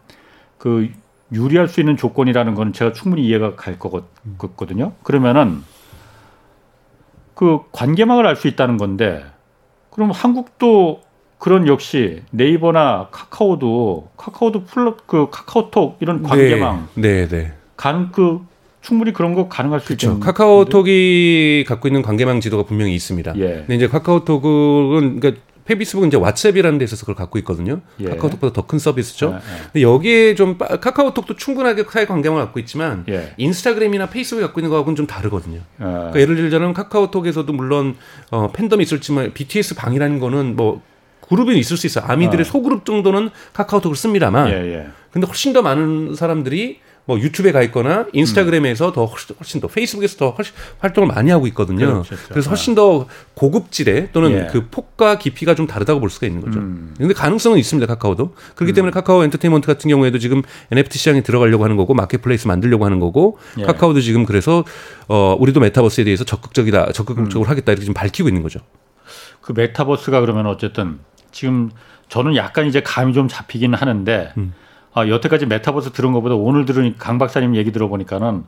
그 0.58 0.90
유리할 1.32 1.68
수 1.68 1.80
있는 1.80 1.96
조건이라는 1.98 2.56
거는 2.56 2.74
제가 2.74 2.94
충분히 2.94 3.24
이해가 3.28 3.56
갈 3.56 3.78
거거든요. 3.80 4.94
그러면은 5.04 5.64
그 7.36 7.60
관계망을 7.72 8.26
알 8.28 8.36
수 8.36 8.48
있다는 8.48 8.78
건데 8.78 9.24
그럼 9.92 10.12
한국도 10.12 11.02
그런 11.38 11.68
역시 11.68 12.24
네이버나 12.32 13.08
카카오도 13.12 14.10
카카오도 14.18 14.64
플러 14.66 14.98
그 15.06 15.28
카카오톡 15.32 15.98
이런 16.02 16.22
네. 16.24 16.30
관계망 16.30 16.88
네, 16.96 17.28
네, 17.28 17.28
네. 17.28 17.54
간그 17.78 18.42
충분히 18.82 19.12
그런 19.14 19.34
거 19.34 19.48
가능할 19.50 19.82
수 19.82 19.88
그렇죠. 19.88 20.12
있죠. 20.14 20.20
카카오톡이 20.20 21.66
갖고 21.68 21.88
있는 21.88 22.02
관계망 22.02 22.40
지도가 22.40 22.64
분명히 22.64 22.96
있습니다. 22.96 23.34
예. 23.38 23.48
근데 23.68 23.76
이제 23.76 23.88
카카오톡은 23.88 25.20
그러니까 25.20 25.42
페이스북은 25.66 26.08
이제 26.08 26.18
왓츠앱이라는 26.18 26.80
데 26.80 26.86
있어서 26.86 27.02
그걸 27.02 27.16
갖고 27.16 27.38
있거든요. 27.40 27.82
예. 28.00 28.06
카카오톡보다 28.10 28.54
더 28.54 28.66
큰 28.66 28.80
서비스죠. 28.80 29.34
예, 29.34 29.36
예. 29.36 29.62
근데 29.66 29.82
여기에 29.84 30.36
좀 30.36 30.58
카카오톡도 30.58 31.36
충분하게 31.36 31.84
사회 31.92 32.06
관계망을 32.06 32.44
갖고 32.46 32.60
있지만 32.60 33.04
예. 33.10 33.34
인스타그램이나 33.38 34.08
페이스북이 34.08 34.42
갖고 34.44 34.60
있는 34.62 34.72
거하고는 34.72 34.96
좀 34.96 35.06
다르거든요. 35.06 35.60
아. 35.80 35.84
그러니까 35.86 36.20
예를 36.22 36.36
들자면 36.38 36.74
카카오톡에서도 36.74 37.52
물론 37.54 37.96
어, 38.32 38.52
팬덤이 38.52 38.82
있을지만 38.84 39.34
BTS 39.34 39.76
방이라는 39.76 40.20
거는 40.20 40.56
뭐 40.56 40.82
그룹이 41.22 41.60
있을 41.60 41.78
수 41.78 41.86
있어요. 41.86 42.06
아미들의 42.08 42.42
아. 42.48 42.50
소그룹 42.50 42.86
정도는 42.86 43.30
카카오톡을 43.54 43.96
씁니다만, 43.96 44.50
예, 44.50 44.54
예. 44.74 44.88
근데 45.12 45.28
훨씬 45.28 45.54
더 45.54 45.62
많은 45.62 46.16
사람들이 46.16 46.80
뭐 47.10 47.20
유튜브에 47.20 47.52
가 47.52 47.64
있거나 47.64 48.06
인스타그램에서 48.14 48.90
음. 48.90 48.94
더 48.94 49.06
훨씬, 49.06 49.36
훨씬, 49.40 49.60
더 49.60 49.68
페이스북에서 49.68 50.18
더 50.18 50.30
훨씬 50.30 50.54
활동을 50.78 51.08
많이 51.08 51.32
하고 51.32 51.48
있거든요. 51.48 51.88
그렇죠, 51.88 52.10
그렇죠. 52.10 52.28
그래서 52.30 52.50
훨씬 52.52 52.76
더 52.76 53.08
고급지대 53.34 54.12
또는 54.12 54.32
예. 54.32 54.48
그 54.52 54.68
폭과 54.70 55.18
깊이가 55.18 55.56
좀 55.56 55.66
다르다고 55.66 56.02
볼 56.02 56.12
수가 56.12 56.28
있는 56.28 56.40
거죠. 56.40 56.60
음. 56.60 56.94
근데 56.96 57.16
가능성은 57.16 57.58
있습니다. 57.58 57.88
카카오도. 57.96 58.36
그렇기 58.54 58.74
음. 58.74 58.76
때문에 58.76 58.92
카카오 58.92 59.24
엔터테인먼트 59.24 59.66
같은 59.66 59.90
경우에도 59.90 60.20
지금 60.20 60.44
NFT 60.72 61.00
시장에 61.00 61.22
들어가려고 61.22 61.64
하는 61.64 61.78
거고 61.78 61.96
marketplace 61.96 62.48
만들려고 62.48 62.86
하는 62.86 63.00
거고 63.00 63.40
예. 63.58 63.64
카카오도 63.64 64.02
지금 64.02 64.24
그래서 64.24 64.64
어 65.08 65.36
우리도 65.40 65.62
메타버스에 65.62 66.04
대해서 66.04 66.24
적극적이다, 66.24 66.92
적극적으로 66.92 67.48
음. 67.48 67.50
하겠다 67.50 67.72
이렇게 67.72 67.86
좀 67.86 67.96
밝히고 67.96 68.30
있는 68.30 68.44
거죠. 68.44 68.60
그 69.42 69.54
메타버스가 69.54 70.22
그러면 70.22 70.46
어쨌든 70.46 71.00
지금 71.32 71.72
저는 72.08 72.36
약간 72.36 72.68
이제 72.68 72.84
감이 72.84 73.14
좀 73.14 73.28
잡히긴 73.28 73.74
하는데 73.74 74.32
음. 74.38 74.54
아, 74.94 75.08
여태까지 75.08 75.46
메타버스 75.46 75.92
들은 75.92 76.12
것보다 76.14 76.36
오늘 76.36 76.66
들은 76.66 76.96
강 76.98 77.18
박사님 77.18 77.56
얘기 77.56 77.72
들어보니까는 77.72 78.44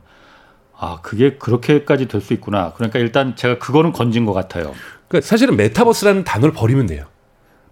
아, 0.78 0.98
그게 1.02 1.34
그렇게까지 1.36 2.08
될 2.08 2.20
수 2.20 2.32
있구나. 2.32 2.72
그러니까 2.74 2.98
일단 2.98 3.36
제가 3.36 3.58
그거는 3.58 3.92
건진 3.92 4.26
것 4.26 4.32
같아요. 4.32 4.72
그러니까 5.08 5.26
사실은 5.28 5.56
메타버스라는 5.56 6.24
단어를 6.24 6.52
버리면 6.52 6.86
돼요. 6.86 7.04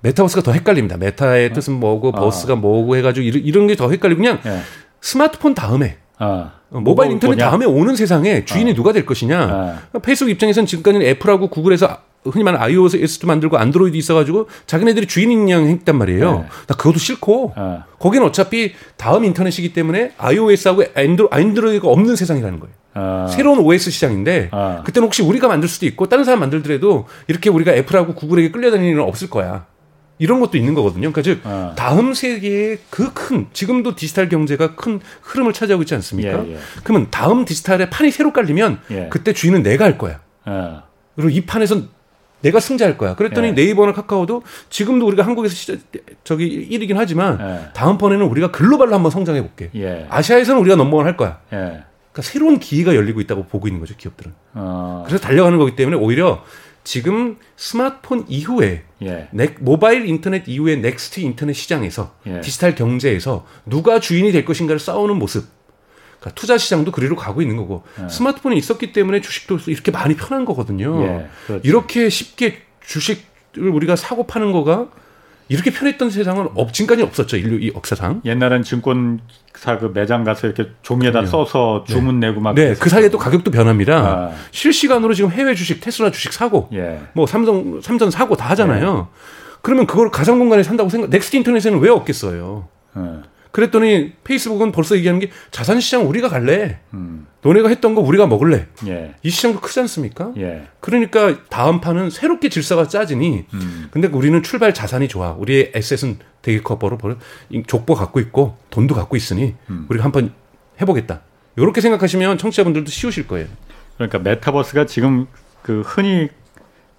메타버스가 0.03 0.43
더 0.43 0.53
헷갈립니다. 0.53 0.97
meta의 0.97 1.49
네. 1.49 1.55
뜻은 1.55 1.75
뭐고 1.75 2.13
아. 2.15 2.21
verse가 2.21 2.55
뭐고 2.57 2.97
해가지고 2.97 3.25
이런, 3.27 3.43
이런 3.43 3.67
게 3.67 3.75
더 3.75 3.91
헷갈리고 3.91 4.21
그냥 4.21 4.41
네. 4.43 4.61
스마트폰 5.01 5.55
다음에 5.55 5.99
아. 6.19 6.53
어, 6.71 6.81
모바일 6.81 7.11
인터넷 7.13 7.35
뭐냐? 7.37 7.51
다음에 7.51 7.67
오는 7.67 7.97
세상에 7.97 8.45
주인이 8.45 8.71
아. 8.71 8.75
누가 8.75 8.93
될 8.93 9.05
것이냐. 9.05 9.41
아. 9.93 9.99
페이스북 10.01 10.31
입장에서는 10.31 10.67
지금까지는 10.67 11.05
애플하고 11.07 11.49
구글에서 11.49 11.99
흔히 12.25 12.45
말하는 12.45 12.65
iOS도 12.67 13.27
만들고 13.27 13.57
안드로이드 13.57 13.97
있어가지고 13.97 14.49
자기네들이 14.67 15.07
주인인 15.07 15.49
양 15.49 15.67
했단 15.67 15.97
말이에요. 15.97 16.33
네. 16.41 16.49
나 16.67 16.77
그것도 16.77 16.99
싫고 16.99 17.55
네. 17.57 17.79
거기는 17.99 18.27
어차피 18.27 18.75
다음 18.97 19.25
인터넷이기 19.25 19.73
때문에 19.73 20.13
iOS하고 20.19 20.85
안드로, 20.95 21.29
안드로이드가 21.31 21.89
없는 21.89 22.17
세상이라는 22.17 22.61
거예요. 22.61 22.75
아. 22.93 23.27
새로운 23.31 23.61
OS 23.61 23.91
시장인데 23.91 24.49
아. 24.53 24.83
그때는 24.85 25.07
혹시 25.07 25.23
우리가 25.23 25.49
만들 25.49 25.69
수도 25.69 25.87
있고 25.87 26.09
다른 26.09 26.25
사람 26.25 26.41
만들더라도 26.41 27.07
이렇게 27.29 27.49
우리가 27.49 27.73
애플하고 27.73 28.15
구글에게 28.15 28.51
끌려다니는 28.51 28.93
일은 28.93 29.03
없을 29.05 29.31
거야. 29.31 29.67
이런 30.19 30.39
것도 30.41 30.59
있는 30.59 30.75
거거든요. 30.75 31.11
그러니까 31.13 31.23
즉 31.23 31.41
아. 31.45 31.73
다음 31.77 32.13
세계의 32.13 32.79
그 32.91 33.15
큰 33.15 33.47
지금도 33.55 33.95
디지털 33.97 34.29
경제가 34.29 34.75
큰 34.75 35.01
흐름을 35.23 35.55
차지하고 35.55 35.83
있지 35.85 35.95
않습니까? 35.95 36.45
예, 36.47 36.53
예. 36.53 36.59
그러면 36.85 37.09
다음 37.11 37.47
디지털의 37.47 37.89
판이 37.89 38.11
새로 38.11 38.33
깔리면 38.33 38.81
예. 38.91 39.09
그때 39.11 39.33
주인은 39.33 39.63
내가 39.63 39.87
할 39.87 39.97
거야. 39.97 40.21
아. 40.45 40.83
그리고 41.17 41.31
이 41.31 41.41
판에선 41.43 41.89
내가 42.43 42.61
승자할 42.61 42.97
거야. 42.99 43.15
그랬더니 43.15 43.49
예. 43.49 43.53
네이버나 43.53 43.93
카카오도 43.93 44.43
지금도 44.69 45.07
우리가 45.07 45.25
한국에서 45.25 45.55
시저, 45.55 45.77
저기 46.25 46.69
1위긴 46.71 46.95
하지만 46.95 47.39
예. 47.41 47.73
다음번에는 47.75 48.27
우리가 48.27 48.51
글로벌로 48.51 48.95
한번 48.95 49.11
성장해 49.11 49.43
볼게. 49.43 49.71
예. 49.75 50.07
아시아에서는 50.11 50.61
우리가 50.61 50.77
넘버원 50.77 51.07
할 51.07 51.17
거야. 51.17 51.41
예. 51.53 51.57
그러니까 51.57 52.23
새로운 52.23 52.59
기회가 52.59 52.95
열리고 52.95 53.21
있다고 53.21 53.45
보고 53.45 53.69
있는 53.69 53.81
거죠, 53.81 53.95
기업들은. 53.97 54.33
어. 54.55 55.05
그래서 55.07 55.23
달려가는 55.23 55.59
거기 55.59 55.77
때문에 55.77 55.97
오히려 55.97 56.43
지금 56.83 57.37
스마트폰 57.57 58.25
이후에 58.27 58.85
예. 59.03 59.29
넥, 59.33 59.57
모바일 59.61 60.07
인터넷 60.07 60.49
이후에 60.49 60.77
next 60.77 61.21
인터넷 61.21 61.53
시장에서 61.53 62.15
예. 62.27 62.41
디지털 62.41 62.75
경제에서 62.75 63.47
누가 63.67 64.01
주인이 64.01 64.33
될 64.33 64.45
것인가를 64.45 64.81
싸우는 64.81 65.17
모습 65.17 65.47
그러니까 66.21 66.35
투자 66.35 66.59
시장도 66.59 66.93
그리로 66.93 67.17
가고 67.17 67.43
있는 67.43 67.57
거고 67.57 67.83
네. 67.99 68.09
스마트폰이 68.09 68.57
있었기 68.57 68.93
때문에 68.93 69.21
주식도 69.21 69.59
이렇게 69.67 69.91
많이 69.91 70.15
편한 70.15 70.45
거거든요. 70.45 71.03
예, 71.03 71.27
그렇죠. 71.47 71.67
이렇게 71.67 72.09
쉽게 72.09 72.59
주식을 72.85 73.69
우리가 73.73 73.97
사고 73.97 74.27
파는 74.27 74.53
거가 74.53 74.89
이렇게 75.49 75.73
편했던 75.73 76.11
세상은 76.11 76.49
업 76.55 76.73
지금까지 76.73 77.03
없었죠 77.03 77.37
인류 77.37 77.59
이 77.59 77.73
역사상. 77.75 78.21
옛날엔 78.25 78.63
증권사 78.63 79.79
그 79.81 79.91
매장 79.93 80.23
가서 80.23 80.47
이렇게 80.47 80.71
종이에다 80.83 81.23
그럼요. 81.23 81.31
써서 81.31 81.85
주문 81.89 82.21
네. 82.21 82.29
내고 82.29 82.41
막. 82.41 82.55
네, 82.55 82.75
그 82.75 82.89
사이에 82.89 83.09
또 83.09 83.19
가격도 83.19 83.51
변합니다. 83.51 83.97
아. 83.97 84.31
실시간으로 84.53 85.13
지금 85.15 85.31
해외 85.31 85.55
주식, 85.55 85.81
테슬라 85.81 86.13
주식 86.13 86.33
사고, 86.33 86.69
예. 86.73 87.01
뭐 87.15 87.27
삼성 87.27 87.81
삼전 87.81 88.11
사고 88.13 88.37
다 88.37 88.49
하잖아요. 88.51 89.09
예. 89.11 89.21
그러면 89.63 89.87
그걸 89.87 90.11
가상 90.11 90.39
공간에 90.39 90.63
산다고 90.63 90.89
생각. 90.89 91.11
next 91.11 91.37
인터넷에는 91.39 91.81
왜 91.81 91.91
없겠어요? 91.91 92.69
예. 92.97 93.01
그랬더니 93.51 94.13
페이스북은 94.25 94.73
벌써 94.73 94.97
얘기하는 94.97 95.21
게 95.21 95.31
자산 95.51 95.81
시장 95.81 96.09
우리가 96.09 96.29
갈래. 96.29 96.79
음. 96.95 97.27
너네가 97.43 97.69
했던 97.69 97.95
거 97.95 98.01
우리가 98.01 98.27
먹을래. 98.27 98.67
예. 98.87 99.15
이 99.23 99.31
시장도 99.31 99.61
크지 99.61 99.81
않습니까? 99.81 100.33
예. 100.37 100.69
그러니까 100.81 101.39
다음 101.49 101.81
판은 101.81 102.11
새롭게 102.11 102.49
질서가 102.49 102.87
짜지니. 102.87 103.47
음. 103.55 103.89
근데 103.91 104.09
우리는 104.09 104.43
출발 104.43 104.75
자산이 104.75 105.09
좋아. 105.09 105.33
우리의 105.33 105.73
asset은 105.75 106.19
되게 106.43 106.61
커 106.61 106.79
버려 106.79 106.99
버려. 106.99 107.17
족보 107.67 107.95
갖고 107.95 108.21
있고 108.21 108.57
돈도 108.71 108.95
갖고 108.95 109.17
있으니 109.17 109.55
음. 109.71 109.87
우리가 109.89 110.05
한번 110.05 110.33
해보겠다. 110.81 111.23
이렇게 111.57 111.81
생각하시면 111.81 112.39
청취자분들도 112.39 112.91
쉬우실 112.91 113.27
거예요. 113.27 113.49
그러니까 113.97 114.19
메타버스가 114.19 114.87
지금 114.87 115.27
그 115.63 115.83
흔히 115.85 116.29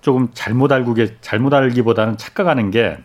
조금 0.01 0.29
잘못 0.33 0.71
알고 0.71 0.95
계 0.95 1.15
잘못 1.21 1.53
알기보다는 1.53 2.17
착각하는 2.17 2.71
게 2.71 2.97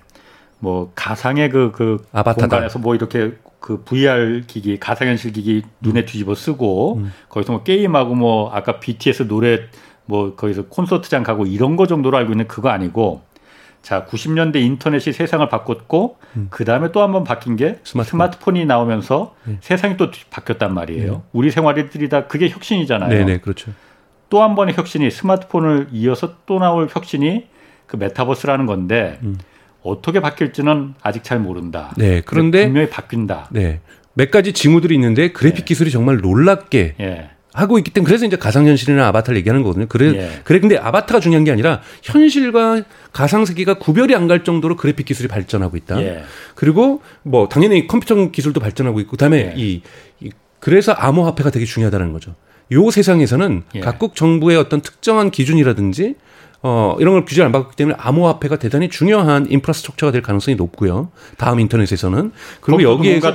뭐 0.58 0.90
가상의 0.94 1.50
그, 1.50 1.70
그 1.72 2.04
아바타다. 2.12 2.48
공간에서 2.48 2.78
뭐 2.78 2.94
이렇게 2.94 3.32
그 3.60 3.82
VR 3.84 4.42
기기, 4.46 4.78
가상현실 4.78 5.32
기기 5.32 5.62
눈에 5.80 6.00
음. 6.00 6.06
뒤집어 6.06 6.34
쓰고 6.34 6.96
음. 6.98 7.12
거기서 7.28 7.52
뭐 7.52 7.62
게임하고 7.62 8.14
뭐 8.14 8.50
아까 8.52 8.78
BTS 8.80 9.26
노래 9.28 9.60
뭐 10.06 10.34
거기서 10.36 10.66
콘서트장 10.68 11.22
가고 11.24 11.46
이런 11.46 11.76
거 11.76 11.86
정도로 11.86 12.16
알고 12.16 12.32
있는 12.32 12.46
그거 12.46 12.68
아니고 12.68 13.22
자 13.82 14.04
90년대 14.06 14.56
인터넷이 14.56 15.12
세상을 15.12 15.48
바꿨고 15.48 16.18
음. 16.36 16.46
그 16.50 16.64
다음에 16.64 16.90
또 16.92 17.00
한 17.02 17.12
번 17.12 17.24
바뀐 17.24 17.56
게 17.56 17.78
스마트폰. 17.84 18.56
이 18.56 18.64
나오면서 18.64 19.34
네. 19.44 19.58
세상이 19.60 19.96
또 19.96 20.10
바뀌었단 20.30 20.72
말이에요. 20.74 21.12
네. 21.12 21.20
우리 21.32 21.50
생활들이 21.50 22.08
다 22.08 22.26
그게 22.26 22.48
혁신이잖아요. 22.48 23.10
네네 23.10 23.24
네, 23.24 23.38
그렇죠. 23.38 23.72
또 24.30 24.42
한 24.42 24.54
번의 24.54 24.74
혁신이 24.76 25.10
스마트폰을 25.10 25.88
이어서 25.92 26.34
또 26.46 26.58
나올 26.58 26.88
혁신이 26.90 27.46
그 27.86 27.96
메타버스라는 27.96 28.66
건데. 28.66 29.18
음. 29.22 29.38
어떻게 29.86 30.20
바뀔지는 30.20 30.94
아직 31.02 31.24
잘 31.24 31.38
모른다. 31.38 31.92
네, 31.96 32.22
그런데 32.24 32.64
분명히 32.64 32.88
바뀐다. 32.90 33.48
네, 33.50 33.80
몇 34.14 34.30
가지 34.30 34.52
징후들이 34.52 34.94
있는데 34.94 35.32
그래픽 35.32 35.60
네. 35.60 35.64
기술이 35.64 35.90
정말 35.90 36.18
놀랍게 36.18 36.94
네. 36.98 37.30
하고 37.52 37.78
있기 37.78 37.90
때문에 37.90 38.06
그래서 38.06 38.26
이제 38.26 38.36
가상현실이나 38.36 39.06
아바타를 39.08 39.38
얘기하는 39.38 39.62
거거든요. 39.62 39.86
그래, 39.88 40.12
예. 40.14 40.30
그래 40.44 40.60
근데 40.60 40.76
아바타가 40.76 41.20
중요한 41.20 41.44
게 41.44 41.50
아니라 41.50 41.80
현실과 42.02 42.82
가상세계가 43.12 43.74
구별이 43.78 44.14
안 44.14 44.26
갈 44.26 44.44
정도로 44.44 44.76
그래픽 44.76 45.06
기술이 45.06 45.28
발전하고 45.28 45.76
있다. 45.78 45.98
예. 46.02 46.22
그리고 46.54 47.00
뭐 47.22 47.48
당연히 47.48 47.86
컴퓨터 47.86 48.30
기술도 48.30 48.60
발전하고 48.60 49.00
있고 49.00 49.12
그 49.12 49.16
다음에 49.16 49.38
예. 49.38 49.54
이, 49.56 49.82
이 50.20 50.30
그래서 50.60 50.92
암호화폐가 50.92 51.50
되게 51.50 51.64
중요하다는 51.64 52.12
거죠. 52.12 52.34
요 52.72 52.90
세상에서는 52.90 53.62
예. 53.76 53.80
각국 53.80 54.16
정부의 54.16 54.58
어떤 54.58 54.80
특정한 54.82 55.30
기준이라든지 55.30 56.16
어, 56.62 56.96
이런 56.98 57.14
걸 57.14 57.24
규제를 57.24 57.46
안 57.46 57.52
받기 57.52 57.76
때문에 57.76 57.96
암호화폐가 57.98 58.56
대단히 58.56 58.88
중요한 58.88 59.46
인프라스트럭처가 59.50 60.12
될 60.12 60.22
가능성이 60.22 60.56
높고요. 60.56 61.10
다음 61.38 61.60
인터넷에서는 61.60 62.32
그리고 62.60 62.82
여기에서 62.82 63.34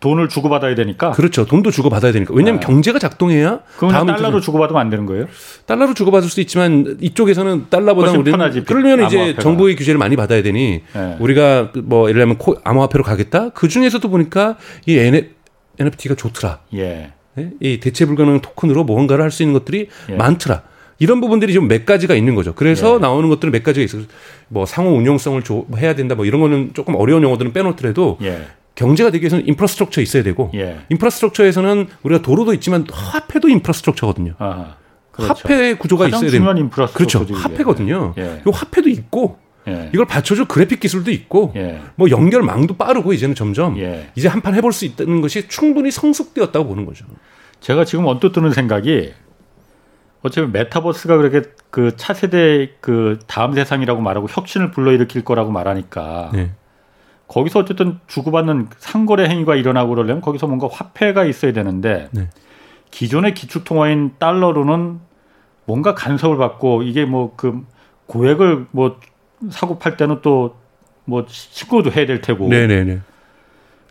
돈을 0.00 0.28
주고받아야 0.30 0.74
되니까. 0.74 1.10
그렇죠. 1.10 1.44
돈도 1.44 1.70
주고받아야 1.70 2.12
되니까. 2.12 2.32
왜냐하면 2.34 2.62
아. 2.62 2.66
경제가 2.66 2.98
작동해야. 2.98 3.60
그럼 3.76 3.92
다음 3.92 4.06
달러로 4.06 4.28
인터넷... 4.28 4.44
주고받으면 4.44 4.80
안 4.80 4.88
되는 4.88 5.04
거예요? 5.04 5.26
달러로 5.66 5.92
주고받을 5.92 6.26
수도 6.28 6.40
있지만 6.40 6.96
이쪽에서는 7.00 7.66
달러보다 7.68 8.12
우리는 8.12 8.24
편하지, 8.24 8.64
그러면 8.64 9.04
이제 9.06 9.16
암호화폐가. 9.18 9.42
정부의 9.42 9.76
규제를 9.76 9.98
많이 9.98 10.16
받아야 10.16 10.42
되니 10.42 10.82
네. 10.94 11.16
우리가 11.20 11.72
뭐 11.84 12.08
예를 12.08 12.20
들면 12.20 12.38
코, 12.38 12.56
암호화폐로 12.64 13.04
가겠다. 13.04 13.50
그 13.50 13.68
중에서도 13.68 14.08
보니까 14.08 14.56
이 14.86 14.96
NFT가 15.78 16.14
좋더라. 16.14 16.60
예. 16.76 17.12
네? 17.34 17.50
이 17.60 17.78
대체 17.80 18.06
불가능 18.06 18.40
토큰으로 18.40 18.84
뭔가를 18.84 19.22
할 19.22 19.30
수 19.30 19.42
있는 19.42 19.52
것들이 19.52 19.88
예. 20.08 20.14
많더라. 20.14 20.62
이런 21.00 21.20
부분들이 21.20 21.52
좀 21.52 21.66
몇 21.66 21.84
가지가 21.84 22.14
있는 22.14 22.34
거죠. 22.36 22.54
그래서 22.54 22.94
예. 22.94 22.98
나오는 22.98 23.28
것들은 23.28 23.50
몇 23.50 23.62
가지가 23.64 23.84
있어요. 23.84 24.02
뭐 24.48 24.66
상호 24.66 24.90
운용성을 24.96 25.42
조, 25.42 25.66
해야 25.76 25.94
된다 25.94 26.14
뭐 26.14 26.24
이런 26.24 26.40
거는 26.40 26.70
조금 26.74 26.94
어려운 26.94 27.22
용어들은 27.24 27.52
빼놓더라도 27.52 28.18
예. 28.22 28.42
경제가 28.76 29.10
되기 29.10 29.22
위해서는 29.24 29.46
infrastructure 29.48 30.00
있어야 30.00 30.22
되고 30.22 30.50
예. 30.54 30.78
infrastructure에서는 30.90 31.88
우리가 32.02 32.22
도로도 32.22 32.54
있지만 32.54 32.86
화폐도 32.90 33.48
infrastructure거든요. 33.48 34.34
아, 34.38 34.76
그렇죠. 35.10 35.32
화폐 35.34 35.74
구조가 35.74 36.08
있어야 36.08 36.30
되는 36.30 36.70
그렇죠. 36.70 37.26
화폐거든요. 37.34 38.14
예. 38.18 38.42
이 38.46 38.50
화폐도 38.50 38.88
있고 38.88 39.38
예. 39.68 39.90
이걸 39.92 40.06
받쳐줄 40.06 40.46
그래픽 40.46 40.80
기술도 40.80 41.10
있고 41.10 41.52
예. 41.56 41.80
뭐 41.96 42.08
연결망도 42.10 42.76
빠르고 42.76 43.12
이제는 43.12 43.34
점점 43.34 43.78
예. 43.78 44.10
이제 44.16 44.28
한 44.28 44.40
판 44.40 44.54
해볼 44.54 44.72
수 44.72 44.84
있다는 44.86 45.20
것이 45.20 45.48
충분히 45.48 45.90
성숙되었다고 45.90 46.66
보는 46.68 46.86
거죠. 46.86 47.04
제가 47.60 47.84
지금 47.84 48.06
언뜻 48.06 48.32
드는 48.32 48.52
생각이 48.52 49.12
어차피 50.22 50.48
메타버스가 50.50 51.16
그렇게 51.16 51.42
그 51.70 51.96
차세대 51.96 52.74
그 52.80 53.18
다음 53.26 53.54
세상이라고 53.54 54.00
말하고 54.00 54.26
혁신을 54.28 54.70
불러일으킬 54.70 55.24
거라고 55.24 55.50
말하니까 55.50 56.30
네. 56.34 56.50
거기서 57.28 57.60
어쨌든 57.60 57.98
주고받는 58.06 58.68
상거래 58.78 59.28
행위가 59.28 59.54
일어나고 59.54 59.90
그러려면 59.90 60.20
거기서 60.20 60.46
뭔가 60.46 60.68
화폐가 60.70 61.24
있어야 61.24 61.52
되는데 61.52 62.08
네. 62.10 62.28
기존의 62.90 63.34
기축통화인 63.34 64.16
달러로는 64.18 65.00
뭔가 65.64 65.94
간섭을 65.94 66.36
받고 66.36 66.82
이게 66.82 67.04
뭐 67.04 67.34
그 67.36 67.64
고액을 68.06 68.66
뭐 68.72 68.98
사고 69.50 69.78
팔 69.78 69.96
때는 69.96 70.20
또 70.22 70.60
뭐 71.10 71.24
신고도 71.26 71.90
해야 71.90 72.06
될 72.06 72.20
테고. 72.20 72.48
네네네. 72.48 72.84
네, 72.84 72.94
네. 72.94 73.00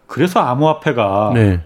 그래서 0.07 0.39
암호화폐가 0.39 1.31
네. 1.35 1.61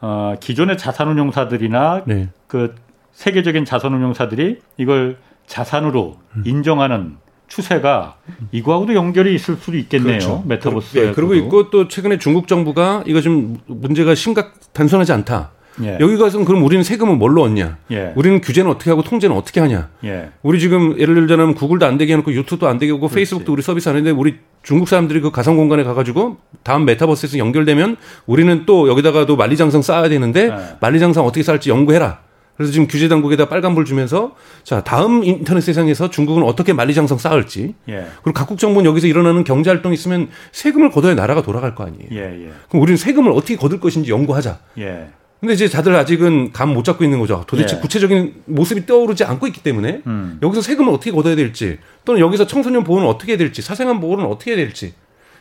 어, 0.00 0.34
기존의 0.40 0.78
자산운용사들이나 0.78 2.04
네. 2.06 2.30
그 2.46 2.74
세계적인 3.20 3.66
자산운용사들이 3.66 4.60
이걸 4.78 5.18
자산으로 5.46 6.16
음. 6.36 6.42
인정하는 6.46 7.16
추세가 7.48 8.16
이거하고도 8.50 8.94
연결이 8.94 9.34
있을 9.34 9.56
수도 9.56 9.76
있겠네요. 9.76 10.18
그렇죠. 10.18 10.44
메타버스. 10.46 10.96
네, 10.96 11.12
그리고 11.12 11.34
있고 11.34 11.68
또 11.68 11.86
최근에 11.86 12.16
중국 12.16 12.48
정부가 12.48 13.04
이거 13.06 13.20
좀 13.20 13.58
문제가 13.66 14.14
심각 14.14 14.54
단순하지 14.72 15.12
않다. 15.12 15.50
예. 15.82 15.98
여기 16.00 16.16
가서는 16.16 16.46
그럼 16.46 16.62
우리는 16.62 16.82
세금은 16.82 17.18
뭘로 17.18 17.42
얻냐? 17.42 17.76
예. 17.90 18.12
우리는 18.16 18.40
규제는 18.40 18.70
어떻게 18.70 18.88
하고 18.88 19.02
통제는 19.02 19.36
어떻게 19.36 19.60
하냐? 19.60 19.90
예. 20.04 20.30
우리 20.42 20.58
지금 20.58 20.98
예를 20.98 21.14
들자면 21.14 21.54
구글도 21.54 21.84
안 21.84 21.98
되게 21.98 22.14
해놓고 22.14 22.32
유튜브도 22.32 22.68
안 22.68 22.78
되게 22.78 22.92
하고 22.92 23.00
그렇지. 23.00 23.16
페이스북도 23.16 23.52
우리 23.52 23.60
서비스 23.60 23.88
안 23.90 23.96
했는데 23.96 24.18
우리 24.18 24.36
중국 24.62 24.88
사람들이 24.88 25.20
그 25.20 25.30
가상 25.30 25.56
공간에 25.56 25.82
가가지고 25.82 26.38
다음 26.62 26.86
메타버스에서 26.86 27.38
연결되면 27.38 27.96
우리는 28.26 28.64
또 28.64 28.88
여기다가도 28.88 29.36
만리장성 29.36 29.82
쌓아야 29.82 30.08
되는데 30.08 30.44
예. 30.46 30.76
만리장성 30.80 31.26
어떻게 31.26 31.42
쌓을지 31.42 31.68
연구해라. 31.68 32.29
그래서 32.60 32.74
지금 32.74 32.88
규제 32.88 33.08
당국에다 33.08 33.48
빨간불 33.48 33.86
주면서 33.86 34.36
자 34.64 34.84
다음 34.84 35.24
인터넷 35.24 35.62
세상에서 35.62 36.10
중국은 36.10 36.42
어떻게 36.42 36.74
만리장성 36.74 37.16
쌓을지 37.16 37.74
예. 37.88 38.04
그리고 38.22 38.34
각국 38.34 38.58
정부는 38.58 38.86
여기서 38.86 39.06
일어나는 39.06 39.44
경제 39.44 39.70
활동 39.70 39.92
이 39.92 39.94
있으면 39.94 40.28
세금을 40.52 40.90
걷어야 40.90 41.14
나라가 41.14 41.40
돌아갈 41.40 41.74
거 41.74 41.86
아니에요. 41.86 42.08
예, 42.12 42.18
예. 42.18 42.50
그럼 42.68 42.82
우리는 42.82 42.98
세금을 42.98 43.32
어떻게 43.32 43.56
거둘 43.56 43.80
것인지 43.80 44.10
연구하자. 44.10 44.58
예. 44.76 45.08
근데 45.40 45.54
이제 45.54 45.70
다들 45.70 45.96
아직은 45.96 46.52
감 46.52 46.74
못 46.74 46.84
잡고 46.84 47.02
있는 47.02 47.18
거죠. 47.18 47.44
도대체 47.46 47.76
예. 47.78 47.80
구체적인 47.80 48.42
모습이 48.44 48.84
떠오르지 48.84 49.24
않고 49.24 49.46
있기 49.46 49.62
때문에 49.62 50.02
음. 50.06 50.38
여기서 50.42 50.60
세금을 50.60 50.92
어떻게 50.92 51.12
걷어야 51.12 51.36
될지 51.36 51.78
또는 52.04 52.20
여기서 52.20 52.46
청소년 52.46 52.84
보호는 52.84 53.08
어떻게 53.08 53.32
해야 53.32 53.38
될지 53.38 53.62
사생활 53.62 53.98
보호는 54.00 54.26
어떻게 54.26 54.50
해야 54.50 54.58
될지 54.58 54.92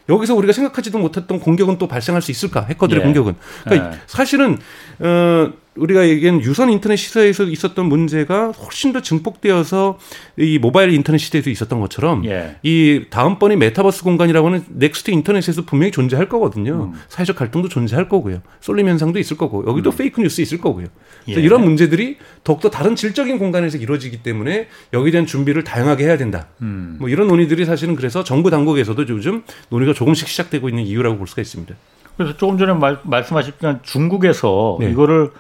여기서 0.08 0.36
우리가 0.36 0.54
생각하지도 0.54 0.98
못했던 0.98 1.40
공격은 1.42 1.78
또 1.80 1.88
발생할 1.90 2.22
수 2.22 2.32
있을까? 2.32 2.62
해커들의 2.62 3.02
예. 3.02 3.04
공격은. 3.04 3.36
그러니까 3.66 3.92
예. 3.92 4.00
사실은 4.08 4.58
어 5.00 5.52
우리가 5.80 6.08
얘기한 6.08 6.42
유선 6.42 6.70
인터넷 6.70 6.96
시대에서 6.98 7.44
있었던 7.46 7.86
문제가 7.86 8.52
훨씬 8.52 8.94
더 8.94 9.02
증폭되어서 9.02 9.98
이 10.38 10.60
모바일 10.60 10.94
인터넷 10.94 11.18
시대에도 11.18 11.50
있었던 11.50 11.80
것처럼 11.80 12.26
예. 12.26 12.58
이 12.64 13.06
다음번에 13.10 13.56
메타버스 13.56 14.04
공간이라고 14.04 14.48
하는 14.48 14.64
next 14.70 15.12
인터넷에서 15.12 15.64
분명히 15.64 15.92
존재할 15.92 16.30
거거든요. 16.30 16.92
음. 16.94 17.00
사회적 17.08 17.36
갈등도 17.36 17.70
존재할 17.70 18.10
거고요. 18.10 18.42
쏠림 18.60 18.88
현상도 18.88 19.20
있을 19.20 19.38
거고 19.38 19.66
여기도 19.68 19.92
음. 19.92 19.96
fake 19.96 20.22
news 20.22 20.42
있을 20.42 20.60
거고요. 20.60 20.88
예. 21.30 21.34
이런 21.34 21.64
문제들이 21.64 22.18
더욱더 22.44 22.70
다른 22.70 22.96
질적인 22.96 23.40
공간에서 23.40 23.78
이루어지기 23.78 24.24
때문에 24.24 24.68
여기에 24.94 25.12
대한 25.12 25.26
준비를 25.26 25.64
다양하게 25.64 26.06
해야 26.06 26.18
된다. 26.18 26.48
음. 26.62 26.98
뭐 27.00 27.10
이런 27.10 27.28
논의들이 27.28 27.66
사실은 27.66 27.96
그래서 27.96 28.24
정부 28.24 28.50
당국에서도 28.50 29.08
요즘 29.10 29.44
논의가 29.70 29.94
조금씩 29.94 30.28
시작되고 30.28 30.70
있는 30.70 30.84
이유라고 30.84 31.18
볼 31.18 31.28
수가 31.28 31.42
있습니다. 31.42 31.76
그래서 32.18 32.36
조금 32.36 32.58
전에 32.58 32.74
말, 32.74 33.00
말씀하셨지만 33.04 33.80
중국에서 33.82 34.78
네. 34.82 34.92
이거를 34.92 35.32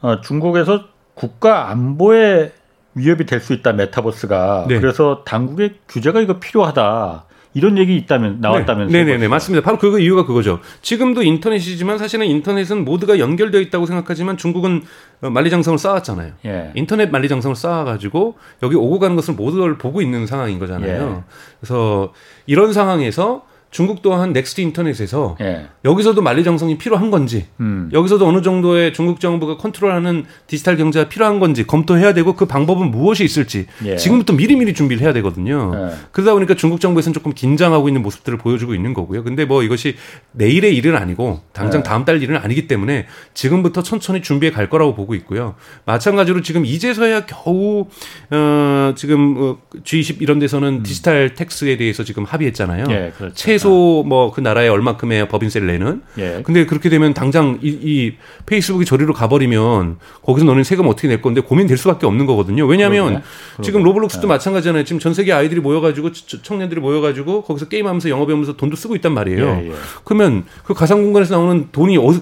어, 0.00 0.20
중국에서 0.20 0.84
국가 1.14 1.70
안보에 1.70 2.52
위협이 2.94 3.26
될 3.26 3.40
수 3.40 3.52
있다 3.52 3.72
메타버스가 3.72 4.66
네. 4.68 4.80
그래서 4.80 5.22
당국의 5.24 5.74
규제가 5.88 6.20
이거 6.20 6.38
필요하다. 6.38 7.24
이런 7.54 7.78
얘기 7.78 7.96
있다면 7.96 8.40
나왔다면서 8.42 8.92
네, 8.92 9.04
네, 9.04 9.16
네, 9.16 9.28
맞습니다. 9.28 9.64
바로 9.64 9.78
그 9.78 9.98
이유가 9.98 10.26
그거죠. 10.26 10.60
지금도 10.82 11.22
인터넷이지만 11.22 11.96
사실은 11.96 12.26
인터넷은 12.26 12.84
모두가 12.84 13.18
연결되어 13.18 13.62
있다고 13.62 13.86
생각하지만 13.86 14.36
중국은 14.36 14.82
어, 15.22 15.30
만리장성을 15.30 15.78
쌓았잖아요. 15.78 16.32
예. 16.44 16.72
인터넷 16.74 17.08
만리장성을 17.10 17.56
쌓아가지고 17.56 18.34
여기 18.62 18.76
오고 18.76 18.98
가는 18.98 19.16
것을 19.16 19.34
모두를 19.34 19.78
보고 19.78 20.02
있는 20.02 20.26
상황인 20.26 20.58
거잖아요. 20.58 21.16
예. 21.18 21.32
그래서 21.60 22.12
이런 22.44 22.74
상황에서 22.74 23.46
중국 23.76 24.00
또한 24.00 24.32
next 24.32 24.62
인터넷에서 24.62 25.36
예. 25.42 25.66
여기서도 25.84 26.22
만리장성이 26.22 26.78
필요한 26.78 27.10
건지 27.10 27.44
음. 27.60 27.90
여기서도 27.92 28.26
어느 28.26 28.40
정도의 28.40 28.94
중국 28.94 29.20
정부가 29.20 29.58
컨트롤하는 29.58 30.24
디지털 30.46 30.78
경제가 30.78 31.10
필요한 31.10 31.40
건지 31.40 31.66
검토해야 31.66 32.14
되고 32.14 32.34
그 32.34 32.46
방법은 32.46 32.90
무엇이 32.90 33.22
있을지 33.22 33.66
예. 33.84 33.96
지금부터 33.96 34.32
미리미리 34.32 34.72
준비를 34.72 35.02
해야 35.02 35.12
되거든요. 35.12 35.72
예. 35.74 35.94
그러다 36.10 36.32
보니까 36.32 36.54
중국 36.54 36.80
정부에서는 36.80 37.12
조금 37.12 37.34
긴장하고 37.34 37.90
있는 37.90 38.00
모습들을 38.00 38.38
보여주고 38.38 38.74
있는 38.74 38.94
거고요. 38.94 39.22
근데 39.22 39.44
뭐 39.44 39.62
이것이 39.62 39.96
내일의 40.32 40.74
일은 40.74 40.96
아니고 40.96 41.42
당장 41.52 41.80
예. 41.80 41.82
다음 41.82 42.06
달 42.06 42.22
일은 42.22 42.38
아니기 42.38 42.68
때문에 42.68 43.04
지금부터 43.34 43.82
천천히 43.82 44.22
준비해 44.22 44.50
갈 44.52 44.70
거라고 44.70 44.94
보고 44.94 45.14
있고요. 45.16 45.54
마찬가지로 45.84 46.40
지금 46.40 46.64
이제서야 46.64 47.26
겨우 47.26 47.88
어 48.30 48.94
지금 48.96 49.34
어, 49.36 49.58
G20 49.84 50.22
이런 50.22 50.38
데서는 50.38 50.68
음. 50.78 50.82
디지털 50.82 51.34
텍스에 51.34 51.76
대해서 51.76 52.04
지금 52.04 52.24
합의했잖아요. 52.24 52.86
예, 52.88 53.12
그렇죠. 53.14 53.34
최소 53.34 53.65
뭐 53.68 54.26
그 54.36 54.40
나라에 54.40 54.68
얼마큼의 54.68 55.28
법인세를 55.28 55.66
내는. 55.66 56.02
예. 56.18 56.42
근데 56.44 56.66
그렇게 56.66 56.90
되면 56.90 57.14
당장 57.14 57.58
이, 57.62 57.68
이 57.68 58.12
페이스북이 58.44 58.84
저리로 58.84 59.14
가버리면 59.14 59.96
거기서 60.22 60.44
너는 60.44 60.62
세금 60.62 60.86
어떻게 60.88 61.08
낼 61.08 61.22
건데 61.22 61.40
고민될 61.40 61.78
수밖에 61.78 62.06
없는 62.06 62.26
거거든요. 62.26 62.66
왜냐하면 62.66 63.22
지금 63.62 63.82
로블록스도 63.82 64.26
예. 64.26 64.28
마찬가지잖아요. 64.28 64.84
지금 64.84 64.98
전 65.00 65.14
세계 65.14 65.32
아이들이 65.32 65.60
모여가지고 65.60 66.12
청년들이 66.12 66.80
모여가지고 66.82 67.42
거기서 67.44 67.68
게임하면서 67.68 68.10
영업하면서 68.10 68.56
돈도 68.56 68.76
쓰고 68.76 68.94
있단 68.96 69.14
말이에요. 69.14 69.60
예, 69.62 69.68
예. 69.68 69.72
그러면 70.04 70.44
그 70.64 70.74
가상 70.74 71.02
공간에서 71.02 71.36
나오는 71.36 71.68
돈이 71.72 71.96
어, 71.96 72.12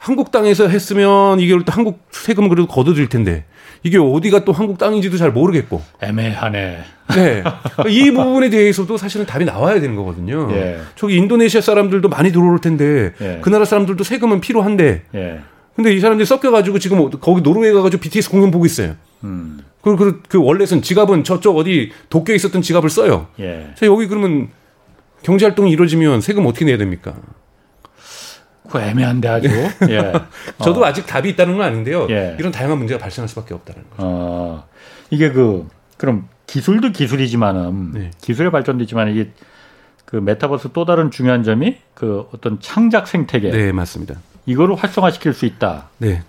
한국 0.00 0.32
땅에서 0.32 0.66
했으면 0.66 1.40
이게 1.40 1.54
또 1.54 1.70
한국 1.70 2.00
세금을 2.10 2.48
그래도 2.48 2.66
걷어들 2.66 3.10
텐데 3.10 3.44
이게 3.82 3.98
어디가 3.98 4.46
또 4.46 4.52
한국 4.52 4.78
땅인지도 4.78 5.18
잘 5.18 5.30
모르겠고 5.30 5.82
애매하네. 6.00 6.78
네. 7.14 7.44
이 7.86 8.10
부분에 8.10 8.48
대해서도 8.48 8.96
사실은 8.96 9.26
답이 9.26 9.44
나와야 9.44 9.78
되는 9.78 9.94
거거든요. 9.96 10.48
예. 10.52 10.78
저기 10.96 11.16
인도네시아 11.16 11.60
사람들도 11.60 12.08
많이 12.08 12.32
들어올 12.32 12.60
텐데 12.60 13.12
예. 13.20 13.40
그 13.42 13.50
나라 13.50 13.66
사람들도 13.66 14.02
세금은 14.02 14.40
필요한데. 14.40 15.02
예. 15.14 15.40
근데 15.76 15.94
이 15.94 16.00
사람들이 16.00 16.24
섞여가지고 16.24 16.78
지금 16.78 17.10
거기 17.10 17.42
노르웨이 17.42 17.72
가가지고 17.74 18.00
BTS 18.00 18.30
공연 18.30 18.50
보고 18.50 18.64
있어요. 18.64 18.96
음. 19.24 19.60
그, 19.82 19.96
그, 19.96 20.22
그 20.28 20.42
원래는 20.42 20.80
지갑은 20.80 21.24
저쪽 21.24 21.58
어디 21.58 21.92
도쿄에 22.08 22.36
있었던 22.36 22.62
지갑을 22.62 22.88
써요. 22.88 23.28
예. 23.38 23.68
자, 23.74 23.84
여기 23.84 24.06
그러면 24.06 24.48
경제 25.22 25.44
활동이 25.44 25.70
이루어지면 25.70 26.22
세금 26.22 26.46
어떻게 26.46 26.64
내야 26.64 26.78
됩니까? 26.78 27.14
그 28.70 28.80
애매한데 28.80 29.28
아주. 29.28 29.48
예. 29.90 30.12
저도 30.62 30.82
어. 30.82 30.84
아직 30.84 31.06
답이 31.06 31.28
있다는 31.30 31.56
건 31.56 31.66
아닌데요. 31.66 32.06
예. 32.10 32.36
이런 32.38 32.52
다양한 32.52 32.78
문제가 32.78 32.98
발생할 33.00 33.28
수밖에 33.28 33.54
없다는 33.54 33.82
거죠. 33.90 33.96
어. 33.98 34.64
이게 35.10 35.30
그 35.32 35.68
그럼 35.96 36.28
기술도 36.46 36.92
기술이지만은 36.92 37.92
네. 37.92 38.10
기술의 38.20 38.50
발전도 38.50 38.82
있지만 38.84 39.10
이게 39.10 39.30
그 40.04 40.16
메타버스 40.16 40.70
또 40.72 40.84
다른 40.84 41.10
중요한 41.10 41.42
점이 41.42 41.78
그 41.94 42.26
어떤 42.32 42.58
창작 42.60 43.06
생태계. 43.06 43.50
네, 43.50 43.72
맞습니다. 43.72 44.16
이거를 44.46 44.74
활성화시킬 44.74 45.34
수 45.34 45.46
있다. 45.46 45.88
네. 45.98 46.22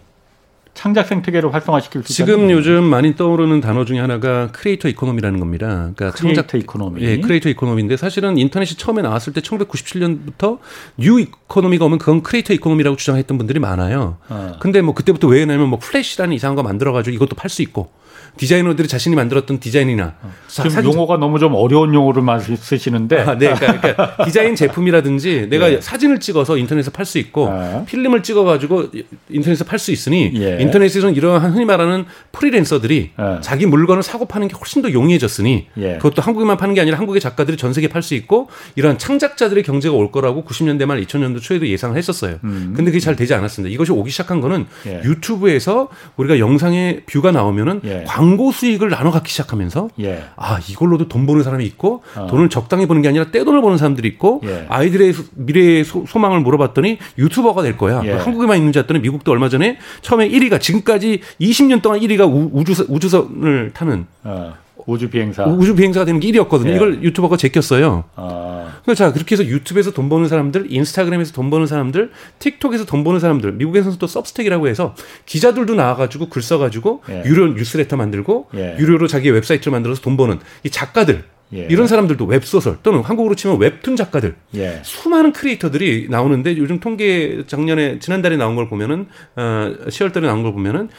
창작 0.74 1.08
생태계를 1.08 1.54
활성화시킬 1.54 2.04
수 2.04 2.14
지금 2.14 2.34
있다는 2.34 2.52
요즘 2.52 2.84
많이 2.84 3.16
떠오르는 3.16 3.62
단어 3.62 3.86
중에 3.86 4.00
하나가 4.00 4.50
creator 4.52 4.88
economy라는 4.89 5.39
겁니다. 5.40 5.68
그러니까 5.68 6.12
크리에이터 6.12 6.42
창작 6.44 6.62
economy. 6.62 7.02
예, 7.02 7.20
creator 7.20 7.50
economy인데 7.50 7.98
사실은 7.98 8.38
인터넷이 8.38 8.78
처음에 8.78 9.02
나왔을 9.02 9.34
때 9.34 9.42
1997년부터 9.42 10.60
new 10.98 11.20
economy가 11.20 11.86
오면 11.86 11.98
그건 12.00 12.24
creator 12.24 12.54
economy라고 12.54 12.96
주장했던 12.96 13.38
분들이 13.38 13.60
많아요. 13.60 14.18
어. 14.30 14.58
근데 14.60 14.82
뭐 14.82 14.94
그때부터 14.94 15.28
왜 15.28 15.42
했냐면 15.42 15.68
뭐 15.70 15.78
플래시라는 15.80 16.34
이상한 16.34 16.56
거 16.56 16.64
만들어 16.64 16.94
가지고 16.94 17.16
이것도 17.16 17.36
팔 17.36 17.50
수 17.50 17.62
있고 17.62 17.92
디자이너들이 18.38 18.88
자신이 18.88 19.16
만들었던 19.16 19.60
디자인이나 19.60 20.14
어. 20.22 20.32
지금 20.48 20.70
사 20.70 20.84
용어가 20.84 21.18
너무 21.18 21.40
좀 21.40 21.54
어려운 21.56 21.94
용어를 21.94 22.24
쓰시는데 22.58 23.20
아, 23.20 23.38
네, 23.38 23.54
그러니까, 23.54 23.82
그러니까, 23.82 24.24
디자인 24.26 24.56
제품이라든지 24.56 25.48
내가 25.50 25.70
네. 25.70 25.82
사진을 25.82 26.20
찍어서 26.20 26.58
인터넷에 26.58 26.92
팔수 26.92 27.20
있고 27.20 27.52
네. 27.52 27.86
필름을 27.86 28.24
찍어가지고 28.24 28.88
인터넷에 29.30 29.64
팔수 29.66 29.92
있으니 29.92 30.32
예. 30.36 30.58
인터넷에서는 30.62 31.16
이러한 31.16 31.54
흔히 31.54 31.66
말하는 31.66 32.06
프리랜서들이 32.32 33.12
네. 33.18 33.38
자기 33.42 33.66
물건을 33.66 34.04
사고 34.04 34.26
파는 34.26 34.48
게 34.48 34.56
훨씬 34.56 34.82
더 34.82 34.92
용이해졌으니 34.92 35.68
예. 35.78 35.94
그것도 35.98 36.22
한국에만 36.22 36.58
파는 36.58 36.74
게 36.76 36.82
아니라 36.82 36.98
한국의 36.98 37.22
작가들이 37.22 37.58
전 37.58 37.74
세계에 37.74 37.90
팔 37.90 38.02
수 38.02 38.16
있고 38.16 38.50
이러한 38.76 38.98
창작자들의 38.98 39.64
경제가 39.64 39.96
올 39.96 40.12
거라고 40.12 40.44
90년대 40.44 40.86
말 40.86 41.00
2000년도 41.04 41.40
초에도 41.42 41.68
예상을 41.68 41.96
했었어요. 41.96 42.38
음. 42.44 42.74
근데 42.76 42.90
그게 42.90 43.00
잘 43.00 43.16
되지 43.16 43.36
않았습니다. 43.36 43.72
이것이 43.72 43.92
오기 43.92 44.10
시작한 44.10 44.42
거는 44.42 44.66
예. 44.88 45.02
유튜브에서 45.06 45.90
우리가 46.18 46.40
영상에 46.40 47.02
뷰가 47.06 47.32
나오면은 47.32 47.82
예. 47.86 48.04
광고 48.22 48.52
수익을 48.52 48.92
나눠 48.92 49.12
갖기 49.12 49.32
시작하면서 49.32 49.90
예. 50.02 50.24
아 50.36 50.60
이걸로도 50.70 51.08
돈 51.08 51.26
버는 51.26 51.42
사람이 51.42 51.66
있고 51.66 52.04
어. 52.16 52.28
돈을 52.28 52.50
적당히 52.50 52.86
버는 52.86 53.02
게 53.02 53.08
아니라 53.08 53.32
떼돈을 53.32 53.62
버는 53.62 53.80
사람들이 53.80 54.08
있고 54.10 54.42
예. 54.44 54.68
아이들의 54.70 55.14
미래의 55.34 55.84
소, 55.84 56.06
망을 56.20 56.42
물어봤더니 56.42 57.00
유튜버가 57.18 57.64
될 57.64 57.78
거야. 57.78 58.02
예. 58.06 58.12
한국에만 58.12 58.58
있는지 58.58 58.78
했더니 58.78 59.00
미국도 59.00 59.32
얼마 59.32 59.50
전에 59.50 59.80
처음에 60.02 60.30
1위가 60.30 60.62
지금까지 60.62 61.22
20년 61.42 61.82
동안 61.82 62.00
1위가 62.00 62.32
우, 62.32 62.64
주선 62.64 62.86
우주선을 62.90 63.72
타는 63.74 64.06
어. 64.24 64.54
우주 64.88 65.10
비행사 65.10 65.46
우주 65.46 65.76
비행사가 65.76 66.06
되는 66.06 66.20
게 66.20 66.32
1위였거든요. 66.32 66.70
예. 66.70 66.76
이걸 66.76 67.04
유튜버가 67.04 67.38
제꼈어요. 67.38 68.04
아. 68.16 68.52
그러니까 68.84 68.96
자 68.96 69.14
그렇게 69.14 69.36
해서 69.36 69.46
유튜브에서 69.46 69.92
돈 69.92 70.10
버는 70.10 70.28
사람들, 70.28 70.68
인스타그램에서 70.70 71.34
돈 71.34 71.50
버는 71.50 71.68
사람들, 71.68 72.12
틱톡에서 72.40 72.86
돈 72.86 73.04
버는 73.04 73.20
사람들, 73.20 73.54
미국에서는 73.54 73.98
또 74.00 74.08
Substack이라고 74.08 74.68
해서 74.68 74.96
기자들도 75.26 75.76
나와가지고 75.76 76.30
글 76.30 76.42
써가지고 76.42 77.04
예. 77.10 77.24
유료 77.26 77.48
뉴스레터 77.48 77.96
만들고 77.96 78.50
예. 78.56 78.78
유료로 78.80 79.08
자기 79.08 79.30
웹사이트를 79.30 79.72
만들어서 79.72 80.02
돈 80.02 80.18
버는 80.18 80.40
이 80.64 80.70
작가들. 80.70 81.24
예. 81.54 81.68
이런 81.70 81.88
사람들도 81.88 82.26
웹소설 82.26 82.78
또는 82.82 83.02
한국으로 83.02 83.36
치면 83.36 83.60
웹툰 83.60 83.96
작가들 83.96 84.36
예. 84.56 84.80
수많은 84.84 85.34
creator들이 85.34 86.08
나오는데 86.10 86.58
요즘 86.58 86.80
통계 86.80 87.44
작년에 87.46 88.00
지난달에 88.00 88.38
나온 88.38 88.56
걸 88.56 88.70
보면은 88.70 89.08
어 89.36 89.74
10월달에 89.88 90.22
나온 90.22 90.44
걸 90.44 90.54
보면은 90.54 90.90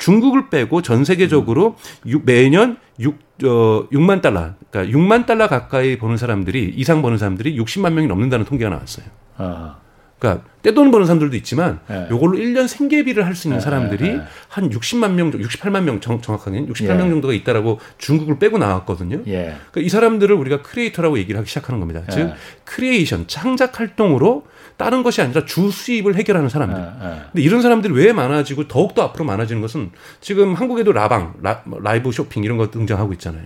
중국을 0.00 0.50
빼고 0.50 0.82
전 0.82 1.04
세계적으로 1.04 1.76
음. 2.06 2.22
매년 2.24 2.78
6, 2.98 3.14
어, 3.44 3.88
6만 3.92 4.20
달러, 4.20 4.54
그러니까 4.70 4.98
6만 4.98 5.26
달러 5.26 5.46
가까이 5.46 5.96
버는 5.98 6.16
사람들이, 6.16 6.74
이상 6.76 7.02
버는 7.02 7.18
사람들이 7.18 7.56
60만 7.56 7.92
명이 7.92 8.08
넘는다는 8.08 8.44
통계가 8.44 8.70
나왔어요. 8.70 9.06
아. 9.36 9.76
그러니까 10.18 10.44
떼돈 10.62 10.90
버는 10.90 11.06
사람들도 11.06 11.34
있지만 11.38 11.80
예. 11.90 12.06
요걸로 12.10 12.36
1년 12.36 12.68
생계비를 12.68 13.24
할 13.24 13.34
수 13.34 13.48
있는 13.48 13.56
예, 13.56 13.60
사람들이 13.62 14.06
예, 14.06 14.12
예. 14.16 14.20
한 14.48 14.68
60만 14.68 15.12
명, 15.12 15.30
68만 15.30 15.82
명 15.84 16.00
정, 16.00 16.20
확하게는 16.22 16.70
68만 16.70 17.06
예. 17.06 17.08
정도가 17.08 17.32
있다라고 17.32 17.80
중국을 17.96 18.38
빼고 18.38 18.58
나왔거든요. 18.58 19.22
예. 19.28 19.56
그러니까 19.70 19.80
이 19.80 19.88
사람들을 19.88 20.36
우리가 20.36 20.60
creator라고 20.60 21.18
얘기를 21.18 21.38
하기 21.38 21.48
시작하는 21.48 21.80
겁니다. 21.80 22.02
즉 22.10 22.34
creation, 22.64 23.28
창작 23.28 23.80
활동으로 23.80 24.44
다른 24.80 25.02
것이 25.02 25.20
아니라 25.20 25.44
주 25.44 25.70
수입을 25.70 26.16
해결하는 26.16 26.48
사람들. 26.48 26.80
네, 26.80 27.08
네. 27.08 27.20
근데 27.32 27.42
이런 27.42 27.60
사람들이 27.60 27.92
왜 27.92 28.12
많아지고 28.12 28.66
더욱더 28.66 29.02
앞으로 29.02 29.26
많아지는 29.26 29.60
것은 29.60 29.90
지금 30.20 30.54
한국에도 30.54 30.92
라방, 30.92 31.34
라, 31.42 31.94
이브 31.96 32.12
쇼핑 32.12 32.44
이런 32.44 32.56
거 32.56 32.70
등장하고 32.70 33.12
있잖아요. 33.14 33.44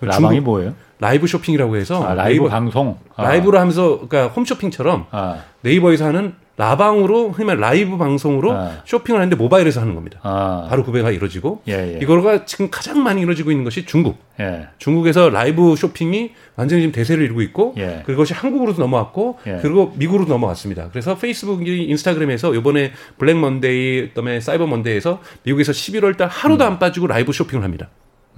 라방이 0.00 0.40
뭐예요? 0.40 0.74
라이브 0.98 1.28
쇼핑이라고 1.28 1.76
해서 1.76 2.04
아, 2.04 2.14
라이브 2.14 2.42
네이버, 2.42 2.48
방송 2.48 2.98
아. 3.14 3.22
라이브로 3.22 3.58
하면서 3.58 4.06
그러니까 4.08 4.34
홈쇼핑처럼 4.34 5.06
아. 5.12 5.38
네이버에서 5.60 6.06
하는 6.06 6.34
라방으로 6.56 7.30
흔히 7.30 7.46
말 7.46 7.58
라이브 7.58 7.96
방송으로 7.96 8.52
아. 8.52 8.82
쇼핑을 8.84 9.18
하는데 9.18 9.34
모바일에서 9.36 9.80
하는 9.80 9.94
겁니다. 9.94 10.20
아. 10.22 10.66
바로 10.68 10.84
구매가 10.84 11.10
이루어지고 11.10 11.62
예, 11.68 11.94
예. 11.94 11.98
이거가 12.02 12.44
지금 12.44 12.68
가장 12.70 13.02
많이 13.02 13.22
이루어지고 13.22 13.50
있는 13.50 13.64
것이 13.64 13.86
중국. 13.86 14.18
예. 14.38 14.68
중국에서 14.78 15.30
라이브 15.30 15.74
쇼핑이 15.76 16.32
완전히 16.56 16.82
지금 16.82 16.92
대세를 16.92 17.24
이루고 17.24 17.42
있고 17.42 17.74
예. 17.78 18.02
그것이 18.04 18.34
한국으로도 18.34 18.82
넘어왔고 18.82 19.38
예. 19.46 19.58
그리고 19.62 19.94
미국으로 19.96 20.26
넘어갔습니다. 20.26 20.90
그래서 20.90 21.16
페이스북이 21.16 21.84
인스타그램에서 21.84 22.54
이번에 22.54 22.92
블랙 23.18 23.38
먼데이 23.38 24.08
그다음에 24.08 24.40
사이버 24.40 24.66
먼데이에서 24.66 25.20
미국에서 25.44 25.72
11월 25.72 26.16
달 26.18 26.28
하루도 26.28 26.64
음. 26.64 26.72
안 26.72 26.78
빠지고 26.78 27.06
라이브 27.06 27.32
쇼핑을 27.32 27.64
합니다. 27.64 27.88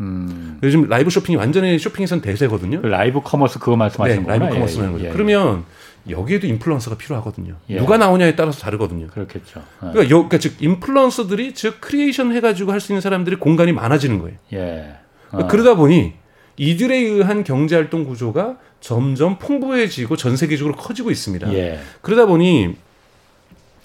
음. 0.01 0.59
요즘 0.63 0.89
라이브 0.89 1.11
쇼핑이 1.11 1.37
완전히 1.37 1.79
쇼핑에선 1.79 2.21
대세거든요. 2.21 2.83
그 2.83 2.87
라이브 2.87 3.21
커머스 3.21 3.59
그거 3.59 3.77
말씀하시는 3.77 4.23
네, 4.23 4.29
라이브 4.29 4.49
커머스 4.49 4.79
하는 4.79 4.93
거죠. 4.93 5.05
예, 5.05 5.09
예. 5.09 5.13
그러면 5.13 5.65
여기에도 6.11 6.47
인플루언서가 6.47 6.97
필요하거든요. 6.99 7.55
예. 7.71 7.77
누가 7.79 7.97
나오냐에 7.97 8.37
따라서 8.37 8.61
다르거든요. 8.61 9.07
그렇겠죠. 9.07 9.61
예. 9.61 9.65
그러니까, 9.93 10.03
여, 10.05 10.09
그러니까 10.17 10.39
즉 10.39 10.55
인플루언서들이 10.61 11.55
즉 11.55 11.81
creation 11.81 12.35
해가지고 12.37 12.73
할 12.73 12.81
수 12.81 12.93
있는 12.93 13.01
사람들이 13.01 13.37
공간이 13.37 13.73
많아지는 13.73 14.19
거예요. 14.19 14.37
예. 14.53 14.95
그러니까 15.29 15.47
어. 15.47 15.49
그러다 15.49 15.75
보니 15.75 16.13
이들에 16.57 16.97
의한 16.97 17.43
경제 17.45 17.75
활동 17.77 18.05
구조가 18.05 18.59
점점 18.81 19.39
풍부해지고 19.39 20.17
전 20.17 20.37
세계적으로 20.37 20.77
커지고 20.77 21.11
있습니다. 21.11 21.53
예. 21.55 21.81
그러다 22.03 22.27
보니 22.27 22.77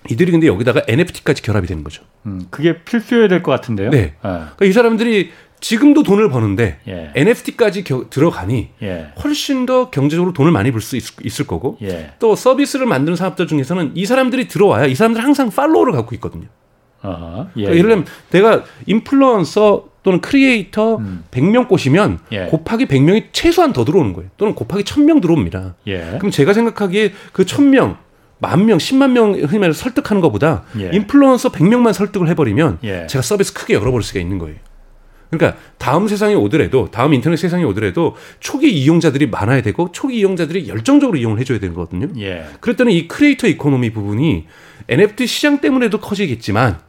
이들이 0.10 0.32
근데 0.32 0.48
여기다가 0.48 0.82
NFT까지 0.88 1.42
결합이 1.42 1.68
되는 1.68 1.84
거죠. 1.84 2.04
음, 2.26 2.48
그게 2.50 2.84
필수여야 2.84 3.28
될 3.28 3.44
것 3.44 3.52
같은데요. 3.52 3.90
네. 3.92 3.98
네. 4.02 4.14
그러니까 4.22 4.66
이 4.66 4.72
사람들이 4.72 5.32
지금도 5.60 6.04
돈을 6.04 6.30
버는데 6.30 6.80
예. 6.88 7.12
NFT까지 7.16 7.84
겨, 7.84 8.06
들어가니 8.10 8.70
예. 8.82 9.08
훨씬 9.24 9.66
더 9.66 9.90
경제적으로 9.90 10.34
돈을 10.34 10.52
많이 10.52 10.72
벌수 10.72 10.98
있을 10.98 11.48
거고 11.48 11.78
예. 11.82 12.12
또 12.20 12.36
서비스를 12.36 12.86
만드는 12.86 13.16
사업들 13.16 13.48
중에서는 13.48 13.92
이 13.96 14.06
사람들이 14.06 14.48
들어와야 14.48 14.86
이 14.86 14.96
사람들 14.96 15.24
항상 15.24 15.50
팔로워를 15.50 15.94
갖고 15.94 16.16
있거든요. 16.16 16.48
어 17.02 17.50
그러니까 17.54 17.76
예를 17.76 17.90
들면 17.90 18.06
내가 18.30 18.64
인플루언서 18.86 19.90
또는 20.04 20.22
크리에이터 20.22 20.98
음. 20.98 21.24
100명 21.32 21.68
꼬시면 21.68 22.20
예. 22.32 22.46
곱하기 22.46 22.88
100명이 22.88 23.26
최소한 23.32 23.74
더 23.74 23.84
들어오는 23.84 24.14
거예요. 24.14 24.30
또는 24.38 24.56
곱하기 24.56 24.84
1000명 24.84 25.22
들어옵니다. 25.22 25.76
예. 25.88 26.16
그럼 26.18 26.32
제가 26.32 26.54
생각하기에 26.54 27.14
그 27.34 27.46
1000명, 27.46 27.98
만 28.40 28.66
명, 28.66 28.78
10만 28.78 29.12
명 29.12 29.34
흔히 29.34 29.60
말해서 29.60 29.80
설득하는 29.80 30.22
것보다 30.22 30.64
예. 30.80 30.90
인플루언서 30.94 31.52
100명만 31.52 31.94
설득을 31.94 32.30
해버리면 32.30 32.80
예. 32.84 33.08
제가 33.08 33.22
서비스 33.22 33.54
크게 33.54 33.74
열어버릴 33.74 34.04
수가 34.04 34.20
있는 34.20 34.38
거예요. 34.40 34.58
그러니까 35.30 35.60
다음 35.78 36.08
세상에 36.08 36.34
오더라도 36.34 36.90
다음 36.90 37.14
인터넷 37.14 37.38
세상에 37.38 37.64
오더라도 37.64 38.16
초기 38.40 38.72
이용자들이 38.72 39.28
많아야 39.28 39.62
되고 39.62 39.92
초기 39.92 40.20
이용자들이 40.20 40.68
열정적으로 40.68 41.18
이용을 41.18 41.40
해줘야 41.40 41.60
되거든요. 41.60 42.08
예. 42.18 42.46
그랬더니 42.60 42.98
이 42.98 43.08
크리에이터 43.08 43.48
이코노미 43.48 43.92
부분이 43.92 44.48
NFT 44.88 45.28
시장 45.28 45.62
때문에도 45.62 46.00
커지겠지만 46.00 46.80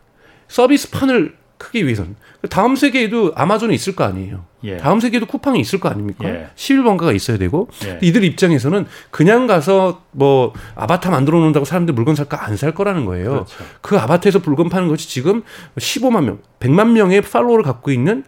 서비스 0.49 0.91
판을 0.91 1.35
크기 1.61 1.85
위해서는 1.85 2.17
다음 2.49 2.75
세계에도 2.75 3.33
아마존이 3.37 3.75
있을 3.75 3.95
거 3.95 4.03
아니에요. 4.05 4.47
예. 4.65 4.79
다음 4.79 4.99
세계에도 4.99 5.27
쿠팡이 5.27 5.61
있을 5.61 5.79
거 5.79 5.91
아닙니까? 5.91 6.27
예. 6.27 6.49
11번가가 6.57 7.15
있어야 7.15 7.37
되고 7.37 7.69
예. 7.85 7.99
이들 8.01 8.25
입장에서는 8.25 8.87
그냥 9.11 9.47
가서 9.47 10.03
뭐 10.11 10.55
아바타 10.75 11.11
만들어 11.11 11.39
놓는다고 11.39 11.67
사람들 11.67 11.93
물건 11.95 12.15
살까 12.15 12.45
안 12.47 12.57
살 12.57 12.75
거라는 12.75 13.05
거예요. 13.05 13.31
그렇죠. 13.31 13.57
그 13.83 13.99
아바타에서 13.99 14.41
물건 14.41 14.69
파는 14.71 14.89
것이 14.89 15.09
지금 15.09 15.43
15만 15.77 16.25
명, 16.25 16.39
100만 16.61 16.93
명의 16.93 17.21
팔로워를 17.21 17.63
갖고 17.63 17.91
있는 17.91 18.25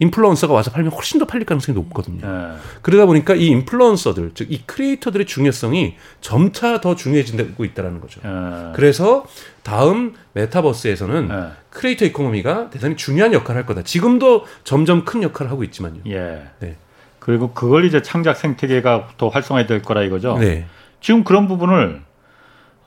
인플루언서가 0.00 0.52
와서 0.52 0.70
팔면 0.70 0.92
훨씬 0.92 1.18
더 1.18 1.26
팔릴 1.26 1.46
가능성이 1.46 1.76
높거든요. 1.76 2.26
네. 2.26 2.56
그러다 2.82 3.06
보니까 3.06 3.34
이 3.34 3.46
인플루언서들, 3.46 4.32
즉 4.34 4.50
이 4.50 4.62
크리에이터들의 4.66 5.26
중요성이 5.26 5.96
점차 6.20 6.80
더 6.80 6.96
중요해지고 6.96 7.64
있다는 7.64 8.00
거죠. 8.00 8.20
네. 8.22 8.72
그래서 8.74 9.24
다음 9.62 10.14
메타버스에서는 10.32 11.28
네. 11.28 11.34
크리에이터 11.70 12.06
이코노미가 12.06 12.70
대단히 12.70 12.96
중요한 12.96 13.32
역할을 13.32 13.58
할 13.60 13.66
거다. 13.66 13.82
지금도 13.82 14.44
점점 14.64 15.04
큰 15.04 15.22
역할을 15.22 15.50
하고 15.50 15.62
있지만요. 15.64 16.00
예. 16.08 16.42
네. 16.58 16.76
그리고 17.18 17.52
그걸 17.52 17.84
이제 17.84 18.02
창작 18.02 18.36
생태계가 18.36 19.10
더 19.18 19.28
활성화될 19.28 19.82
거라 19.82 20.02
이거죠. 20.02 20.38
네. 20.38 20.66
지금 21.00 21.22
그런 21.22 21.46
부분을 21.46 22.02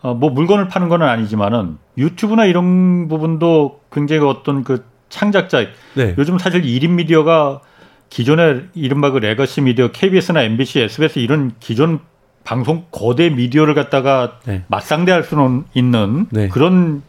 어, 0.02 0.14
뭐 0.14 0.32
물건을 0.32 0.68
파는 0.68 0.90
건 0.90 1.02
아니지만은 1.02 1.78
유튜브나 1.98 2.46
이런 2.46 3.08
부분도 3.08 3.82
굉장히 3.92 4.26
어떤 4.26 4.64
그 4.64 4.84
창작자 5.14 5.68
네. 5.94 6.16
요즘 6.18 6.40
사실 6.40 6.64
1인 6.64 6.90
미디어가 6.90 7.62
기존의 8.10 8.64
이른바 8.74 9.12
그 9.12 9.20
레거시 9.20 9.62
미디어 9.62 9.92
KBS나 9.92 10.42
MBC, 10.42 10.82
SBS 10.82 11.20
이런 11.20 11.52
기존 11.60 12.00
방송 12.44 12.86
거대 12.92 13.30
미디어를 13.30 13.76
갖다가 13.76 14.40
네. 14.46 14.64
맞상대할 14.68 15.24
수는 15.24 15.66
있는 15.76 16.26
네. 16.32 16.48
그런 16.50 17.04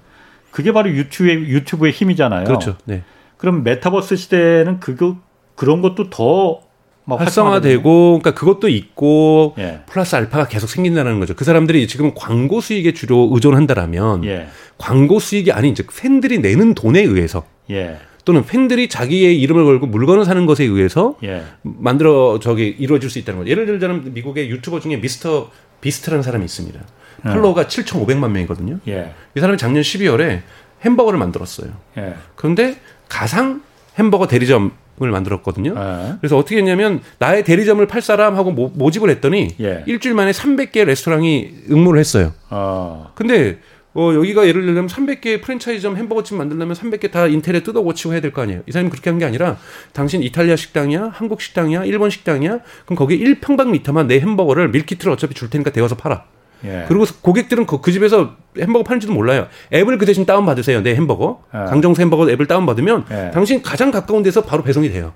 그게 0.51 0.73
바로 0.73 0.91
유튜브의 0.91 1.49
유튜브의 1.49 1.93
힘이잖아요. 1.93 2.45
그렇죠. 2.45 2.77
네. 2.85 3.03
그럼 3.39 3.65
메타버스 3.65 4.17
시대는 4.17 4.81
그거 4.81 5.17
그런 5.55 5.81
것도 5.81 6.11
더 6.11 6.61
활성화되고 7.07 8.19
그러니까 8.21 8.35
그것도 8.35 8.69
있고 8.69 9.55
예. 9.59 9.81
플러스 9.87 10.15
알파가 10.15 10.47
계속 10.47 10.69
생긴다는 10.69 11.21
거죠. 11.21 11.35
그 11.35 11.45
사람들이 11.45 11.87
지금 11.89 12.13
광고 12.15 12.61
수익에 12.61 12.93
주로 12.93 13.31
의존한다라면 13.33 14.25
예. 14.25 14.49
광고 14.79 15.19
수익이 15.19 15.53
아닌 15.53 15.75
즉 15.75 15.89
팬들이 15.95 16.39
내는 16.39 16.75
돈에 16.75 17.01
의해서 17.01 17.45
예. 17.71 17.99
또는 18.25 18.45
팬들이 18.45 18.89
자기의 18.89 19.41
이름을 19.41 19.65
걸고 19.65 19.87
물건을 19.87 20.25
사는 20.25 20.47
것에 20.47 20.65
의해서 20.65 21.17
예. 21.23 21.45
만들어 21.63 22.39
저기 22.41 22.75
이루어질 22.79 23.11
수 23.11 23.19
있다는 23.19 23.41
거죠. 23.41 23.51
예를 23.51 23.67
들자면 23.67 24.13
미국의 24.15 24.49
유튜버 24.51 24.81
중에 24.81 24.97
미스터 24.97 25.51
비스트라는 25.81 26.23
사람이 26.23 26.45
있습니다. 26.45 26.81
예. 26.81 27.29
팔로워가 27.29 27.65
7,500만 27.65 28.31
명이거든요. 28.31 28.79
예. 28.89 29.13
이 29.37 29.41
사람이 29.41 29.59
작년 29.59 29.83
12월에 29.83 30.41
햄버거를 30.85 31.19
만들었어요. 31.19 31.71
예. 31.99 32.15
그런데 32.35 32.77
가상 33.09 33.63
햄버거 33.99 34.27
대리점을 34.27 34.71
만들었거든요. 34.99 35.75
예. 35.77 36.15
그래서 36.21 36.39
어떻게 36.39 36.57
했냐면 36.57 37.01
나의 37.19 37.45
대리점을 37.45 37.87
팔 37.87 38.01
사람하고 38.01 38.53
모, 38.53 38.91
집을 38.91 39.11
했더니 39.11 39.49
예. 39.61 39.85
일주일 39.87 40.15
만에 40.15 40.31
300개 40.31 40.85
레스토랑이 40.85 41.55
응모를 41.71 42.01
했어요. 42.01 42.33
어. 42.49 43.13
근데 43.15 43.59
어, 43.97 44.13
여기가 44.15 44.47
예를 44.49 44.65
들면 44.67 44.89
300개 44.89 45.41
프랜차이즈점 45.41 45.97
햄버거집 45.97 46.37
만들려면 46.37 46.75
300개 46.75 47.11
다 47.13 47.27
인테리어 47.29 47.63
뜯어 47.63 47.81
고치고 47.83 48.13
해야 48.13 48.21
될 48.21 48.33
거 48.33 48.43
아니에요. 48.43 48.63
이 48.67 48.73
사람이 48.73 48.91
그렇게 48.91 49.09
한 49.11 49.19
게 49.21 49.25
아니라 49.25 49.57
당신 49.93 50.23
이탈리아 50.23 50.57
식당이야, 50.57 51.11
한국 51.15 51.41
식당이야, 51.41 51.85
일본 51.85 52.11
식당이야. 52.11 52.59
그럼 52.87 52.97
거기 52.97 53.19
1평방미터만 53.23 54.07
내 54.07 54.19
햄버거를 54.21 54.69
밀키트를 54.71 55.13
어차피 55.13 55.35
줄 55.35 55.49
테니까 55.49 55.71
데워서 55.71 55.95
팔아. 55.97 56.25
예. 56.65 56.87
그리고 56.89 57.05
고객들은 57.21 57.67
그, 57.67 57.81
그, 57.81 57.93
집에서 57.93 58.37
햄버거 58.59 58.83
파는지도 58.83 59.13
몰라요. 59.13 59.49
앱을 59.73 59.99
그 59.99 60.07
대신 60.07 60.25
다운 60.27 60.47
받으세요. 60.47 60.83
내 60.83 60.95
햄버거. 60.97 61.45
예. 61.55 61.59
강정수 61.59 62.01
햄버거 62.01 62.29
앱을 62.29 62.47
다운 62.47 62.65
받으면 62.67 63.05
예. 63.11 63.31
당신 63.33 63.63
가장 63.63 63.91
가까운 63.91 64.23
데서 64.23 64.43
바로 64.43 64.63
배송이 64.65 64.89
돼요. 64.91 65.13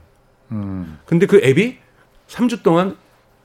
음. 0.52 0.98
근데 1.06 1.26
그 1.26 1.40
앱이 1.42 1.76
3주 2.28 2.62
동안 2.62 2.96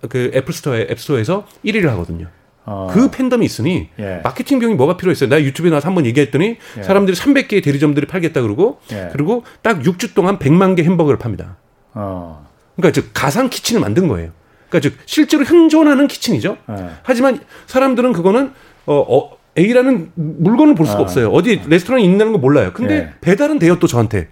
그 0.09 0.31
애플 0.35 0.53
스토어 0.53 0.75
앱스토어에서 0.77 1.47
1위를 1.65 1.85
하거든요. 1.87 2.27
어. 2.65 2.87
그 2.91 3.11
팬덤이 3.11 3.45
있으니 3.45 3.89
예. 3.99 4.21
마케팅 4.23 4.59
비용이 4.59 4.75
뭐가 4.75 4.95
필요했어요. 4.95 5.29
나 5.29 5.41
유튜브에 5.41 5.69
나와서 5.69 5.87
한번 5.87 6.05
얘기했더니 6.05 6.57
예. 6.77 6.83
사람들이 6.83 7.17
300개의 7.17 7.63
대리점들이 7.63 8.07
팔겠다 8.07 8.41
그러고 8.41 8.79
예. 8.91 9.09
그리고 9.11 9.43
딱 9.61 9.79
6주 9.79 10.13
동안 10.13 10.39
100만 10.39 10.75
개 10.75 10.83
햄버거를 10.83 11.17
팝니다. 11.17 11.57
어. 11.93 12.47
그러니까 12.75 12.93
즉 12.93 13.11
가상 13.13 13.49
키친을 13.49 13.81
만든 13.81 14.07
거예요. 14.07 14.31
그러니까 14.69 14.89
즉 14.89 14.97
실제로 15.05 15.43
현존하는 15.43 16.07
키친이죠. 16.07 16.57
예. 16.69 16.89
하지만 17.03 17.39
사람들은 17.67 18.13
그거는 18.13 18.53
어, 18.85 18.95
어 18.95 19.37
A라는 19.57 20.11
물건을 20.15 20.75
볼 20.75 20.85
수가 20.85 20.99
아. 20.99 21.01
없어요. 21.01 21.29
어디 21.29 21.61
레스토랑이 21.67 22.03
있는 22.03 22.31
거 22.31 22.37
몰라요. 22.37 22.71
근데 22.73 22.95
예. 22.95 23.13
배달은 23.21 23.59
돼요 23.59 23.77
또 23.79 23.87
저한테. 23.87 24.29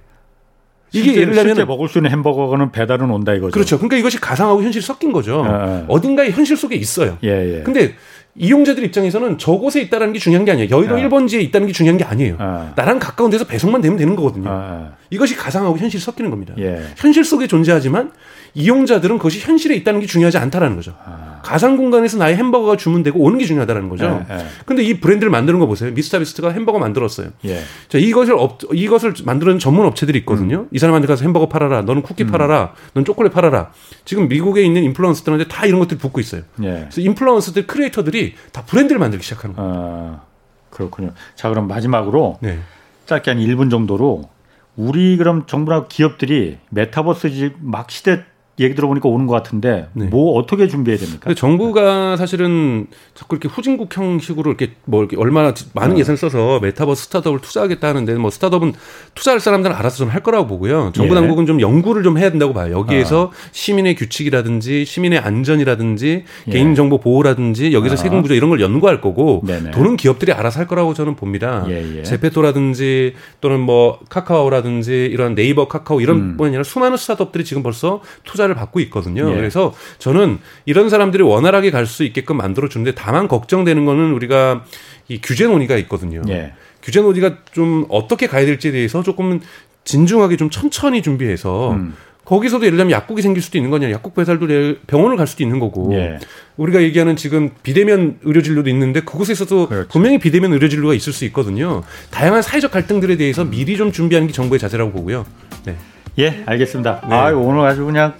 이게 0.93 1.13
예를 1.15 1.33
들면 1.33 1.55
실제 1.55 1.63
먹을 1.63 1.87
수 1.87 1.99
있는 1.99 2.11
햄버거는 2.11 2.71
배달은 2.71 3.09
온다 3.09 3.33
이거죠. 3.33 3.51
그렇죠. 3.51 3.77
그러니까 3.77 3.97
이것이 3.97 4.19
가상하고 4.19 4.61
현실이 4.61 4.83
섞인 4.83 5.13
거죠. 5.13 5.45
예. 5.47 5.85
어딘가에 5.87 6.31
현실 6.31 6.57
속에 6.57 6.75
있어요. 6.75 7.17
예, 7.23 7.59
예. 7.59 7.63
근데 7.63 7.95
이용자들 8.35 8.83
입장에서는 8.85 9.37
저곳에 9.37 9.81
있다는 9.81 10.13
게 10.13 10.19
중요한 10.19 10.45
게 10.45 10.51
아니에요. 10.51 10.69
여의도 10.69 10.95
아. 10.95 10.97
1번지에 10.97 11.41
있다는 11.41 11.67
게 11.67 11.73
중요한 11.73 11.97
게 11.97 12.03
아니에요. 12.03 12.35
아. 12.39 12.73
나랑 12.75 12.99
가까운 12.99 13.29
데서 13.29 13.45
배송만 13.45 13.81
되면 13.81 13.97
되는 13.97 14.15
거거든요. 14.15 14.49
아. 14.49 14.91
이것이 15.09 15.35
가상하고 15.35 15.77
현실이 15.77 16.01
섞이는 16.01 16.29
겁니다. 16.29 16.53
예. 16.57 16.81
현실 16.95 17.23
속에 17.23 17.47
존재하지만 17.47 18.11
이용자들은 18.53 19.17
그것이 19.17 19.39
현실에 19.39 19.75
있다는 19.75 19.99
게 19.99 20.05
중요하지 20.05 20.37
않다라는 20.37 20.75
거죠. 20.75 20.95
아. 21.05 21.39
가상 21.43 21.77
공간에서 21.77 22.17
나의 22.17 22.35
햄버거가 22.35 22.75
주문되고 22.75 23.19
오는 23.19 23.37
게 23.37 23.45
중요하다는 23.45 23.89
거죠. 23.89 24.25
예, 24.29 24.33
예. 24.35 24.45
근데 24.65 24.83
이 24.83 24.99
브랜드를 24.99 25.29
만드는 25.31 25.59
거 25.59 25.67
보세요. 25.67 25.91
미스터 25.91 26.19
비스트가 26.19 26.51
햄버거 26.51 26.79
만들었어요. 26.79 27.29
예. 27.45 27.61
자, 27.87 27.97
이것을 27.97 28.33
업, 28.33 28.59
이것을 28.73 29.13
만드는 29.23 29.59
전문 29.59 29.85
업체들이 29.85 30.19
있거든요. 30.19 30.61
음. 30.61 30.67
이 30.71 30.79
사람한테 30.79 31.07
가서 31.07 31.23
햄버거 31.23 31.47
팔아라. 31.47 31.81
너는 31.83 32.01
쿠키 32.01 32.23
음. 32.23 32.31
팔아라. 32.31 32.73
넌 32.93 33.05
초콜릿 33.05 33.33
팔아라. 33.33 33.71
지금 34.05 34.27
미국에 34.27 34.61
있는 34.63 34.83
인플루언서들한테 34.83 35.47
다 35.47 35.65
이런 35.65 35.79
것들이 35.79 35.99
붙고 35.99 36.19
있어요. 36.19 36.41
예. 36.63 36.87
그래서 36.89 37.01
인플루언서들 37.01 37.67
크리에이터들이 37.67 38.35
다 38.51 38.63
브랜드를 38.65 38.99
만들기 38.99 39.23
시작하는 39.23 39.55
거예요. 39.55 39.71
아, 39.73 40.21
그렇군요. 40.69 41.11
자, 41.35 41.49
그럼 41.49 41.67
마지막으로 41.67 42.39
네. 42.41 42.59
짧게 43.05 43.31
한 43.31 43.39
1분 43.39 43.71
정도로 43.71 44.29
우리 44.75 45.17
그럼 45.17 45.45
정부나 45.47 45.87
기업들이 45.87 46.57
메타버스 46.69 47.51
막 47.59 47.91
시대 47.91 48.23
얘기 48.59 48.75
들어보니까 48.75 49.09
오는 49.09 49.25
것 49.25 49.33
같은데 49.33 49.87
네. 49.93 50.05
뭐 50.05 50.37
어떻게 50.37 50.67
준비해야 50.67 50.99
됩니까? 50.99 51.33
정부가 51.33 52.15
사실은 52.17 52.85
자꾸 53.15 53.35
이렇게 53.35 53.47
후진국 53.47 53.95
형식으로 53.95 54.51
이렇게 54.51 54.73
뭐 54.85 55.01
이렇게 55.01 55.17
얼마나 55.17 55.53
많은 55.73 55.95
네. 55.95 56.01
예산을 56.01 56.17
써서 56.17 56.59
메타버스 56.61 57.05
스타트업을 57.05 57.39
투자하겠다 57.39 57.87
하는데 57.87 58.13
뭐 58.15 58.29
스타트업은 58.29 58.73
투자할 59.15 59.39
사람들은 59.39 59.75
알아서 59.75 59.97
좀 59.97 60.11
할 60.11 60.21
거라고 60.21 60.47
보고요. 60.47 60.91
정부 60.93 61.15
예. 61.15 61.19
당국은 61.19 61.45
좀 61.45 61.61
연구를 61.61 62.03
좀 62.03 62.17
해야 62.17 62.29
된다고 62.29 62.53
봐요. 62.53 62.73
여기에서 62.73 63.31
아. 63.33 63.49
시민의 63.51 63.95
규칙이라든지 63.95 64.85
시민의 64.85 65.19
안전이라든지 65.19 66.25
예. 66.47 66.51
개인정보 66.51 66.99
보호라든지 66.99 67.73
여기서 67.73 67.93
아. 67.93 67.97
세금 67.97 68.21
구조 68.21 68.33
이런 68.33 68.49
걸 68.49 68.59
연구할 68.59 68.99
거고 69.01 69.41
네네. 69.45 69.71
돈은 69.71 69.97
기업들이 69.97 70.33
알아서 70.33 70.59
할 70.59 70.67
거라고 70.67 70.93
저는 70.93 71.15
봅니다. 71.15 71.65
예, 71.69 71.99
예. 71.99 72.03
제페토라든지 72.03 73.13
또는 73.39 73.61
뭐 73.61 73.99
카카오라든지 74.09 75.09
이런 75.11 75.35
네이버 75.35 75.67
카카오 75.67 76.01
이런 76.01 76.17
음. 76.17 76.37
뿐 76.37 76.47
아니라 76.47 76.63
수많은 76.63 76.97
스타트업들이 76.97 77.45
지금 77.45 77.63
벌써 77.63 78.01
투자를 78.23 78.40
투자를 78.41 78.55
받고 78.55 78.79
있거든요. 78.81 79.29
예. 79.31 79.35
그래서 79.35 79.73
저는 79.99 80.39
이런 80.65 80.89
사람들이 80.89 81.23
원활하게 81.23 81.69
갈 81.71 81.81
수 81.91 82.03
있게끔 82.05 82.37
만들어 82.37 82.69
주는데 82.69 82.93
다만 82.95 83.27
걱정되는 83.27 83.83
거는 83.85 84.13
우리가 84.13 84.63
이 85.09 85.19
규제 85.21 85.45
논의가 85.45 85.75
있거든요. 85.77 86.21
예. 86.29 86.53
규제 86.81 87.01
논의가 87.01 87.37
좀 87.51 87.85
어떻게 87.89 88.27
가야 88.27 88.45
될지에 88.45 88.71
대해서 88.71 89.03
조금 89.03 89.41
진중하게 89.83 90.37
좀 90.37 90.49
천천히 90.49 91.01
준비해서 91.01 91.71
음. 91.71 91.95
거기서도 92.23 92.65
예를 92.65 92.77
들면 92.77 92.91
약국이 92.91 93.21
생길 93.21 93.41
수도 93.43 93.57
있는 93.57 93.71
거냐. 93.71 93.91
약국 93.91 94.13
배달도 94.15 94.47
병원을 94.87 95.17
갈 95.17 95.27
수도 95.27 95.43
있는 95.43 95.59
거고. 95.59 95.93
예. 95.95 96.17
우리가 96.55 96.81
얘기하는 96.83 97.15
지금 97.17 97.49
비대면 97.63 98.19
의료 98.21 98.41
진료도 98.41 98.69
있는데 98.69 99.01
그곳에서도 99.01 99.67
그렇죠. 99.67 99.89
분명히 99.89 100.17
비대면 100.19 100.53
의료 100.53 100.69
진료가 100.69 100.93
있을 100.93 101.11
수 101.11 101.25
있거든요. 101.25 101.81
다양한 102.11 102.41
사회적 102.41 102.71
갈등들에 102.71 103.17
대해서 103.17 103.43
미리 103.43 103.75
좀 103.75 103.91
준비하는 103.91 104.27
게 104.27 104.33
정부의 104.33 104.59
자세라고 104.59 104.91
보고요. 104.93 105.25
네. 105.65 105.75
예, 106.19 106.43
알겠습니다. 106.45 107.01
네. 107.07 107.15
아, 107.15 107.31
오늘 107.33 107.61
아주 107.61 107.85
그냥 107.85 108.13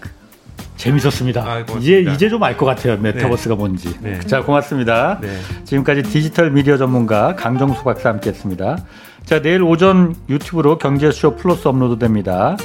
재밌었습니다. 0.78 1.42
아, 1.46 1.64
이제 1.80 2.00
이제 2.02 2.30
좀 2.30 2.42
알 2.44 2.58
것 2.58 2.66
같아요. 2.66 2.98
메타버스가 2.98 3.56
네. 3.56 3.60
뭔지. 3.60 3.96
네. 4.02 4.20
자, 4.22 4.42
고맙습니다. 4.44 5.20
네. 5.22 5.30
지금까지 5.66 6.04
디지털 6.04 6.52
미디어 6.52 6.78
전문가 6.78 7.36
강정수 7.36 7.84
박사 7.84 8.10
함께했습니다. 8.10 8.78
자, 9.26 9.42
내일 9.42 9.62
오전 9.62 10.16
유튜브로 10.30 10.78
경제쇼 10.80 11.36
플러스 11.36 11.68
업로드됩니다. 11.68 12.58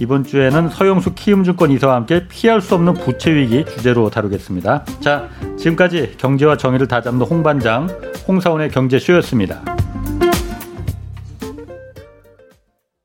이번 0.00 0.24
주에는 0.24 0.70
서영수 0.70 1.14
키움증권 1.14 1.70
이사와 1.70 1.94
함께 1.94 2.26
피할 2.28 2.60
수 2.60 2.74
없는 2.74 2.94
부채 2.94 3.32
위기 3.32 3.64
주제로 3.64 4.10
다루겠습니다. 4.10 4.84
자, 5.00 5.28
지금까지 5.56 6.16
경제와 6.18 6.56
정의를 6.56 6.88
다잡는 6.88 7.24
홍반장 7.24 7.88
홍사원의 8.26 8.70
경제쇼였습니다. 8.70 9.62